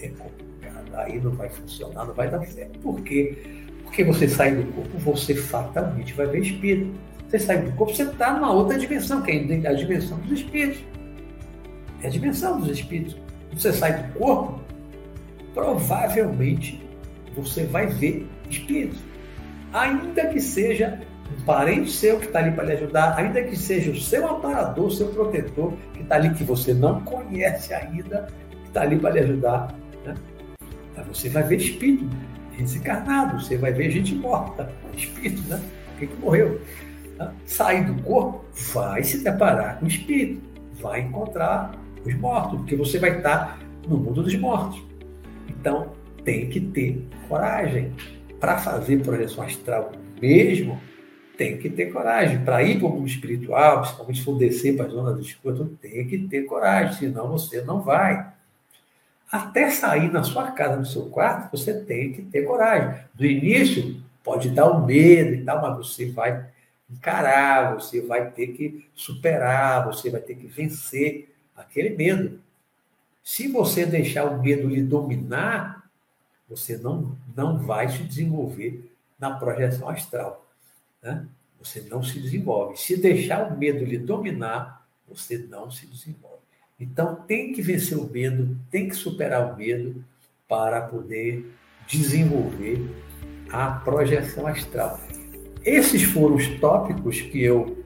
[0.00, 0.94] é complicado.
[0.94, 2.78] Aí não vai funcionar, não vai dar certo.
[2.78, 3.36] Por quê?
[3.82, 6.92] Porque você sai do corpo, você fatalmente vai ver espírito.
[7.28, 10.80] Você sai do corpo, você está numa outra dimensão, que é a dimensão dos espíritos.
[12.02, 13.16] É a dimensão dos espíritos.
[13.52, 14.60] Você sai do corpo,
[15.52, 16.80] provavelmente
[17.34, 19.00] você vai ver espíritos.
[19.72, 21.00] Ainda que seja
[21.44, 24.90] parente seu que está ali para lhe ajudar, ainda que seja o seu amparador, o
[24.90, 29.20] seu protetor, que está ali, que você não conhece ainda, que está ali para lhe
[29.20, 29.74] ajudar.
[30.04, 30.14] Né?
[31.08, 32.08] Você vai ver espírito
[32.56, 35.60] desencarnado, você vai ver gente morta, espírito, né?
[35.98, 36.60] Quem que morreu.
[37.18, 37.32] Né?
[37.46, 38.44] Sair do corpo,
[38.74, 40.42] vai se deparar com o espírito,
[40.80, 41.72] vai encontrar
[42.04, 44.82] os mortos, porque você vai estar no mundo dos mortos.
[45.48, 45.92] Então,
[46.24, 47.92] tem que ter coragem.
[48.40, 49.90] Para fazer projeção astral
[50.22, 50.78] mesmo,
[51.38, 52.44] tem que ter coragem.
[52.44, 55.78] Para ir para o mundo espiritual, principalmente se for descer para a zona do escuro,
[55.80, 58.32] tem que ter coragem, senão você não vai.
[59.30, 63.00] Até sair na sua casa, no seu quarto, você tem que ter coragem.
[63.18, 66.44] No início, pode dar o medo e tal, mas você vai
[66.90, 72.40] encarar, você vai ter que superar, você vai ter que vencer aquele medo.
[73.22, 75.88] Se você deixar o medo lhe dominar,
[76.48, 78.90] você não, não vai se desenvolver
[79.20, 80.47] na projeção astral.
[81.02, 81.26] Né?
[81.58, 82.76] Você não se desenvolve.
[82.76, 86.38] Se deixar o medo lhe dominar, você não se desenvolve.
[86.78, 90.04] Então, tem que vencer o medo, tem que superar o medo
[90.46, 91.52] para poder
[91.88, 92.88] desenvolver
[93.50, 95.00] a projeção astral.
[95.64, 97.84] Esses foram os tópicos que eu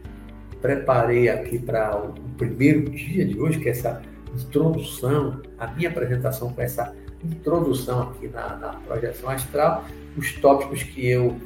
[0.60, 4.02] preparei aqui para o primeiro dia de hoje, que é essa
[4.34, 6.94] introdução, a minha apresentação com essa
[7.24, 9.84] introdução aqui na, na projeção astral.
[10.16, 11.36] Os tópicos que eu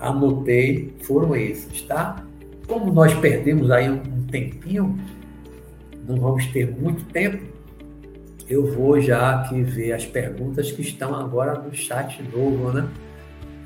[0.00, 2.24] anotei foram esses, tá?
[2.66, 4.98] Como nós perdemos aí um tempinho,
[6.06, 7.42] não vamos ter muito tempo,
[8.48, 12.88] eu vou já aqui ver as perguntas que estão agora no chat novo, né?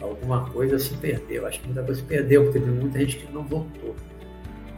[0.00, 3.32] Alguma coisa se perdeu, acho que muita coisa se perdeu, porque teve muita gente que
[3.32, 3.94] não voltou.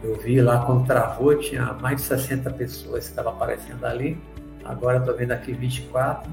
[0.03, 4.15] Eu vi lá quando travou, tinha mais de 60 pessoas que estavam aparecendo ali.
[4.63, 6.31] Agora estou vendo aqui 24.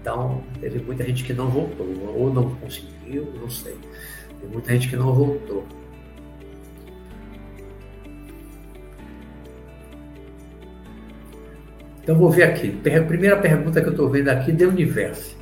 [0.00, 3.76] Então, teve muita gente que não voltou, ou não conseguiu, não sei.
[4.40, 5.66] Tem muita gente que não voltou.
[12.02, 12.70] Então, vou ver aqui.
[12.70, 15.36] Primeira pergunta que eu estou vendo aqui, de universo.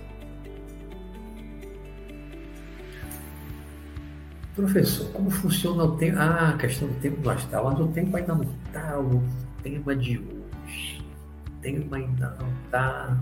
[4.57, 6.19] Professor, como funciona o tempo?
[6.19, 9.23] Ah, a questão do tempo do astral, mas o tempo ainda não está o
[9.63, 11.05] tema de hoje.
[11.47, 13.17] O tema ainda não está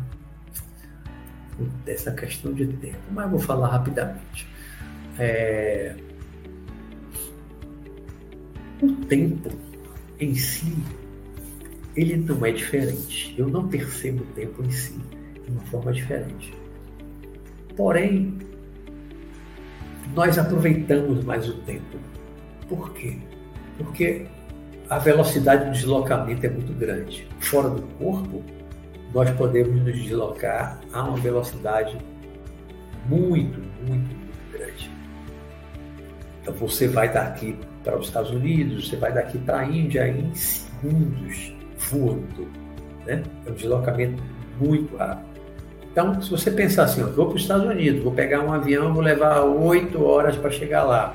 [1.84, 4.46] dessa questão de tempo, mas vou falar rapidamente.
[5.18, 5.94] É...
[8.82, 9.50] O tempo
[10.18, 10.76] em si,
[11.96, 13.34] ele não é diferente.
[13.38, 14.98] Eu não percebo o tempo em si
[15.44, 16.52] de uma forma diferente.
[17.76, 18.38] Porém,
[20.14, 21.98] nós aproveitamos mais o tempo.
[22.68, 23.18] Por quê?
[23.78, 24.26] Porque
[24.88, 27.26] a velocidade do deslocamento é muito grande.
[27.40, 28.42] Fora do corpo,
[29.14, 31.96] nós podemos nos deslocar a uma velocidade
[33.06, 34.90] muito, muito, muito grande.
[36.42, 40.34] Então você vai daqui para os Estados Unidos, você vai daqui para a Índia em
[40.34, 42.48] segundos voando.
[43.06, 43.22] Né?
[43.46, 44.22] É um deslocamento
[44.58, 45.32] muito rápido.
[45.92, 48.92] Então, se você pensar assim, eu vou para os Estados Unidos, vou pegar um avião,
[48.92, 51.14] vou levar oito horas para chegar lá.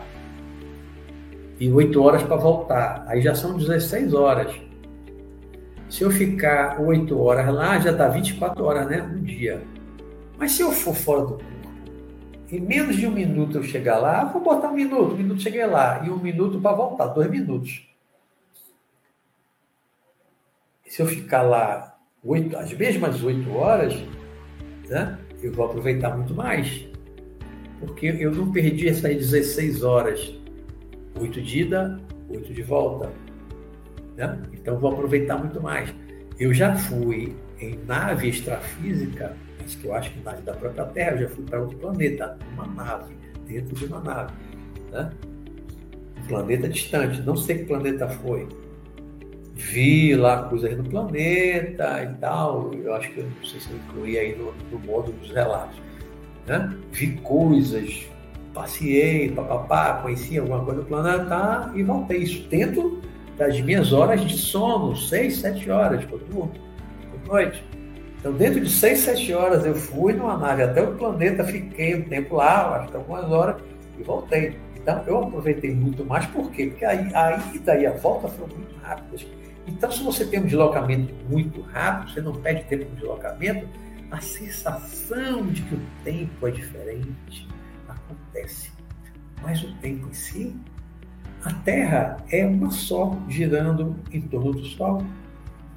[1.60, 3.04] E oito horas para voltar.
[3.08, 4.69] Aí já são 16 horas.
[5.90, 9.02] Se eu ficar oito horas lá, já dá 24 horas, né?
[9.02, 9.64] Um dia.
[10.38, 11.50] Mas se eu for fora do corpo,
[12.52, 15.66] em menos de um minuto eu chegar lá, vou botar um minuto, um minuto cheguei
[15.66, 17.90] lá, e um minuto para voltar, dois minutos.
[20.90, 23.94] se eu ficar lá oito, as mesmas oito horas,
[24.88, 26.88] né, eu vou aproveitar muito mais.
[27.80, 30.36] Porque eu não perdi essas 16 horas.
[31.20, 32.00] Oito de ida,
[32.30, 33.12] oito de volta.
[34.20, 34.38] Né?
[34.54, 35.94] Então vou aproveitar muito mais.
[36.38, 41.12] Eu já fui em nave extrafísica, mas que eu acho que nave da própria Terra,
[41.12, 43.16] eu já fui para outro planeta, uma nave,
[43.48, 44.34] dentro de uma nave.
[44.92, 45.10] Né?
[46.18, 48.48] Um planeta distante, não sei que planeta foi
[49.56, 52.72] vi lá coisas no planeta e tal.
[52.74, 55.78] Eu acho que eu não sei se eu incluí aí no, no modo dos relatos.
[56.48, 56.74] Né?
[56.92, 58.06] Vi coisas,
[58.54, 62.20] passei, papapá, conheci alguma coisa do planeta e voltei.
[62.20, 63.02] Isso dentro
[63.40, 66.52] das minhas horas de sono, seis, sete horas por, por
[67.26, 67.64] noite.
[68.20, 72.02] Então, dentro de seis, sete horas, eu fui numa nave até o planeta, fiquei um
[72.02, 73.62] tempo lá, acho que algumas horas,
[73.98, 74.60] e voltei.
[74.76, 76.68] Então, eu aproveitei muito mais, por quê?
[76.68, 79.26] Porque a ida e a volta foram muito rápidas.
[79.66, 83.66] Então, se você tem um deslocamento muito rápido, você não perde tempo no deslocamento,
[84.12, 87.48] a sensação de que o tempo é diferente
[87.88, 88.70] acontece.
[89.42, 90.54] Mas o tempo em si,
[91.44, 95.04] a Terra é uma só girando em torno do Sol.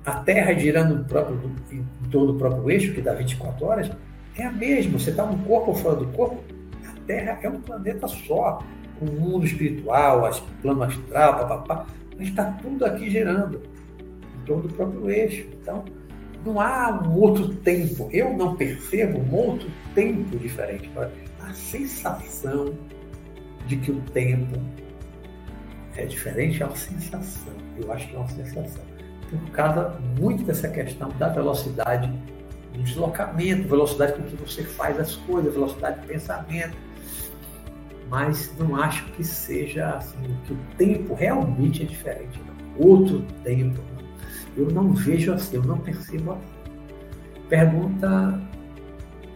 [0.05, 3.91] A Terra girando próprio, em torno do próprio eixo, que dá 24 horas,
[4.37, 4.99] é a mesma.
[4.99, 6.43] Você está num corpo ou fora do corpo,
[6.85, 8.63] a Terra é um planeta só.
[9.01, 11.87] O mundo espiritual, o plano astral, papapá,
[12.17, 13.61] mas está tudo aqui girando
[14.45, 15.47] torno do próprio eixo.
[15.61, 15.85] Então,
[16.45, 18.09] não há um outro tempo.
[18.13, 20.91] Eu não percebo um outro tempo diferente.
[21.41, 22.75] A sensação
[23.67, 24.61] de que o tempo
[25.97, 27.53] é diferente é uma sensação.
[27.77, 28.83] Eu acho que é uma sensação.
[29.29, 32.13] Por causa muito dessa questão da velocidade
[32.73, 36.77] do deslocamento, velocidade com que você faz as coisas, velocidade de pensamento.
[38.09, 42.41] Mas não acho que seja assim, que o tempo realmente é diferente.
[42.47, 42.89] Não.
[42.89, 43.81] Outro tempo,
[44.57, 46.41] eu não vejo assim, eu não percebo assim.
[47.49, 48.41] Pergunta.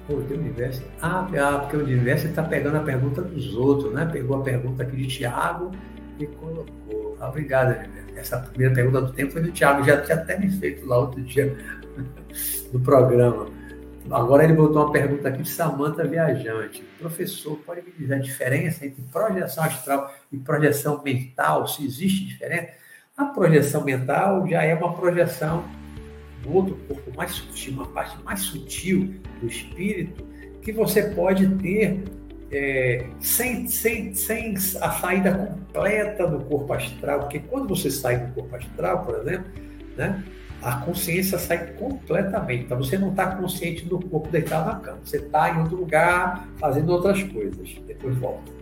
[0.07, 0.83] Pô, tem universo.
[1.03, 4.09] Ah, ah, porque o universo está pegando a pergunta dos outros, né?
[4.11, 5.73] Pegou a pergunta aqui de Tiago
[6.19, 7.17] e colocou.
[7.21, 8.07] Ah, obrigado, universo.
[8.17, 11.23] Essa primeira pergunta do tempo foi do Tiago, já tinha até me feito lá outro
[11.23, 11.57] dia
[12.73, 13.47] no programa.
[14.11, 16.83] Agora ele botou uma pergunta aqui de Samanta Viajante.
[16.99, 21.67] Professor, pode me dizer a diferença entre projeção astral e projeção mental?
[21.67, 22.69] Se existe diferença?
[23.17, 25.65] A projeção mental já é uma projeção
[26.43, 30.25] do outro corpo mais sutil, uma parte mais sutil do espírito,
[30.63, 32.05] que você pode ter
[32.51, 38.35] é, sem, sem, sem a saída completa do corpo astral, porque quando você sai do
[38.35, 39.51] corpo astral, por exemplo,
[39.97, 40.25] né,
[40.63, 42.65] a consciência sai completamente.
[42.65, 46.49] Então você não está consciente do corpo deitado na cama, você está em outro lugar
[46.59, 48.53] fazendo outras coisas, depois volta.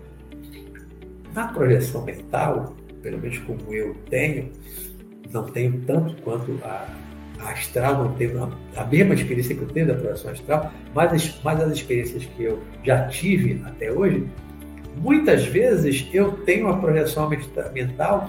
[1.33, 4.53] Na projeção mental, pelo menos como eu tenho,
[5.33, 6.87] não tenho tanto quanto a,
[7.51, 11.61] astral, não tenho a, mesma experiência que eu tenho da projeção astral, mas as, mas
[11.61, 14.27] as experiências que eu já tive até hoje,
[14.97, 17.31] muitas vezes eu tenho a projeção
[17.73, 18.29] mental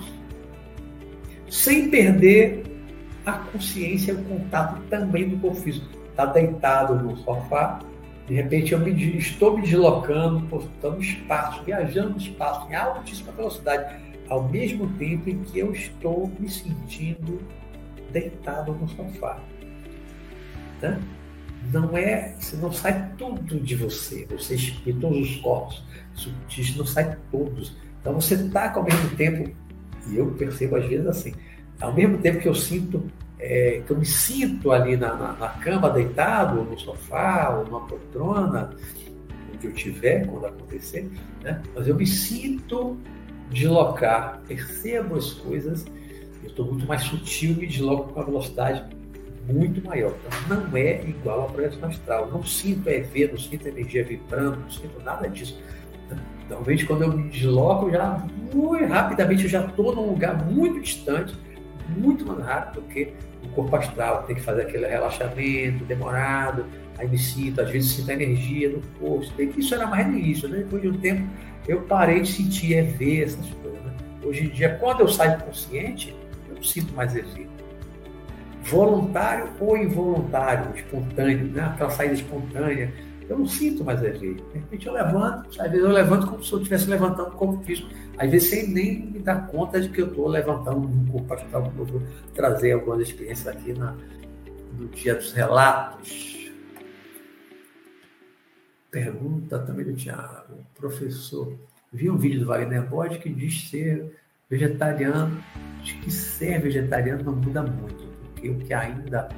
[1.49, 2.63] sem perder
[3.25, 5.87] a consciência e o contato também do corpo físico.
[6.09, 7.79] Está deitado no sofá,
[8.27, 14.05] de repente eu me, estou me deslocando, portando espaço, viajando no espaço em altíssima velocidade
[14.29, 17.39] ao mesmo tempo em que eu estou me sentindo
[18.15, 19.39] deitado no sofá.
[20.81, 20.99] Né?
[21.73, 24.55] Não é, você não sai tudo de você, você
[24.85, 25.83] e todos os corpos
[26.13, 27.75] sutis não sai todos.
[27.99, 29.51] Então você está ao mesmo tempo,
[30.07, 31.33] e eu percebo às vezes assim,
[31.81, 33.03] ao mesmo tempo que eu sinto,
[33.39, 37.65] é, que eu me sinto ali na, na, na cama deitado, ou no sofá, ou
[37.65, 38.69] numa poltrona,
[39.53, 41.11] onde eu estiver, quando acontecer,
[41.43, 41.61] né?
[41.75, 42.97] mas eu me sinto
[43.49, 45.85] deslocar, percebo as coisas,
[46.55, 48.83] estou muito mais sutil e desloco com a velocidade
[49.47, 50.13] muito maior.
[50.45, 52.29] Então, não é igual à projeção astral.
[52.31, 55.61] Não sinto EV, não sinto energia vibrando, não sinto nada disso.
[56.47, 58.23] Talvez quando eu me desloco, já
[58.53, 61.35] muito rapidamente eu já estou num lugar muito distante,
[61.89, 63.11] muito mais rápido do que
[63.43, 64.23] o corpo astral.
[64.23, 66.65] Tem que fazer aquele relaxamento demorado,
[66.97, 69.25] aí me sinto, às vezes sinto a energia no corpo.
[69.57, 70.59] Isso era mais no início, né?
[70.59, 71.27] depois de um tempo
[71.67, 73.81] eu parei de sentir EV, essas coisas.
[73.81, 73.93] Né?
[74.23, 76.15] Hoje em dia, quando eu saio consciente,
[76.65, 77.47] sinto mais EV.
[78.63, 81.61] Voluntário ou involuntário, espontâneo, né?
[81.61, 82.91] aquela saída espontânea,
[83.29, 84.35] eu não sinto mais EV.
[84.35, 87.63] De repente eu levanto, às vezes eu levanto como se eu estivesse levantando o corpo
[87.63, 91.33] físico, às vezes sem nem me dar conta de que eu estou levantando um corpo
[91.33, 92.01] astral, eu vou
[92.33, 93.95] trazer algumas experiências aqui na,
[94.77, 96.51] no dia dos relatos.
[98.89, 100.65] Pergunta também do Tiago.
[100.73, 101.53] Professor,
[101.91, 104.15] vi um vídeo do Wagner Bode que diz ser
[104.49, 105.43] vegetariano.
[105.83, 109.29] Diz que ser vegetariano não muda muito, porque o que ainda,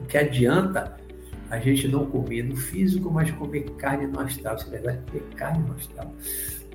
[0.00, 0.96] o que adianta
[1.50, 4.58] a gente não comer no físico, mas comer carne no astral.
[4.58, 6.14] Você vai comer carne no astral.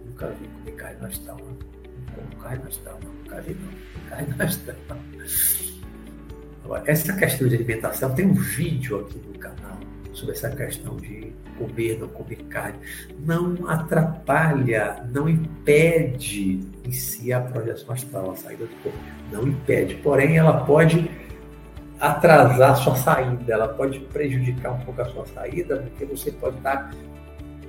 [0.06, 1.38] Nunca vi comer carne no astral.
[1.40, 1.76] Não, não
[2.16, 3.14] como carne no astral, não.
[3.14, 4.10] Nunca vi, não.
[4.10, 4.78] Carne no astral.
[6.64, 9.80] Agora, essa questão de alimentação, tem um vídeo aqui no canal
[10.16, 12.80] sobre essa questão de comer, não comer carne.
[13.20, 18.98] Não atrapalha, não impede em si a projeção astral, a saída do corpo.
[19.32, 19.96] Não impede.
[19.96, 21.10] Porém, ela pode
[22.00, 26.58] atrasar a sua saída, ela pode prejudicar um pouco a sua saída, porque você pode
[26.58, 26.92] estar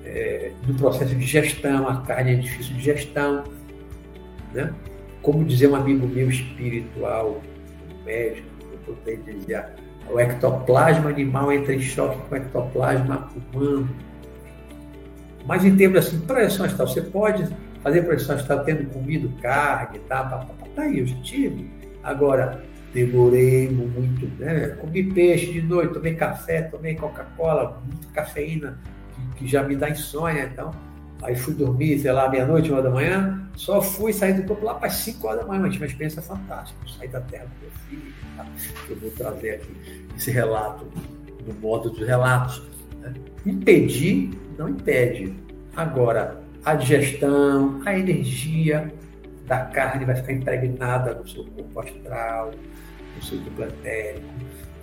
[0.04, 3.44] é, no processo de gestão, a carne é difícil de gestão.
[4.52, 4.72] Né?
[5.22, 7.40] Como dizia um amigo meu espiritual,
[7.90, 9.74] um médico, o doutor dizia,
[10.10, 13.88] o ectoplasma animal entra em choque com o ectoplasma humano.
[15.46, 17.48] Mas em termos assim, projeção astral, você pode
[17.82, 21.70] fazer projeção astral tendo comido carne, tá, tá, tá, tá, tá aí, eu tive.
[22.02, 24.68] Agora, demorei muito, né?
[24.80, 28.78] Comi peixe de noite, tomei café, tomei Coca-Cola, muita cafeína,
[29.14, 30.72] que, que, já me dá insônia, então.
[31.22, 34.74] Aí fui dormir, sei lá, meia-noite, uma da manhã, só fui sair do corpo lá
[34.74, 36.78] para as 5 horas da manhã, mas tive uma experiência fantástica.
[36.98, 38.14] Saí da terra com meu filho,
[38.88, 40.86] eu vou trazer aqui esse relato
[41.46, 42.62] no modo dos relatos.
[43.00, 43.14] Né?
[43.44, 45.34] Impedir não impede.
[45.74, 48.92] Agora, a digestão, a energia
[49.46, 52.50] da carne vai ficar impregnada no seu corpo astral,
[53.14, 54.26] no seu duplo etérico.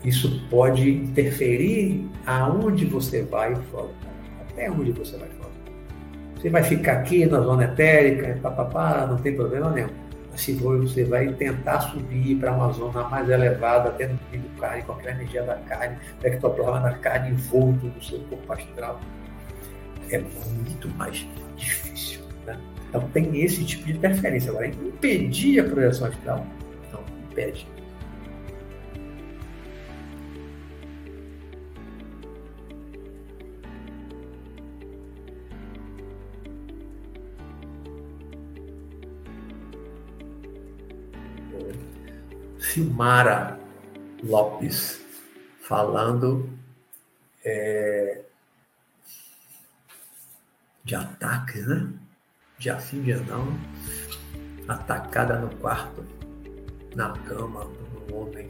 [0.03, 4.11] Isso pode interferir aonde você vai flotar,
[4.41, 5.53] até onde você vai flotar.
[6.35, 10.02] Você vai ficar aqui na zona etérica, papapá, não tem problema nenhum.
[10.35, 15.43] Se você vai tentar subir para uma zona mais elevada, tendo comido carne, qualquer energia
[15.43, 18.99] da carne, o ectoplasma da carne envolto no seu corpo astral,
[20.09, 22.21] é muito mais difícil.
[22.45, 22.57] Né?
[22.89, 24.49] Então tem esse tipo de interferência.
[24.49, 26.45] Agora, impedir a projeção astral,
[26.91, 27.67] não impede.
[42.73, 43.59] Silmara
[44.23, 44.99] Lopes
[45.61, 46.49] falando
[47.45, 48.23] é,
[50.83, 51.87] de ataques, né?
[52.57, 53.55] Dia sim, dia não.
[54.67, 56.03] Atacada no quarto,
[56.95, 57.63] na cama
[58.07, 58.49] do homem.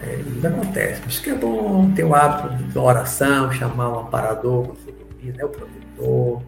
[0.00, 1.00] É, acontece.
[1.00, 5.32] Por isso que é bom ter o hábito de oração, chamar um amparador for dormir,
[5.32, 5.44] né?
[5.44, 6.42] o protetor.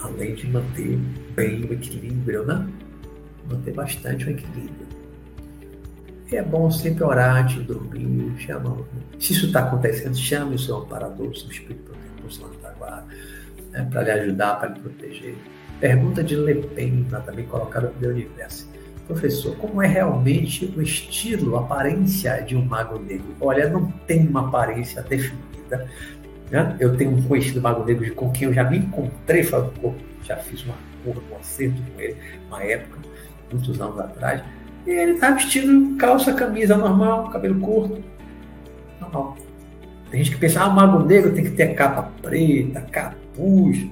[0.00, 0.96] Além de manter
[1.34, 2.68] bem o equilíbrio, né?
[3.50, 4.81] Manter bastante o equilíbrio
[6.36, 8.76] é bom sempre orar antes de dormir, chama.
[9.18, 13.04] Se isso está acontecendo, chame o seu amparador, o seu espírito protetor, seu antaguara,
[13.70, 15.36] né, para lhe ajudar, para lhe proteger.
[15.80, 18.70] Pergunta de Le Pen, também colocada no universo.
[19.06, 23.34] Professor, como é realmente o estilo, a aparência de um mago negro?
[23.40, 25.88] Olha, não tem uma aparência definida.
[26.50, 26.76] Né?
[26.78, 30.76] Eu tenho um conhecido mago negro com quem eu já me encontrei, já fiz uma
[31.04, 32.98] curva, um acerto com ele, uma época,
[33.50, 34.42] muitos anos atrás
[34.86, 38.02] e ele tá vestindo calça, camisa normal, cabelo curto.
[39.00, 39.36] Normal.
[40.10, 43.88] Tem gente que pensa, ah, o Mago Negro tem que ter capa preta, capuz,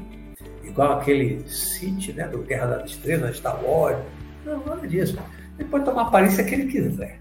[0.65, 3.99] igual aquele City, né, do Guerra das Estrelas, Star Wars.
[4.45, 5.19] Não, nada disso.
[5.59, 7.21] Ele pode tomar a aparência que ele quiser.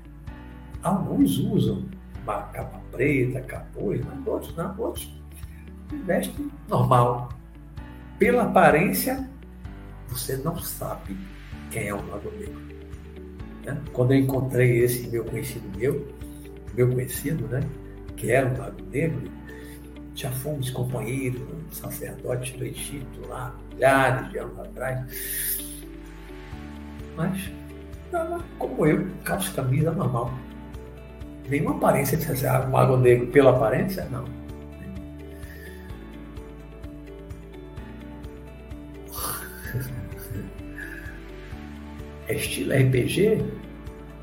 [0.81, 1.85] Alguns usam
[2.23, 5.21] uma capa preta, capuz, mas outros não, outros
[6.05, 7.29] vestem normal.
[8.17, 9.29] Pela aparência,
[10.07, 11.15] você não sabe
[11.71, 12.68] quem é o Mago Negro.
[13.69, 13.81] Né?
[13.93, 16.07] Quando eu encontrei esse meu conhecido meu,
[16.73, 17.61] meu conhecido, né?
[18.15, 19.31] que era um mago negro,
[20.15, 25.59] já fomos companheiros, um sacerdote do Egito lá, milhares de anos atrás.
[27.15, 27.51] Mas,
[28.57, 30.33] como eu, calça camisa normal.
[31.47, 34.25] Nenhuma aparência de ah, mago negro pela aparência, não.
[42.33, 43.43] Estilo RPG?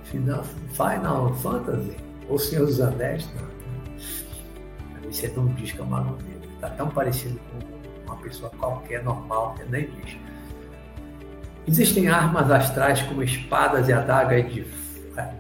[0.05, 1.97] Final, Final Fantasy?
[2.28, 3.28] Ou Senhor dos Anéis?
[3.35, 3.47] Não.
[5.11, 6.47] Você não diz que uma maneira.
[6.55, 10.16] Está tão parecido com uma pessoa qualquer, normal, que nem diz.
[11.69, 14.65] Existem armas astrais como espadas e adagas de,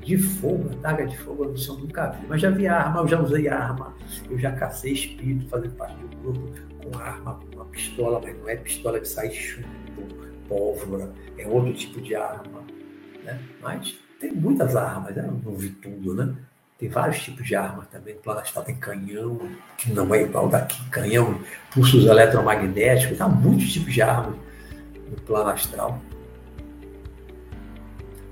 [0.04, 0.70] de fogo.
[0.78, 2.26] Adaga de fogo eu não nunca vi.
[2.28, 3.94] Mas já vi arma, eu já usei arma.
[4.28, 6.52] Eu já cacei espírito fazendo parte do grupo
[6.82, 10.08] com arma, com uma pistola, mas não é pistola de sair chumbo,
[10.48, 12.62] pólvora, é outro tipo de arma.
[13.24, 13.38] Né?
[13.62, 15.30] Mas tem muitas armas, né?
[15.44, 16.34] não vi tudo, né?
[16.78, 18.14] Tem vários tipos de armas também.
[18.14, 19.40] O plano astral tem canhão,
[19.78, 21.40] que não é igual daqui, canhão,
[21.72, 24.36] pulsos eletromagnéticos, há muitos tipos de armas
[25.10, 25.98] no plano astral.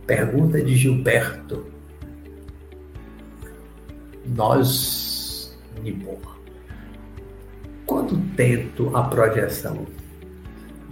[0.06, 1.72] Pergunta de Gilberto.
[4.26, 6.18] nós, Nibor,
[7.86, 9.86] quando tento a projeção,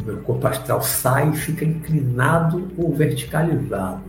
[0.02, 4.02] meu corpo astral sai e fica inclinado ou verticalizado,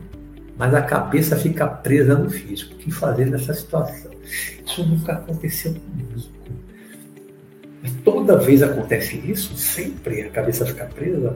[0.58, 2.74] mas a cabeça fica presa no físico.
[2.74, 4.12] O que fazer nessa situação?
[4.24, 6.14] Isso nunca aconteceu comigo.
[8.04, 11.36] Toda vez acontece isso, sempre a cabeça fica presa.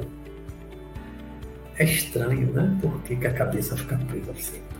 [1.77, 2.77] É estranho, né?
[2.81, 4.77] Por que, que a cabeça fica presa sempre?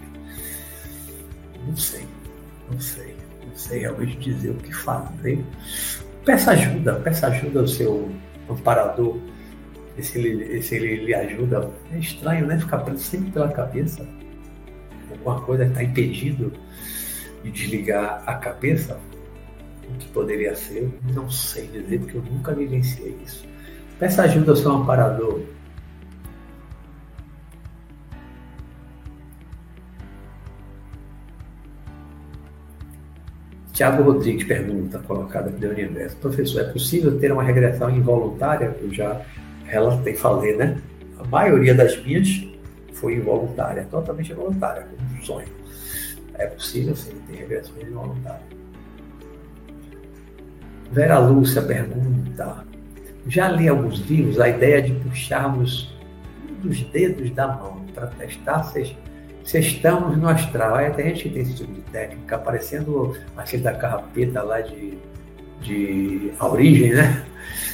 [1.68, 2.06] Não sei,
[2.72, 5.44] não sei, não sei realmente dizer o que fazer.
[6.26, 8.10] Peça ajuda, peça ajuda ao seu
[8.50, 9.18] amparador,
[10.04, 11.70] se ele, se ele lhe ajuda.
[11.92, 12.60] É estranho, né?
[12.60, 14.08] Ficar preso sempre pela cabeça.
[15.10, 16.52] Alguma coisa está impedindo
[17.44, 19.00] de desligar a cabeça
[19.90, 23.46] o que poderia ser, não sei dizer, porque eu nunca vivenciei isso.
[23.98, 25.42] Peça ajuda ao seu amparador.
[33.72, 36.18] Tiago Rodrigues pergunta, colocada do universo.
[36.18, 38.76] Professor, é possível ter uma regressão involuntária?
[38.82, 39.22] Eu já
[39.68, 40.78] relatei, falei, né?
[41.20, 42.48] A maioria das minhas
[42.94, 45.48] foi involuntária, totalmente involuntária, como um sonho.
[46.36, 48.58] É possível, sim, ter regressões involuntárias.
[50.92, 52.66] Vera Lúcia pergunta:
[53.28, 55.96] Já li alguns livros a ideia de puxarmos
[56.50, 58.96] um dos dedos da mão para testar se,
[59.44, 60.76] se estamos no astral.
[60.76, 64.98] Aí tem gente que tem esse tipo de técnica, parecendo aquele da carrapeta lá de,
[65.62, 67.26] de a origem, né?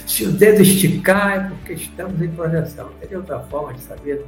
[0.06, 2.90] Se o dedo esticar é porque estamos em projeção.
[3.08, 4.26] Tem outra forma de saber?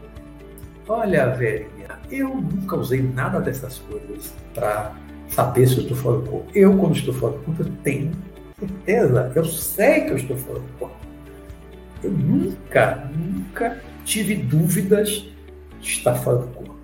[0.88, 4.94] Olha, Verinha, eu nunca usei nada dessas coisas para
[5.30, 6.52] saber se eu estou fora do corpo.
[6.54, 8.12] Eu, quando estou fora do corpo, eu tenho
[8.60, 10.96] certeza, eu sei que eu estou fora do corpo.
[12.04, 15.26] Eu nunca, nunca tive dúvidas
[15.82, 16.76] de estar fora do corpo.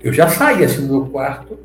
[0.00, 1.58] Eu já saí assim do meu quarto,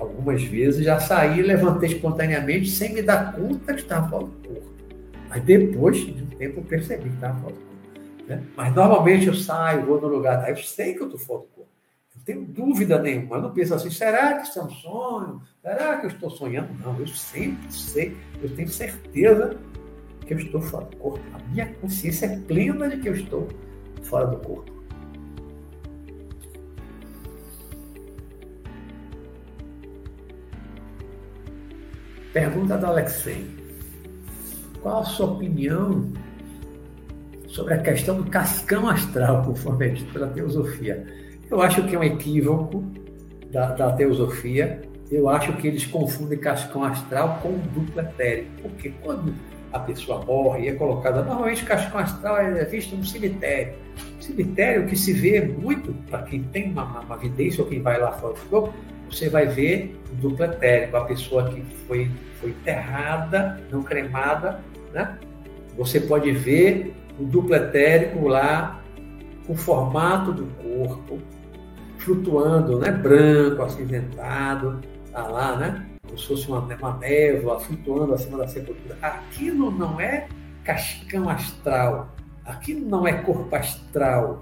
[0.00, 4.48] algumas vezes, já saí e levantei espontaneamente sem me dar conta que estava fora do
[4.48, 4.74] corpo.
[5.28, 8.26] Mas depois de um tempo eu percebi que estava fora do corpo.
[8.26, 8.42] Né?
[8.56, 10.50] Mas normalmente eu saio, vou no lugar, tá?
[10.50, 11.60] eu sei que eu estou fora do corpo
[12.24, 13.36] tenho dúvida nenhuma.
[13.36, 15.42] Eu não penso assim, será que isso é um sonho?
[15.62, 16.72] Será que eu estou sonhando?
[16.82, 19.56] Não, eu sempre sei, eu tenho certeza
[20.26, 21.20] que eu estou fora do corpo.
[21.34, 23.48] A minha consciência é plena de que eu estou
[24.02, 24.69] fora do corpo.
[32.32, 33.44] Pergunta da Alexei.
[34.80, 36.12] Qual a sua opinião
[37.48, 41.04] sobre a questão do cascão astral, conforme é dito pela teosofia?
[41.50, 42.84] Eu acho que é um equívoco
[43.50, 44.80] da, da teosofia.
[45.10, 48.48] Eu acho que eles confundem cascão astral com duplo etérico.
[48.62, 49.34] Porque quando
[49.72, 53.74] a pessoa morre e é colocada, normalmente cascão astral é visto no cemitério.
[54.20, 57.98] Cemitério que se vê muito, para quem tem uma, uma, uma vidência ou quem vai
[57.98, 58.72] lá fora do corpo,
[59.10, 62.10] você vai ver o duplo etérico, a pessoa que foi,
[62.40, 64.60] foi enterrada, não cremada,
[64.92, 65.18] né?
[65.76, 68.82] Você pode ver o duplo etérico lá,
[69.48, 71.18] o formato do corpo,
[71.98, 72.90] flutuando, né?
[72.90, 74.80] branco, acinzentado,
[75.12, 75.86] tá lá, né?
[76.06, 78.96] Como se fosse uma, uma névoa flutuando acima da sepultura.
[79.02, 80.28] Aquilo não é
[80.64, 82.14] cascão astral,
[82.44, 84.38] aquilo não é corpo astral,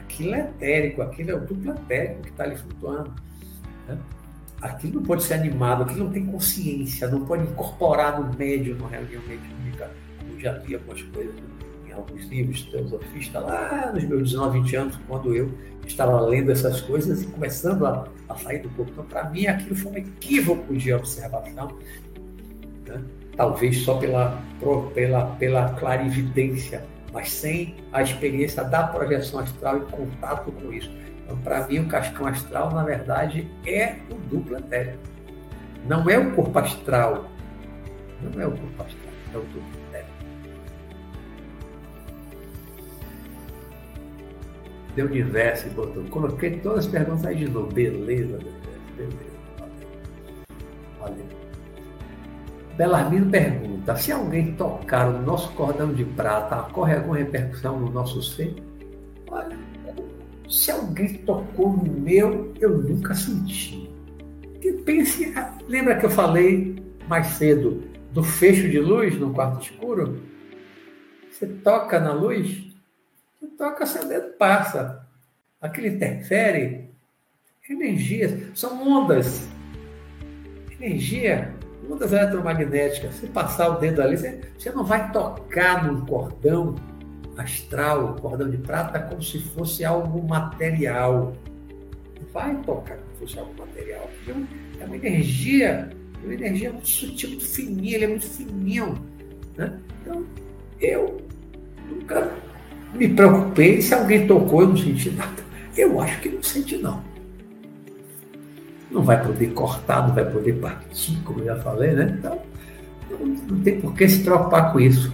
[0.00, 3.12] aquilo é etérico, aquilo é o duplo etérico que está ali flutuando.
[3.90, 3.98] Né?
[4.60, 8.90] Aquilo não pode ser animado, aquilo não tem consciência, não pode incorporar no médio, numa
[8.90, 11.34] reunião mediúnica, como já li algumas coisas
[11.86, 15.50] em alguns livros teosofistas lá nos meus 19, 20 anos, quando eu
[15.86, 18.92] estava lendo essas coisas e começando a, a sair do corpo.
[18.92, 21.78] Então, para mim, aquilo foi um equívoco de observação,
[22.86, 23.02] né?
[23.36, 24.40] talvez só pela,
[24.94, 30.90] pela, pela clarividência, mas sem a experiência da projeção astral e contato com isso.
[31.30, 34.98] Então, para mim, o cascão astral, na verdade, é o duplo etéreo.
[35.86, 37.30] Não é o corpo astral.
[38.20, 39.80] Não é o corpo astral, é o duplo
[44.96, 46.02] de universo e botou.
[46.04, 47.72] Coloquei todas as perguntas aí de novo.
[47.72, 48.38] Beleza,
[48.96, 49.16] beleza.
[51.00, 51.24] Olha.
[52.76, 58.20] Belarmino pergunta: se alguém tocar o nosso cordão de prata, ocorre alguma repercussão no nosso
[58.20, 58.56] ser?
[59.30, 59.56] Olha,
[60.50, 63.88] se alguém tocou no meu, eu nunca senti.
[64.60, 65.32] Que pense,
[65.68, 67.82] lembra que eu falei mais cedo
[68.12, 70.20] do fecho de luz no quarto escuro?
[71.30, 72.70] Você toca na luz,
[73.56, 75.06] toca seu dedo, passa.
[75.60, 76.90] Aquilo interfere.
[77.68, 79.46] Energias, são ondas.
[80.80, 81.54] Energia,
[81.88, 83.14] ondas eletromagnéticas.
[83.14, 86.74] Se passar o dedo ali, você não vai tocar num cordão
[87.40, 91.32] astral, cordão de prata, como se fosse algo material.
[92.32, 94.10] vai tocar como se fosse algo material.
[94.80, 95.90] É uma energia,
[96.24, 98.94] uma energia muito sutil, muito fininha, ele é muito fininho.
[99.56, 99.78] Né?
[100.02, 100.24] Então,
[100.80, 101.20] eu
[101.88, 102.32] nunca
[102.94, 105.42] me preocupei se alguém tocou e não senti nada.
[105.76, 107.02] Eu acho que não sente, não.
[108.90, 112.16] Não vai poder cortar, não vai poder partir, como eu já falei, né?
[112.18, 112.40] Então,
[113.08, 115.12] não, não tem por que se preocupar com isso.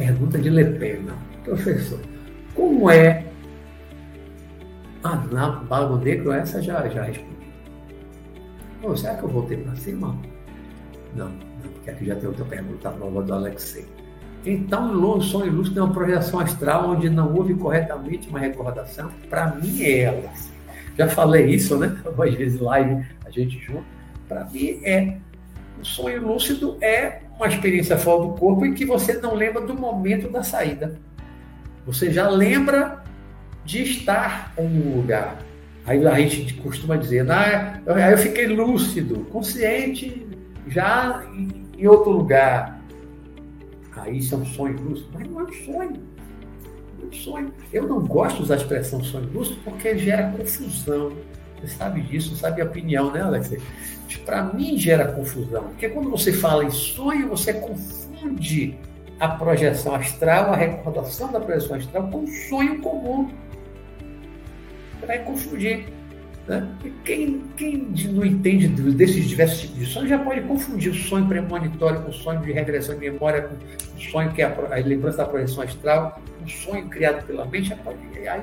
[0.00, 1.12] Pergunta de Lepena.
[1.44, 2.00] Professor,
[2.54, 3.22] como é.
[5.30, 7.36] Na Bago Negro, essa já, já respondi.
[8.82, 10.16] Oh, será que eu voltei para cima?
[11.14, 11.30] Não,
[11.74, 13.84] porque aqui já tem outra pergunta nova do Alexei.
[14.46, 19.10] Então, o sonho lúcido é uma projeção astral onde não houve corretamente uma recordação?
[19.28, 20.32] Para mim é ela.
[20.96, 21.94] Já falei isso, né?
[22.06, 23.84] Algumas vezes live a gente junto.
[24.26, 25.18] Para mim é.
[25.78, 29.74] O sonho lúcido é uma experiência fora do corpo em que você não lembra do
[29.74, 31.00] momento da saída.
[31.86, 33.02] Você já lembra
[33.64, 35.38] de estar em um lugar.
[35.86, 40.26] Aí a gente costuma dizer, ah, eu fiquei lúcido, consciente,
[40.68, 42.78] já em outro lugar.
[43.96, 46.02] Aí isso é um sonho lúcido, mas não é um sonho.
[46.98, 47.54] Não é um sonho.
[47.72, 51.12] Eu não gosto de usar a expressão sonho lúcido porque gera confusão.
[51.60, 53.52] Você sabe disso, sabe a opinião, né, Alex?
[54.24, 58.78] Para mim gera confusão, porque quando você fala em sonho, você confunde
[59.18, 63.30] a projeção astral, a recordação da projeção astral com um sonho comum.
[64.98, 65.88] Você vai confundir.
[66.48, 66.66] Né?
[67.04, 72.00] Quem, quem não entende desses diversos tipos de sonhos já pode confundir o sonho premonitório
[72.00, 75.18] com o sonho de regressão de memória, com o sonho que é a, a lembrança
[75.18, 77.98] da projeção astral, um sonho criado pela mente, já pode.
[78.26, 78.42] Aí,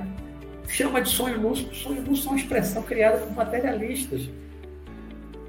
[0.68, 1.73] chama de sonho lúcido.
[1.73, 4.30] Sonho lúcido é uma expressão criada por materialistas,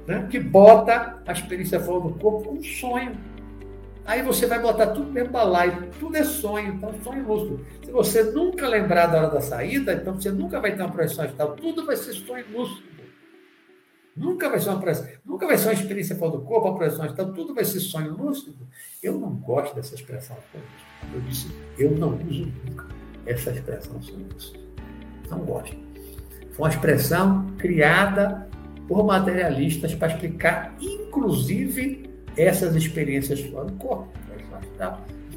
[0.07, 0.27] né?
[0.29, 3.15] que bota a experiência fora do corpo como sonho.
[4.05, 7.63] Aí você vai botar tudo dentro da live, tudo é sonho, então sonho lúcido.
[7.85, 11.25] Se você nunca lembrar da hora da saída, então você nunca vai ter uma projeção
[11.25, 12.89] astral, tudo vai ser sonho lúcido.
[14.17, 17.05] Nunca vai ser uma projeção, nunca vai ser uma experiência fora do corpo, uma projeção
[17.05, 18.67] astral, tudo vai ser sonho lúcido.
[19.01, 20.35] Eu não gosto dessa expressão.
[21.13, 21.47] Eu disse,
[21.77, 22.87] eu não uso nunca
[23.27, 24.68] essa expressão sonho lúcido.
[25.29, 25.75] Não gosto.
[26.51, 28.47] Foi uma expressão criada
[28.87, 34.19] por materialistas para explicar, inclusive, essas experiências fora do corpo.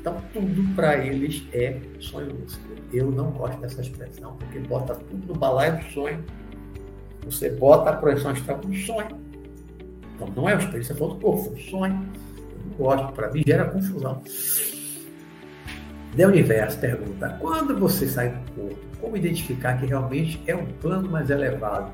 [0.02, 2.74] Então, tudo para eles é sonho lúcido.
[2.93, 6.24] Eu não gosto dessa expressão, porque bota tudo no balaio do sonho.
[7.24, 9.20] Você bota a projeção astral como sonho.
[10.16, 12.09] Então, não é uma experiência fora do corpo, é um sonho.
[12.36, 14.23] Eu não gosto, para mim gera confusão.
[16.16, 21.10] The Universo pergunta: quando você sai do corpo, como identificar que realmente é um plano
[21.10, 21.90] mais elevado?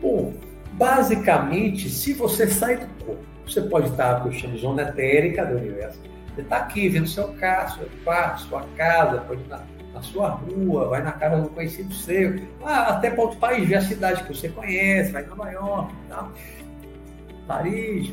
[0.00, 0.34] Bom,
[0.72, 6.00] basicamente, se você sai do corpo, você pode estar, de zona etérica do universo.
[6.34, 10.88] Você está aqui vendo seu carro, seu quarto, sua casa, pode estar na sua rua,
[10.88, 14.34] vai na casa do conhecido seu, ah, até para outro país, ver a cidade que
[14.34, 16.28] você conhece, vai em Nova York, tá?
[17.46, 18.12] Paris.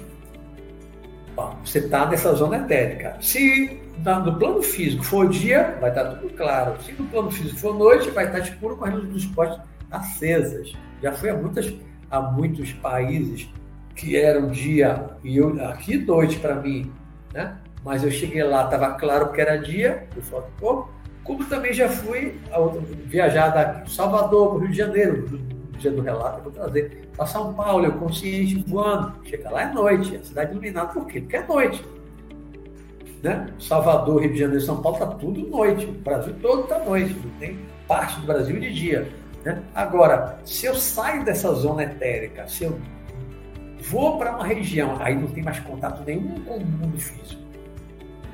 [1.35, 3.15] Bom, você está nessa zona etérica.
[3.21, 6.81] Se no plano físico for dia, vai estar tudo claro.
[6.83, 9.61] Se no plano físico for noite, vai estar escuro com as luzes dos postes
[9.91, 10.73] acesas.
[11.01, 11.73] Já fui a, muitas,
[12.09, 13.49] a muitos países
[13.95, 16.91] que eram dia e eu, aqui noite para mim,
[17.33, 17.57] né?
[17.83, 20.87] Mas eu cheguei lá, estava claro que era dia, eu falo, pô,
[21.23, 25.77] como também já fui a outra, viajar daqui Salvador para o Rio de Janeiro, no
[25.77, 29.73] dia do relato, eu vou trazer para São Paulo, eu consciente voando, chega lá é
[29.73, 31.21] noite, a cidade iluminada, por quê?
[31.21, 31.85] Porque é noite.
[33.21, 33.47] Né?
[33.59, 37.59] Salvador, Rio de Janeiro, São Paulo, está tudo noite, o Brasil todo está noite, tem
[37.87, 39.11] parte do Brasil de dia.
[39.43, 39.61] Né?
[39.75, 42.79] Agora, se eu saio dessa zona etérica, se eu
[43.89, 47.41] vou para uma região, aí não tem mais contato nenhum com o mundo físico,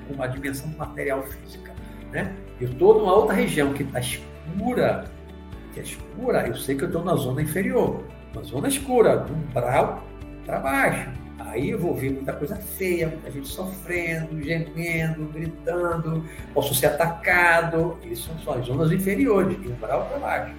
[0.08, 1.74] com a dimensão material física.
[2.12, 2.36] Né?
[2.62, 5.06] Eu estou numa outra região que está escura,
[5.74, 8.04] que é escura, eu sei que eu estou na zona inferior,
[8.34, 10.04] uma zona escura, do umbral
[10.46, 11.25] para baixo.
[11.40, 17.98] Aí eu vou ver muita coisa feia, muita gente sofrendo, gemendo, gritando, posso ser atacado.
[18.04, 20.56] Isso são as zonas inferiores, de umbral para baixo.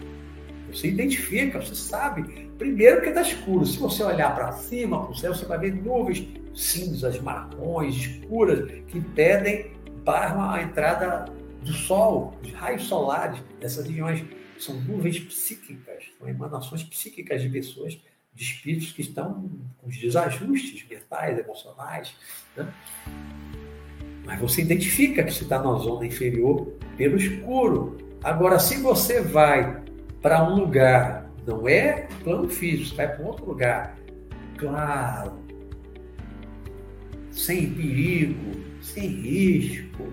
[0.70, 2.48] Você identifica, você sabe.
[2.58, 3.64] Primeiro que está escuro.
[3.64, 8.70] Se você olhar para cima, para o céu, você vai ver nuvens cinzas, marrons, escuras,
[8.88, 9.72] que impedem
[10.04, 11.24] barram a entrada
[11.62, 14.24] do sol, os raios solares dessas regiões.
[14.58, 18.00] São nuvens psíquicas, são emanações psíquicas de pessoas,
[18.36, 22.14] de espíritos que estão com desajustes mentais, emocionais.
[22.54, 22.72] Né?
[24.24, 27.96] Mas você identifica que você está na zona inferior pelo escuro.
[28.22, 29.82] Agora, se você vai
[30.20, 33.96] para um lugar, não é plano físico, vai para um outro lugar,
[34.58, 35.38] claro,
[37.30, 38.52] sem perigo,
[38.82, 40.12] sem risco,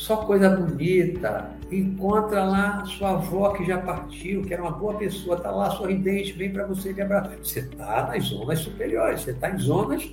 [0.00, 1.50] só coisa bonita.
[1.70, 6.32] Encontra lá sua avó que já partiu, que era uma boa pessoa, está lá sorridente,
[6.32, 7.36] vem para você lhe abraçar.
[7.36, 10.10] Você está nas zonas superiores, você está em zonas,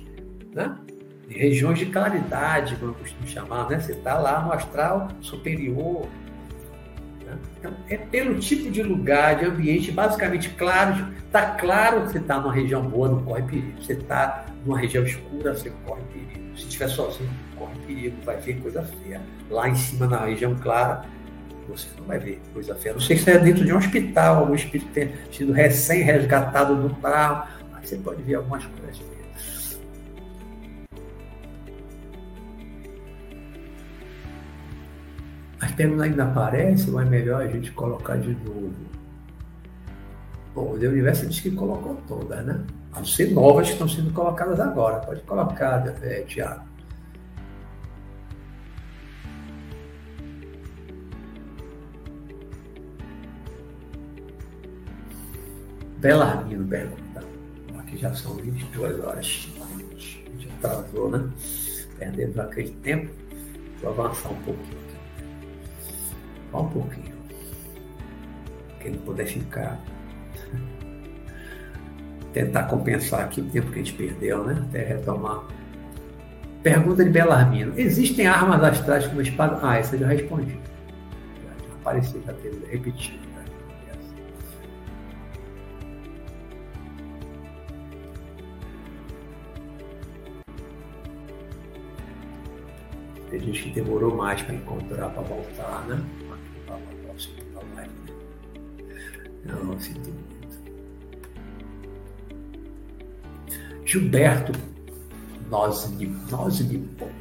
[0.54, 0.76] né?
[1.30, 3.80] Em regiões de claridade, como eu costumo chamar, né?
[3.80, 6.06] Você está lá no astral superior.
[7.24, 7.38] Né?
[7.58, 11.06] Então, é pelo tipo de lugar, de ambiente, basicamente claro.
[11.24, 13.82] Está claro que você está numa região boa, não corre perigo.
[13.82, 16.58] Você está numa região escura, você corre perigo.
[16.58, 19.20] Se estiver sozinho, corre perigo, vai ver coisa feia.
[19.50, 21.04] Lá em cima, na região clara,
[21.68, 22.94] você não vai ver coisa feia.
[22.94, 27.48] Não sei se é dentro de um hospital, algum espírito tenha sido recém-resgatado do carro,
[27.72, 29.78] mas você pode ver algumas coisas feias.
[35.60, 38.72] As perguntas ainda aparecem, ou é melhor a gente colocar de novo?
[40.54, 42.60] Bom, o universo diz que colocou todas, né?
[42.92, 44.98] A não ser novas que estão sendo colocadas agora.
[45.00, 46.67] Pode colocar, é, Tiago.
[55.98, 57.24] Belarmino pergunta.
[57.78, 59.48] Aqui já são 22 horas.
[59.60, 59.70] A
[60.30, 61.28] gente atrasou, né?
[61.98, 63.10] Perdemos aquele tempo.
[63.82, 64.78] Vou avançar um pouquinho.
[66.50, 67.16] Só um pouquinho.
[68.80, 69.80] Quem não puder ficar.
[72.32, 74.64] Tentar compensar aqui o tempo que a gente perdeu, né?
[74.68, 75.42] Até retomar.
[76.62, 77.72] Pergunta de Belarmino.
[77.76, 79.58] Existem armas astrais como espada?
[79.62, 80.56] Ah, essa eu já respondi.
[81.80, 83.17] Apareceu, já teve repetido.
[93.38, 96.04] Tem gente que demorou mais para encontrar, para voltar, né?
[99.44, 100.28] Não, sinto muito.
[103.86, 104.52] Gilberto
[105.48, 107.12] Nosnipon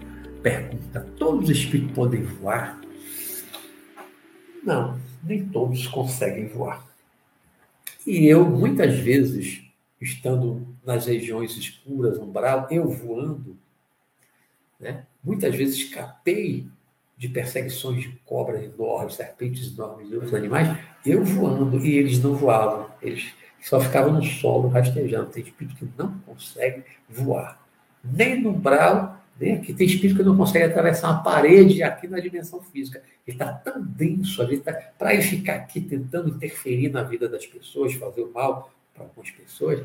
[0.42, 2.82] pergunta: todos os espíritos podem voar?
[4.64, 6.84] Não, nem todos conseguem voar.
[8.08, 9.62] E eu, muitas vezes,
[10.02, 13.56] estando nas regiões escuras, umbral, eu voando,
[14.80, 15.06] né?
[15.28, 16.66] Muitas vezes escapei
[17.18, 22.34] de perseguições de cobras enormes, serpentes enormes e outros animais, eu voando e eles não
[22.34, 22.90] voavam.
[23.02, 25.30] Eles só ficavam no solo rastejando.
[25.30, 27.62] Tem espírito que não consegue voar.
[28.02, 29.74] Nem no umbral, nem aqui.
[29.74, 33.04] Tem espírito que não consegue atravessar uma parede aqui na dimensão física.
[33.28, 37.46] Ele está tão denso ali, tá, para ele ficar aqui tentando interferir na vida das
[37.46, 39.84] pessoas, fazer o mal para algumas pessoas,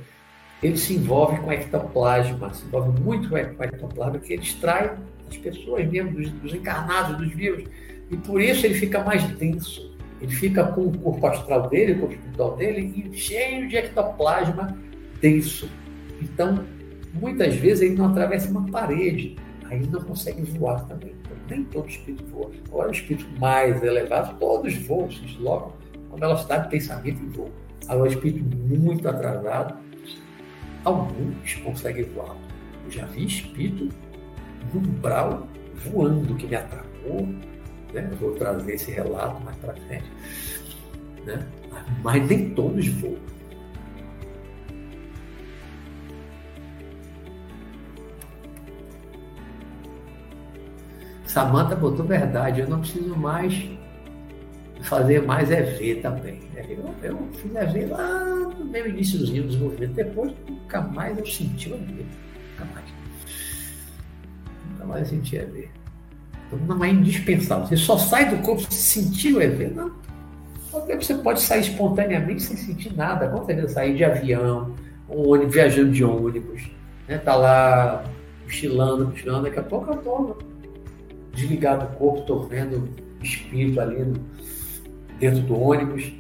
[0.63, 4.97] ele se envolve com ectoplasma, se envolve muito com ectoplasma, que ele extrai
[5.29, 7.65] as pessoas mesmo, dos, dos encarnados, dos vivos.
[8.11, 9.93] E por isso ele fica mais denso.
[10.21, 14.77] Ele fica com o corpo astral dele, o corpo espiritual dele, cheio de ectoplasma
[15.21, 15.69] denso.
[16.21, 16.65] Então,
[17.13, 21.13] muitas vezes ele não atravessa uma parede, aí ele não consegue voar também.
[21.23, 22.53] Então, nem todo espírito voa.
[22.69, 25.73] Agora, os espíritos mais elevados, todos voam, se deslocam
[26.09, 27.51] com velocidade de pensamento e voam.
[27.89, 29.75] Agora, o espírito muito atrasado,
[30.85, 32.37] alguns conseguem voar.
[32.85, 33.89] Eu já vi espírito
[34.73, 37.29] no umbral voando que me atacou.
[37.93, 38.11] Né?
[38.21, 40.11] Vou trazer esse relato mais para frente.
[41.25, 41.47] Né?
[42.03, 43.17] Mas nem todos voam.
[51.25, 53.55] Samanta botou verdade, eu não preciso mais
[54.83, 56.41] fazer mais é ver também.
[56.57, 58.25] Eu, eu fiz EV lá
[58.59, 62.07] no meu iníciozinho do desenvolvimento, depois nunca mais eu senti o EV.
[62.51, 62.87] Nunca mais.
[64.71, 65.69] Nunca mais eu senti EV.
[66.47, 67.67] Então não é indispensável.
[67.67, 69.69] Você só sai do corpo se sentir o EV.
[69.69, 69.93] Não.
[70.71, 73.29] Você pode sair espontaneamente sem sentir nada.
[73.29, 74.75] Quantas vezes sair de avião,
[75.09, 76.71] ônibus, viajando de ônibus,
[77.07, 77.19] né?
[77.19, 78.05] Tá lá
[78.45, 80.37] cochilando, cochilando, daqui a pouco eu tô
[81.35, 82.89] desligado do corpo, tô vendo
[83.23, 84.13] espírito ali
[85.23, 86.13] dentro do ônibus.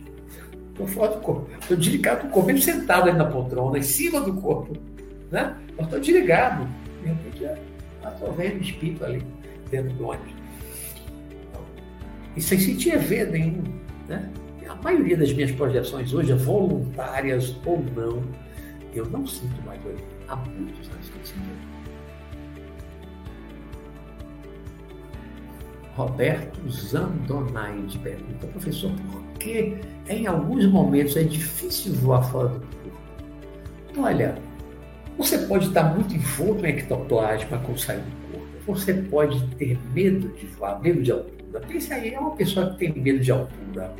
[0.70, 1.50] Estou fora do corpo.
[1.60, 4.76] Estou desligado do corpo, mesmo sentado ali na poltrona, em cima do corpo.
[5.28, 5.56] Né?
[5.76, 6.68] Eu estou desligado.
[7.02, 7.60] De repente,
[8.06, 9.26] estou vendo espírito ali
[9.68, 10.32] dentro do ônibus.
[12.36, 13.64] E sem sentir ver nenhum.
[14.08, 14.30] Né?
[14.68, 18.22] A maioria das minhas projeções hoje, voluntárias ou não,
[18.94, 20.04] eu não sinto mais hoje.
[20.28, 21.01] Há muitos anos
[25.96, 29.76] Roberto Zandonaide pergunta, professor, por que
[30.08, 32.98] em alguns momentos é difícil voar fora do corpo?
[33.98, 34.34] Olha,
[35.18, 38.48] você pode estar muito envolto em ectoplasma quando sair do corpo.
[38.66, 41.60] Você pode ter medo de voar, medo de altura.
[41.68, 43.94] Pense aí, é uma pessoa que tem medo de altura.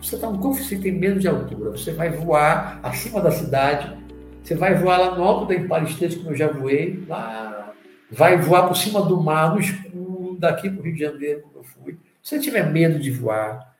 [0.00, 1.70] Você está no corpo e tem medo de altura.
[1.70, 3.96] Você vai voar acima da cidade.
[4.42, 7.04] Você vai voar lá no alto da Empire como eu já voei.
[7.06, 7.72] Lá,
[8.10, 10.01] vai voar por cima do mar, no escuro
[10.42, 11.96] daqui para o Rio de Janeiro, como eu fui.
[12.20, 13.76] Se você tiver medo de voar,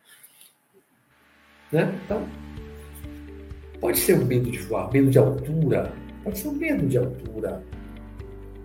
[1.69, 1.93] né?
[2.05, 2.25] Então,
[3.81, 7.61] pode ser o medo de voar, medo de altura, pode ser o medo de altura,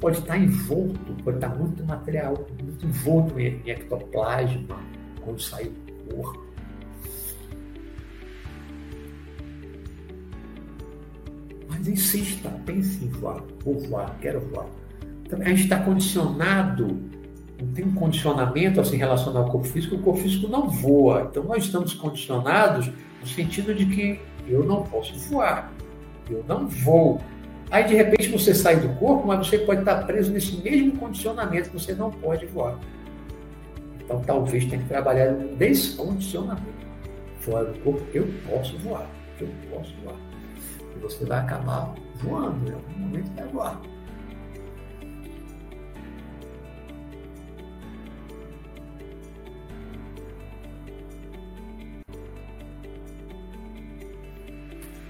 [0.01, 4.81] pode estar envolto, pode estar muito material, muito envolto em, ectoplasma,
[5.21, 6.47] quando sai do corpo.
[11.69, 14.69] Mas insista, pense em voar, vou voar, quero voar.
[15.25, 17.18] Então, a gente está condicionado,
[17.67, 21.29] tem um condicionamento assim relacionado ao corpo físico, o corpo físico não voa.
[21.31, 22.91] Então nós estamos condicionados
[23.21, 25.73] no sentido de que eu não posso voar,
[26.31, 27.21] eu não vou.
[27.71, 31.71] Aí de repente você sai do corpo, mas você pode estar preso nesse mesmo condicionamento
[31.71, 32.79] que você não pode voar.
[34.01, 36.79] Então talvez tenha que trabalhar um descondicionamento.
[37.41, 39.07] Fora do corpo, eu posso voar,
[39.41, 40.17] eu posso voar.
[40.97, 43.81] E você vai acabar voando, em algum momento vai voar.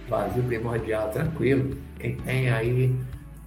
[0.09, 1.76] Vazio primordial, tranquilo.
[1.98, 2.94] Quem tem aí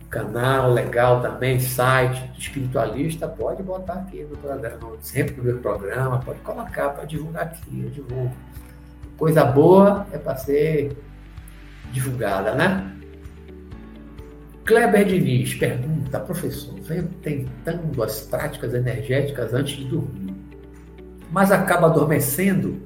[0.10, 6.40] canal legal também, site espiritualista, pode botar aqui no programa, sempre no meu programa, pode
[6.40, 8.34] colocar para divulgar aqui, eu divulgo.
[9.18, 10.98] Coisa boa é para ser
[11.94, 12.92] divulgada, né?
[14.66, 20.36] Kleber Diniz pergunta, professor, venho tentando as práticas energéticas antes de dormir,
[21.32, 22.82] mas acaba adormecendo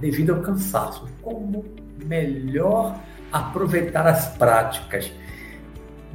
[0.00, 1.06] devido ao cansaço.
[1.22, 1.64] Como
[2.04, 2.98] melhor
[3.32, 5.12] aproveitar as práticas.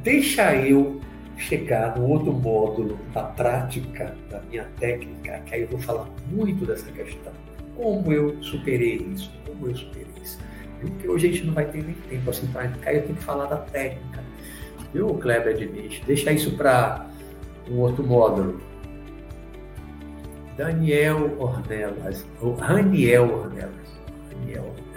[0.02, 1.00] Deixa eu
[1.36, 6.64] chegar no outro módulo da prática, da minha técnica, que aí eu vou falar muito
[6.66, 7.32] dessa questão.
[7.76, 9.32] Como eu superei isso?
[9.46, 10.38] Como eu superei isso?
[10.80, 13.24] Porque hoje a gente não vai ter nem tempo assim para ficar, eu tenho que
[13.24, 14.22] falar da técnica.
[14.92, 16.00] Viu, Kleber Diniz?
[16.06, 17.06] Deixa isso para
[17.68, 18.60] um outro módulo.
[20.56, 23.72] Daniel Ornelas, ou Raniel Ornelas.
[24.30, 24.93] Raniel Ornelas.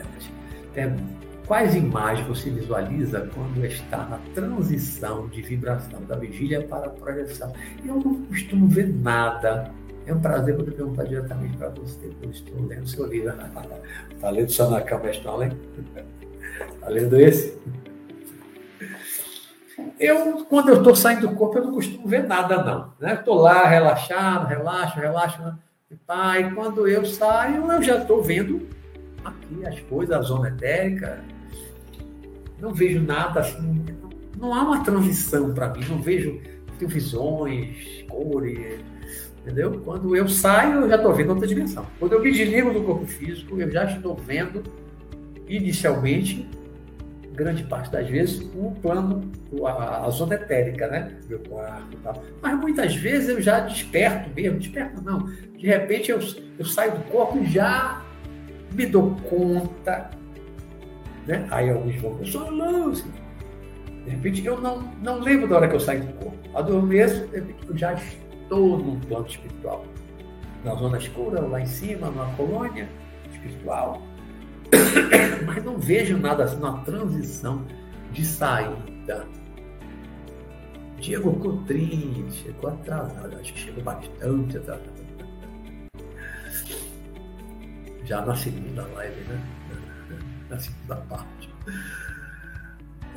[1.48, 7.54] Quais imagens você visualiza quando está na transição de vibração da vigília para a projeção?
[7.86, 9.72] Eu não costumo ver nada.
[10.06, 13.34] É um prazer poder perguntar diretamente para você, eu estou lendo seu livro.
[14.12, 15.58] Está lendo só na cama, Stalin?
[16.76, 17.58] Está lendo esse?
[19.98, 22.94] Eu, quando eu estou saindo do corpo, eu não costumo ver nada, não.
[22.99, 23.14] Né?
[23.14, 25.41] Estou lá relaxado, relaxo, relaxo.
[25.41, 25.56] Né?
[25.90, 28.68] E quando eu saio, eu já estou vendo
[29.28, 31.24] aqui as coisas, a zona etérica,
[32.60, 33.86] não vejo nada assim,
[34.40, 36.41] não há uma transição para mim, não vejo
[36.80, 38.80] visões, cores,
[39.41, 39.82] entendeu?
[39.84, 41.86] Quando eu saio, eu já estou vendo outra dimensão.
[41.99, 44.64] Quando eu me desligo do corpo físico, eu já estou vendo,
[45.48, 46.48] inicialmente,
[47.34, 49.32] grande parte das vezes, o plano,
[49.64, 51.18] a, a zona etérica, né?
[51.30, 52.24] Meu quarto e tal.
[52.41, 55.26] Mas muitas vezes eu já desperto mesmo, desperto não.
[55.58, 56.20] De repente eu,
[56.58, 58.04] eu saio do corpo e já
[58.73, 60.10] me dou conta
[61.27, 61.45] né?
[61.52, 63.11] Aí alguns vão, eu sou lúcido.
[64.06, 66.38] De repente, eu não, não lembro da hora que eu saio do corpo.
[66.57, 69.85] Adormeço, de repente, eu já estou num plano espiritual.
[70.64, 72.88] Na zona escura, lá em cima, numa colônia
[73.30, 74.02] espiritual.
[75.45, 77.65] Mas não vejo nada assim, uma transição
[78.14, 79.27] de saída.
[80.99, 84.97] Diego Cotrim chegou atrasado, acho que chegou bastante atrasado.
[88.08, 89.44] Já na segunda live, né?
[90.50, 91.54] na segunda parte.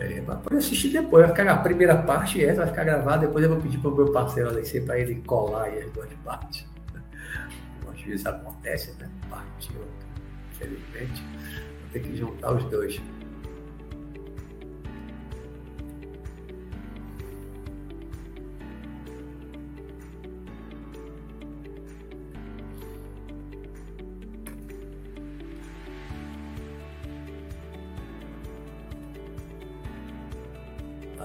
[0.00, 3.60] É, pode assistir depois, ficar a primeira parte, essa vai ficar gravada, depois eu vou
[3.60, 6.66] pedir para o meu parceiro Alexei para ele colar as duas partes.
[7.92, 9.08] Às vezes acontece, né?
[9.28, 10.08] Parte outra.
[10.52, 13.00] Infelizmente, vou ter que juntar os dois.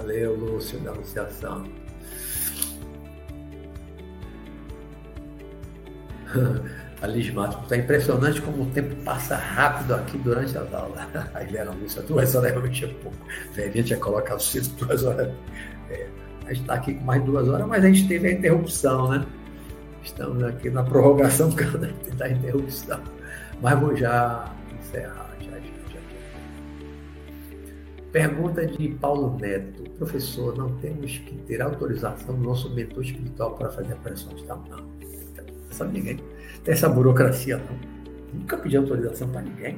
[0.05, 1.65] Valeu, Lúcio, da anunciação.
[7.01, 11.07] Alice Matos, está impressionante como o tempo passa rápido aqui durante as aulas.
[11.33, 13.17] Aí Vera Lúcia, duas horas realmente é pouco.
[13.53, 15.33] Velhinha tinha colocado cedo duas horas.
[15.89, 16.07] É,
[16.45, 19.25] a gente está aqui com mais duas horas, mas a gente teve a interrupção, né?
[20.03, 21.79] Estamos aqui na prorrogação por causa
[22.15, 23.01] da interrupção.
[23.59, 25.24] Mas vou já encerrar.
[28.15, 29.83] Pergunta de Paulo Neto.
[29.97, 34.45] Professor, não temos que ter autorização do nosso mentor espiritual para fazer a pressão de
[34.45, 34.63] tal?
[34.69, 34.85] Não.
[35.69, 36.19] Sabe ninguém.
[36.63, 38.39] Tem essa burocracia, não.
[38.39, 39.77] Nunca pedi autorização para ninguém.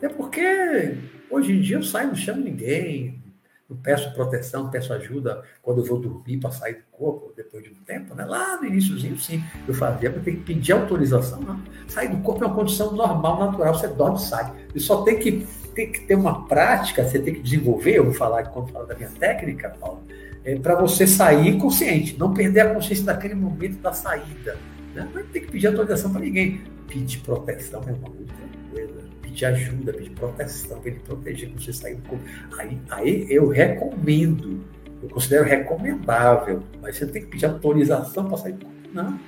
[0.00, 0.96] É porque
[1.30, 3.22] hoje em dia eu saio, não chamo ninguém.
[3.68, 7.70] Eu peço proteção, peço ajuda quando eu vou dormir para sair do corpo depois de
[7.70, 8.24] um tempo, né?
[8.24, 11.60] Lá no iníciozinho, sim, eu fazia, porque tem que pedir autorização, não.
[11.86, 14.54] Sair do corpo é uma condição normal, natural, você dorme, sai.
[14.74, 18.14] E só tem que, tem que ter uma prática, você tem que desenvolver, eu vou
[18.14, 20.02] falar quando falo da minha técnica, Paulo,
[20.44, 24.56] é, para você sair consciente, não perder a consciência daquele momento da saída.
[24.94, 25.08] Né?
[25.12, 26.60] Não tem que pedir autorização para ninguém.
[26.88, 28.36] Pedir proteção é uma outra
[28.70, 32.24] coisa pedir ajuda, pedir proteção, para ele proteger quando você sair do corpo.
[32.56, 34.60] Aí, aí eu recomendo,
[35.02, 38.88] eu considero recomendável, mas você tem que pedir autorização para sair do corpo.
[38.92, 39.18] Não.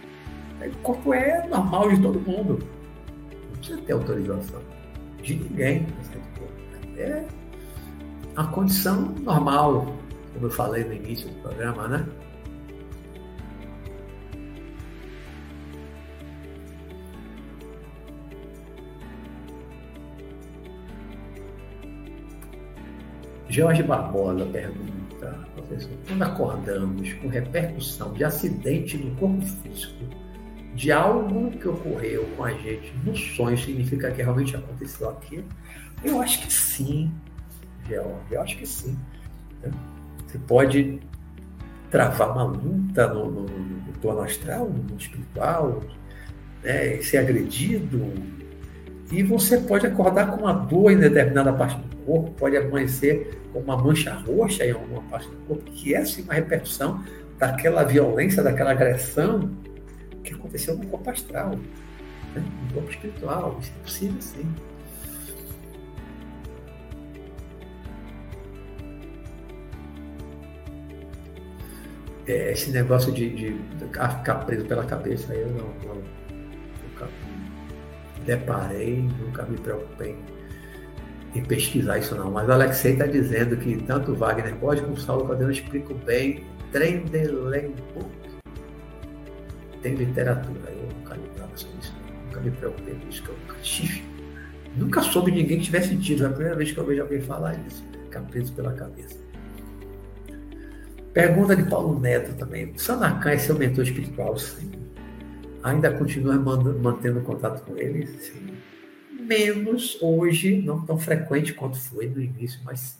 [0.65, 2.61] O corpo é normal de todo mundo.
[3.51, 4.61] Não precisa ter autorização
[5.23, 5.87] de ninguém
[6.99, 7.27] É
[8.37, 9.97] a condição normal,
[10.35, 12.07] como eu falei no início do programa, né?
[23.49, 30.05] Jorge Barbosa pergunta, professor, quando acordamos com repercussão de acidente no corpo físico,
[30.75, 35.45] de algo que ocorreu com a gente no sonho, significa que realmente aconteceu aquilo?
[36.07, 37.11] Eu acho que sim,
[37.89, 38.97] Jorge, eu acho que sim.
[40.25, 41.01] Você pode
[41.91, 45.83] travar uma luta no, no, no plano astral, no espiritual,
[46.63, 48.13] né, ser agredido,
[49.11, 53.59] e você pode acordar com uma dor em determinada parte do corpo, pode amanhecer com
[53.59, 57.05] uma mancha roxa em alguma parte do corpo, que é sim uma repercussão
[57.37, 59.51] daquela violência, daquela agressão
[60.23, 61.51] que aconteceu no corpo astral,
[62.33, 62.45] né?
[62.63, 63.59] no corpo espiritual.
[63.61, 64.55] Isso é possível sim.
[72.27, 75.95] É, esse negócio de, de, ficar preso pela cabeça, eu não, não
[76.83, 80.17] nunca me deparei, nunca me preocupei
[81.37, 85.53] em pesquisar isso não, mas Alexei está dizendo que tanto Wagner pode como Saulo Cordeiro
[85.53, 87.77] explico bem Trendelenburg.
[89.83, 91.95] Tem literatura, eu nunca nada sobre isso,
[92.27, 94.05] nunca me preocupei com isso, que eu nunca tive.
[94.77, 97.55] Nunca soube ninguém que tivesse tido, é a primeira vez que eu vejo alguém falar
[97.67, 99.26] isso, ficar preso pela cabeça.
[101.17, 102.77] Pergunta de Paulo Neto também.
[102.77, 104.39] Sanacan é seu mentor espiritual?
[104.39, 104.71] Sim.
[105.63, 108.07] Ainda continua mantendo contato com ele?
[108.07, 108.57] Sim
[109.27, 112.99] menos hoje, não tão frequente quanto foi no início, mas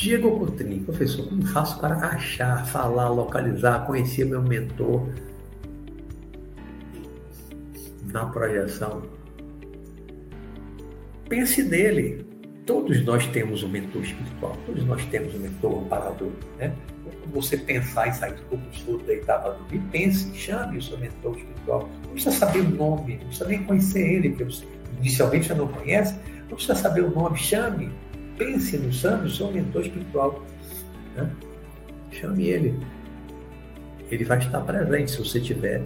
[0.00, 5.06] Diego Coutrinho, professor, como faço para achar, falar, localizar, conhecer meu mentor
[8.10, 9.02] na projeção.
[11.28, 12.24] Pense nele.
[12.64, 16.30] Todos nós temos um mentor espiritual, todos nós temos um mentor amparador.
[16.56, 16.74] Né?
[17.34, 21.36] Você pensar em sair do corpo todo, deitar para dormir, pense, chame o seu mentor
[21.36, 21.86] espiritual.
[22.04, 24.64] Não precisa saber o nome, não precisa nem conhecer ele, porque
[24.98, 26.14] inicialmente você não conhece,
[26.48, 27.92] não precisa saber o nome, chame,
[28.40, 30.42] pense no chame o seu mentor espiritual.
[31.14, 31.30] Né?
[32.10, 32.74] Chame ele.
[34.10, 35.84] Ele vai estar presente se você tiver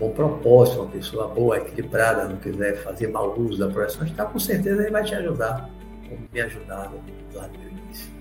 [0.00, 4.38] bom propósito, uma pessoa boa, equilibrada, não quiser fazer mau uso da projeção, está com
[4.38, 5.70] certeza ele vai te ajudar,
[6.08, 7.00] como me ajudaram
[7.34, 8.12] lá no início.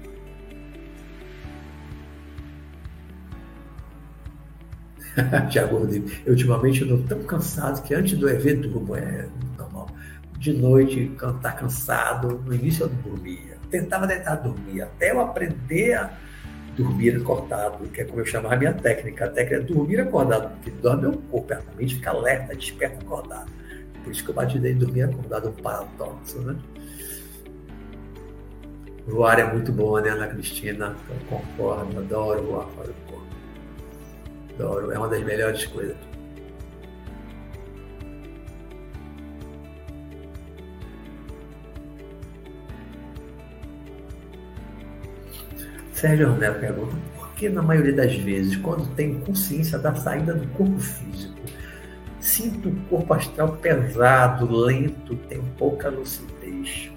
[5.49, 9.27] Tiago Rodrigues, eu ultimamente estou tão cansado que antes do evento durmo, é
[9.57, 9.89] normal.
[10.37, 13.50] De noite, está cansado, no início eu dormia.
[13.71, 16.11] Tentava deitar dormir, até eu aprender a
[16.75, 19.25] dormir acordado, que é como eu chamava a minha técnica.
[19.25, 23.49] A técnica é dormir acordado, porque dorme o corpo, a mente fica alerta, desperta acordado.
[24.03, 26.57] Por isso que eu batizei dormir acordado, um paradoxo, né?
[29.07, 30.95] Voar é muito bom, né, Ana Cristina?
[31.09, 33.27] Eu concordo, adoro voar fora do corpo.
[34.53, 36.10] Adoro, é uma das melhores coisas.
[46.01, 50.47] Sérgio Romero pergunta: por que, na maioria das vezes, quando tenho consciência da saída do
[50.47, 51.39] corpo físico,
[52.19, 56.89] sinto o corpo astral pesado, lento, tenho pouca lucidez?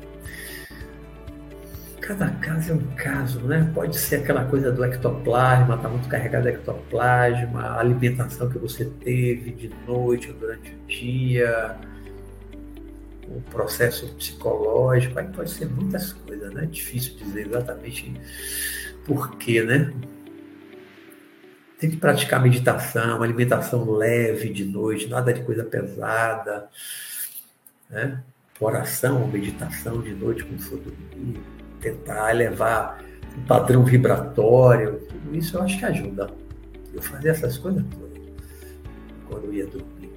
[2.01, 3.70] Cada caso é um caso, né?
[3.74, 8.86] Pode ser aquela coisa do ectoplasma, está muito carregado de ectoplasma, a alimentação que você
[8.86, 11.76] teve de noite ou durante o dia,
[13.28, 16.66] o processo psicológico, aí pode ser muitas coisas, né?
[16.70, 18.14] Difícil dizer exatamente
[19.05, 19.93] por quê, né?
[21.78, 26.68] Tem que praticar meditação, alimentação leve de noite, nada de coisa pesada,
[27.90, 28.22] né?
[28.60, 31.40] oração, meditação de noite quando for dormir,
[31.81, 33.05] tentar elevar
[33.36, 36.31] o padrão vibratório, tudo isso eu acho que ajuda.
[36.93, 38.14] Eu fazia essas coisas todas
[39.28, 40.12] quando eu ia dormir.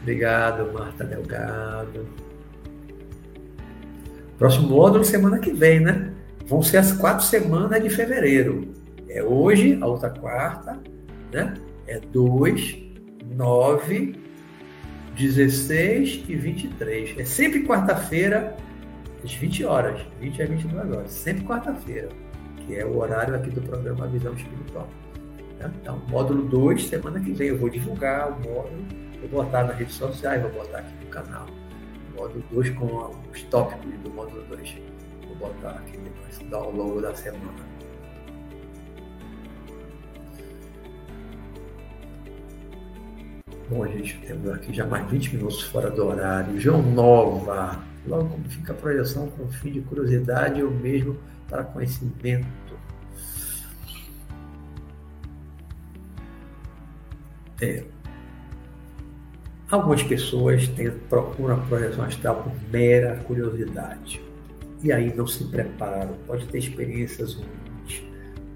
[0.00, 2.29] Obrigado, Marta Delgado.
[4.40, 6.14] Próximo módulo semana que vem, né?
[6.46, 8.72] Vão ser as quatro semanas de fevereiro.
[9.06, 10.80] É hoje, a outra quarta,
[11.30, 11.52] né?
[11.86, 12.78] É 2,
[13.36, 14.18] 9,
[15.14, 17.18] 16 e 23.
[17.18, 18.56] É sempre quarta-feira,
[19.22, 21.12] às 20 horas, 20 a 22 horas.
[21.12, 22.08] Sempre quarta-feira,
[22.64, 24.88] que é o horário aqui do programa Visão Espiritual.
[25.58, 25.70] Né?
[25.82, 28.86] Então, módulo 2, semana que vem, eu vou divulgar o módulo,
[29.20, 31.59] vou botar nas redes sociais, vou botar aqui no canal.
[32.20, 34.76] Módulo 2 com os tópicos do módulo 2.
[35.26, 37.70] Vou botar aqui depois, ao longo da semana.
[43.70, 46.60] Bom, gente, temos aqui já mais 20 minutos fora do horário.
[46.60, 51.16] João Nova, logo como fica a projeção com fim de curiosidade ou mesmo
[51.48, 52.46] para conhecimento.
[57.62, 57.99] É.
[59.70, 64.20] Algumas pessoas têm, procuram a projeção astral por mera curiosidade.
[64.82, 66.14] E aí não se preparam.
[66.26, 68.02] Pode ter experiências ruins,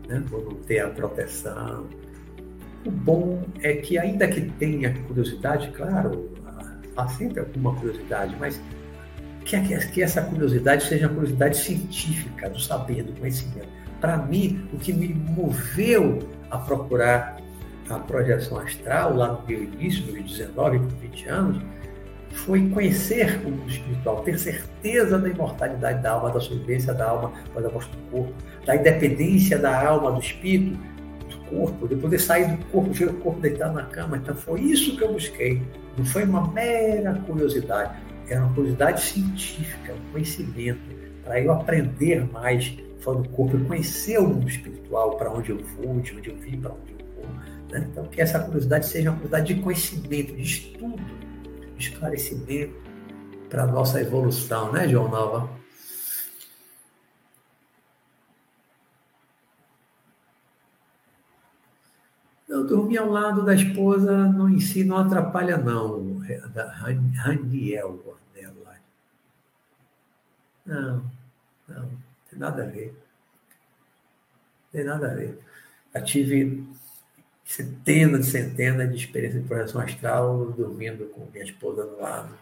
[0.09, 0.25] né?
[0.33, 1.87] ou não ter a proteção,
[2.87, 6.31] o bom é que, ainda que tenha curiosidade, claro,
[6.97, 8.61] há sempre alguma curiosidade, mas
[9.45, 9.59] que,
[9.89, 13.69] que essa curiosidade seja uma curiosidade científica, do saber, do conhecimento.
[14.01, 16.19] Para mim, o que me moveu
[16.51, 17.41] a procurar
[17.91, 21.63] a projeção astral, lá no meu início, nos 19, 20 anos,
[22.33, 27.33] foi conhecer o mundo espiritual, ter certeza da imortalidade da alma, da sobrevivência da alma
[27.55, 28.33] a morte do corpo,
[28.67, 30.79] da independência da alma, do espírito,
[31.49, 34.17] corpo, de poder sair do corpo, ver o corpo deitado na cama.
[34.17, 35.63] Então foi isso que eu busquei.
[35.97, 37.95] Não foi uma mera curiosidade,
[38.29, 40.81] era uma curiosidade científica, um conhecimento,
[41.23, 45.59] para eu aprender mais fora do corpo, eu conhecer o mundo espiritual, para onde eu
[45.59, 46.94] vou, de onde eu vim, para onde eu.
[47.71, 47.87] Né?
[47.91, 51.03] Então que essa curiosidade seja uma curiosidade de conhecimento, de estudo,
[51.77, 52.75] de esclarecimento
[53.49, 55.49] para a nossa evolução, né, João Nova?
[62.49, 66.23] Eu dormir ao lado da esposa não em si não atrapalha, não.
[66.25, 68.77] É da Raniel Ornella.
[70.65, 71.11] Não,
[71.69, 71.91] não,
[72.31, 72.97] tem nada a ver.
[74.71, 75.39] Tem nada a ver.
[75.93, 76.65] Eu tive
[77.45, 82.35] centenas e centenas de experiências de projeção astral dormindo com minha esposa do lado.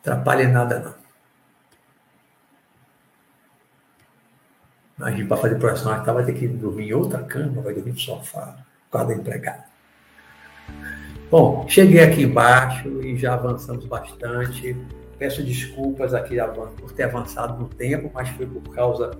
[0.00, 1.08] Atrapalha em nada, não.
[4.98, 7.98] Imagina, para fazer projeção astral vai ter que dormir em outra cama, vai dormir no
[7.98, 8.56] sofá
[8.90, 9.64] por causa da empregada.
[11.30, 14.76] Bom, cheguei aqui embaixo e já avançamos bastante.
[15.18, 16.36] Peço desculpas aqui
[16.76, 19.10] por ter avançado no tempo, mas foi por causa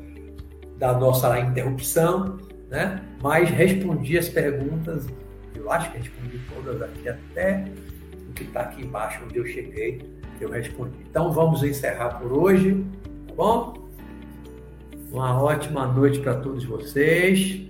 [0.76, 3.02] da nossa interrupção, né?
[3.22, 5.06] Mas respondi as perguntas,
[5.54, 7.64] eu acho que respondi todas aqui, até
[8.28, 10.02] o que está aqui embaixo, onde eu cheguei,
[10.40, 10.96] eu respondi.
[11.08, 12.84] Então vamos encerrar por hoje,
[13.26, 13.88] tá bom?
[15.10, 17.66] Uma ótima noite para todos vocês.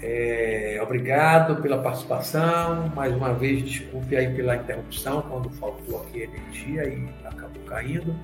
[0.00, 2.88] É, obrigado pela participação.
[2.94, 8.14] Mais uma vez, desculpe aí pela interrupção, quando faltou aqui energia e acabou caindo,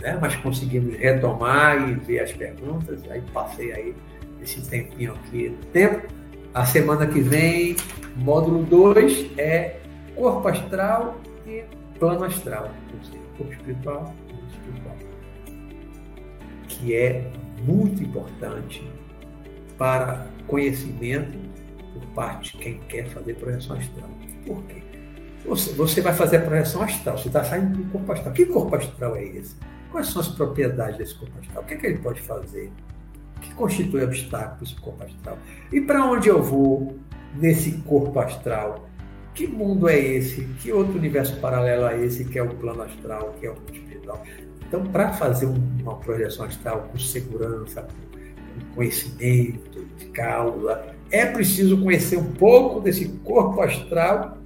[0.00, 0.18] né?
[0.20, 3.02] mas conseguimos retomar e ver as perguntas.
[3.10, 3.94] Aí passei aí
[4.42, 6.06] esse tempinho aqui tempo.
[6.52, 7.76] A semana que vem,
[8.16, 9.80] módulo 2 é
[10.14, 11.62] corpo astral e
[11.98, 14.96] plano astral, ou seja, corpo espiritual mundo espiritual,
[16.68, 17.30] que é
[17.62, 18.90] muito importante
[19.76, 21.38] para conhecimento
[21.92, 24.10] por parte de quem quer fazer projeção astral.
[24.46, 24.82] Por quê?
[25.46, 28.32] Você, você vai fazer a projeção astral, você está saindo do corpo astral.
[28.34, 29.56] Que corpo astral é esse?
[29.90, 31.62] Quais são as propriedades desse corpo astral?
[31.62, 32.70] O que, é que ele pode fazer?
[33.40, 35.38] Que constitui obstáculo para esse corpo astral?
[35.72, 36.98] E para onde eu vou
[37.34, 38.88] nesse corpo astral?
[39.34, 40.44] Que mundo é esse?
[40.60, 43.72] Que outro universo paralelo é esse que é o plano astral, que é o mundo
[43.72, 44.22] espiritual?
[44.66, 47.86] Então, para fazer uma projeção astral com segurança,
[48.74, 50.82] conhecimento, de causa.
[51.10, 54.38] É preciso conhecer um pouco desse corpo astral,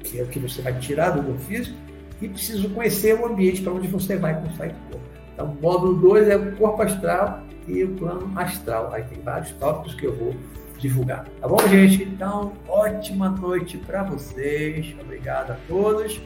[0.00, 1.76] que é o que você vai tirar do corpo físico,
[2.20, 5.00] e preciso conhecer o ambiente para onde você vai com o corpo.
[5.32, 8.92] Então, módulo 2 é o corpo astral e o plano astral.
[8.92, 10.34] Aí tem vários tópicos que eu vou
[10.78, 11.24] divulgar.
[11.40, 12.02] Tá bom, gente?
[12.02, 14.94] Então, ótima noite para vocês.
[15.00, 16.20] Obrigado a todos.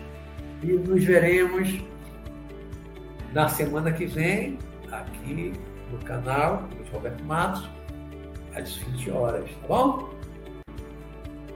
[0.62, 1.80] E nos veremos
[3.32, 4.58] na semana que vem
[4.90, 5.52] aqui
[5.92, 7.68] no canal, Luiz Roberto Matos,
[8.54, 10.08] às 20 horas, tá bom?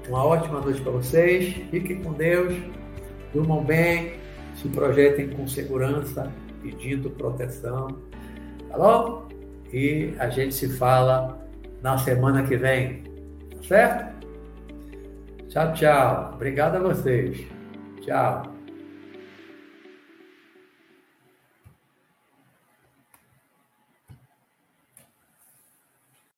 [0.09, 1.54] Uma ótima noite para vocês.
[1.70, 2.54] Fiquem com Deus.
[3.32, 4.14] Durmam bem.
[4.56, 6.30] Se projetem com segurança,
[6.62, 7.88] pedindo proteção.
[8.68, 9.22] Tá bom?
[9.73, 11.39] E a gente se fala
[11.82, 13.03] na semana que vem.
[13.57, 14.27] Tá certo?
[15.49, 16.31] Tchau, tchau.
[16.35, 17.47] Obrigado a vocês.
[18.01, 18.52] Tchau.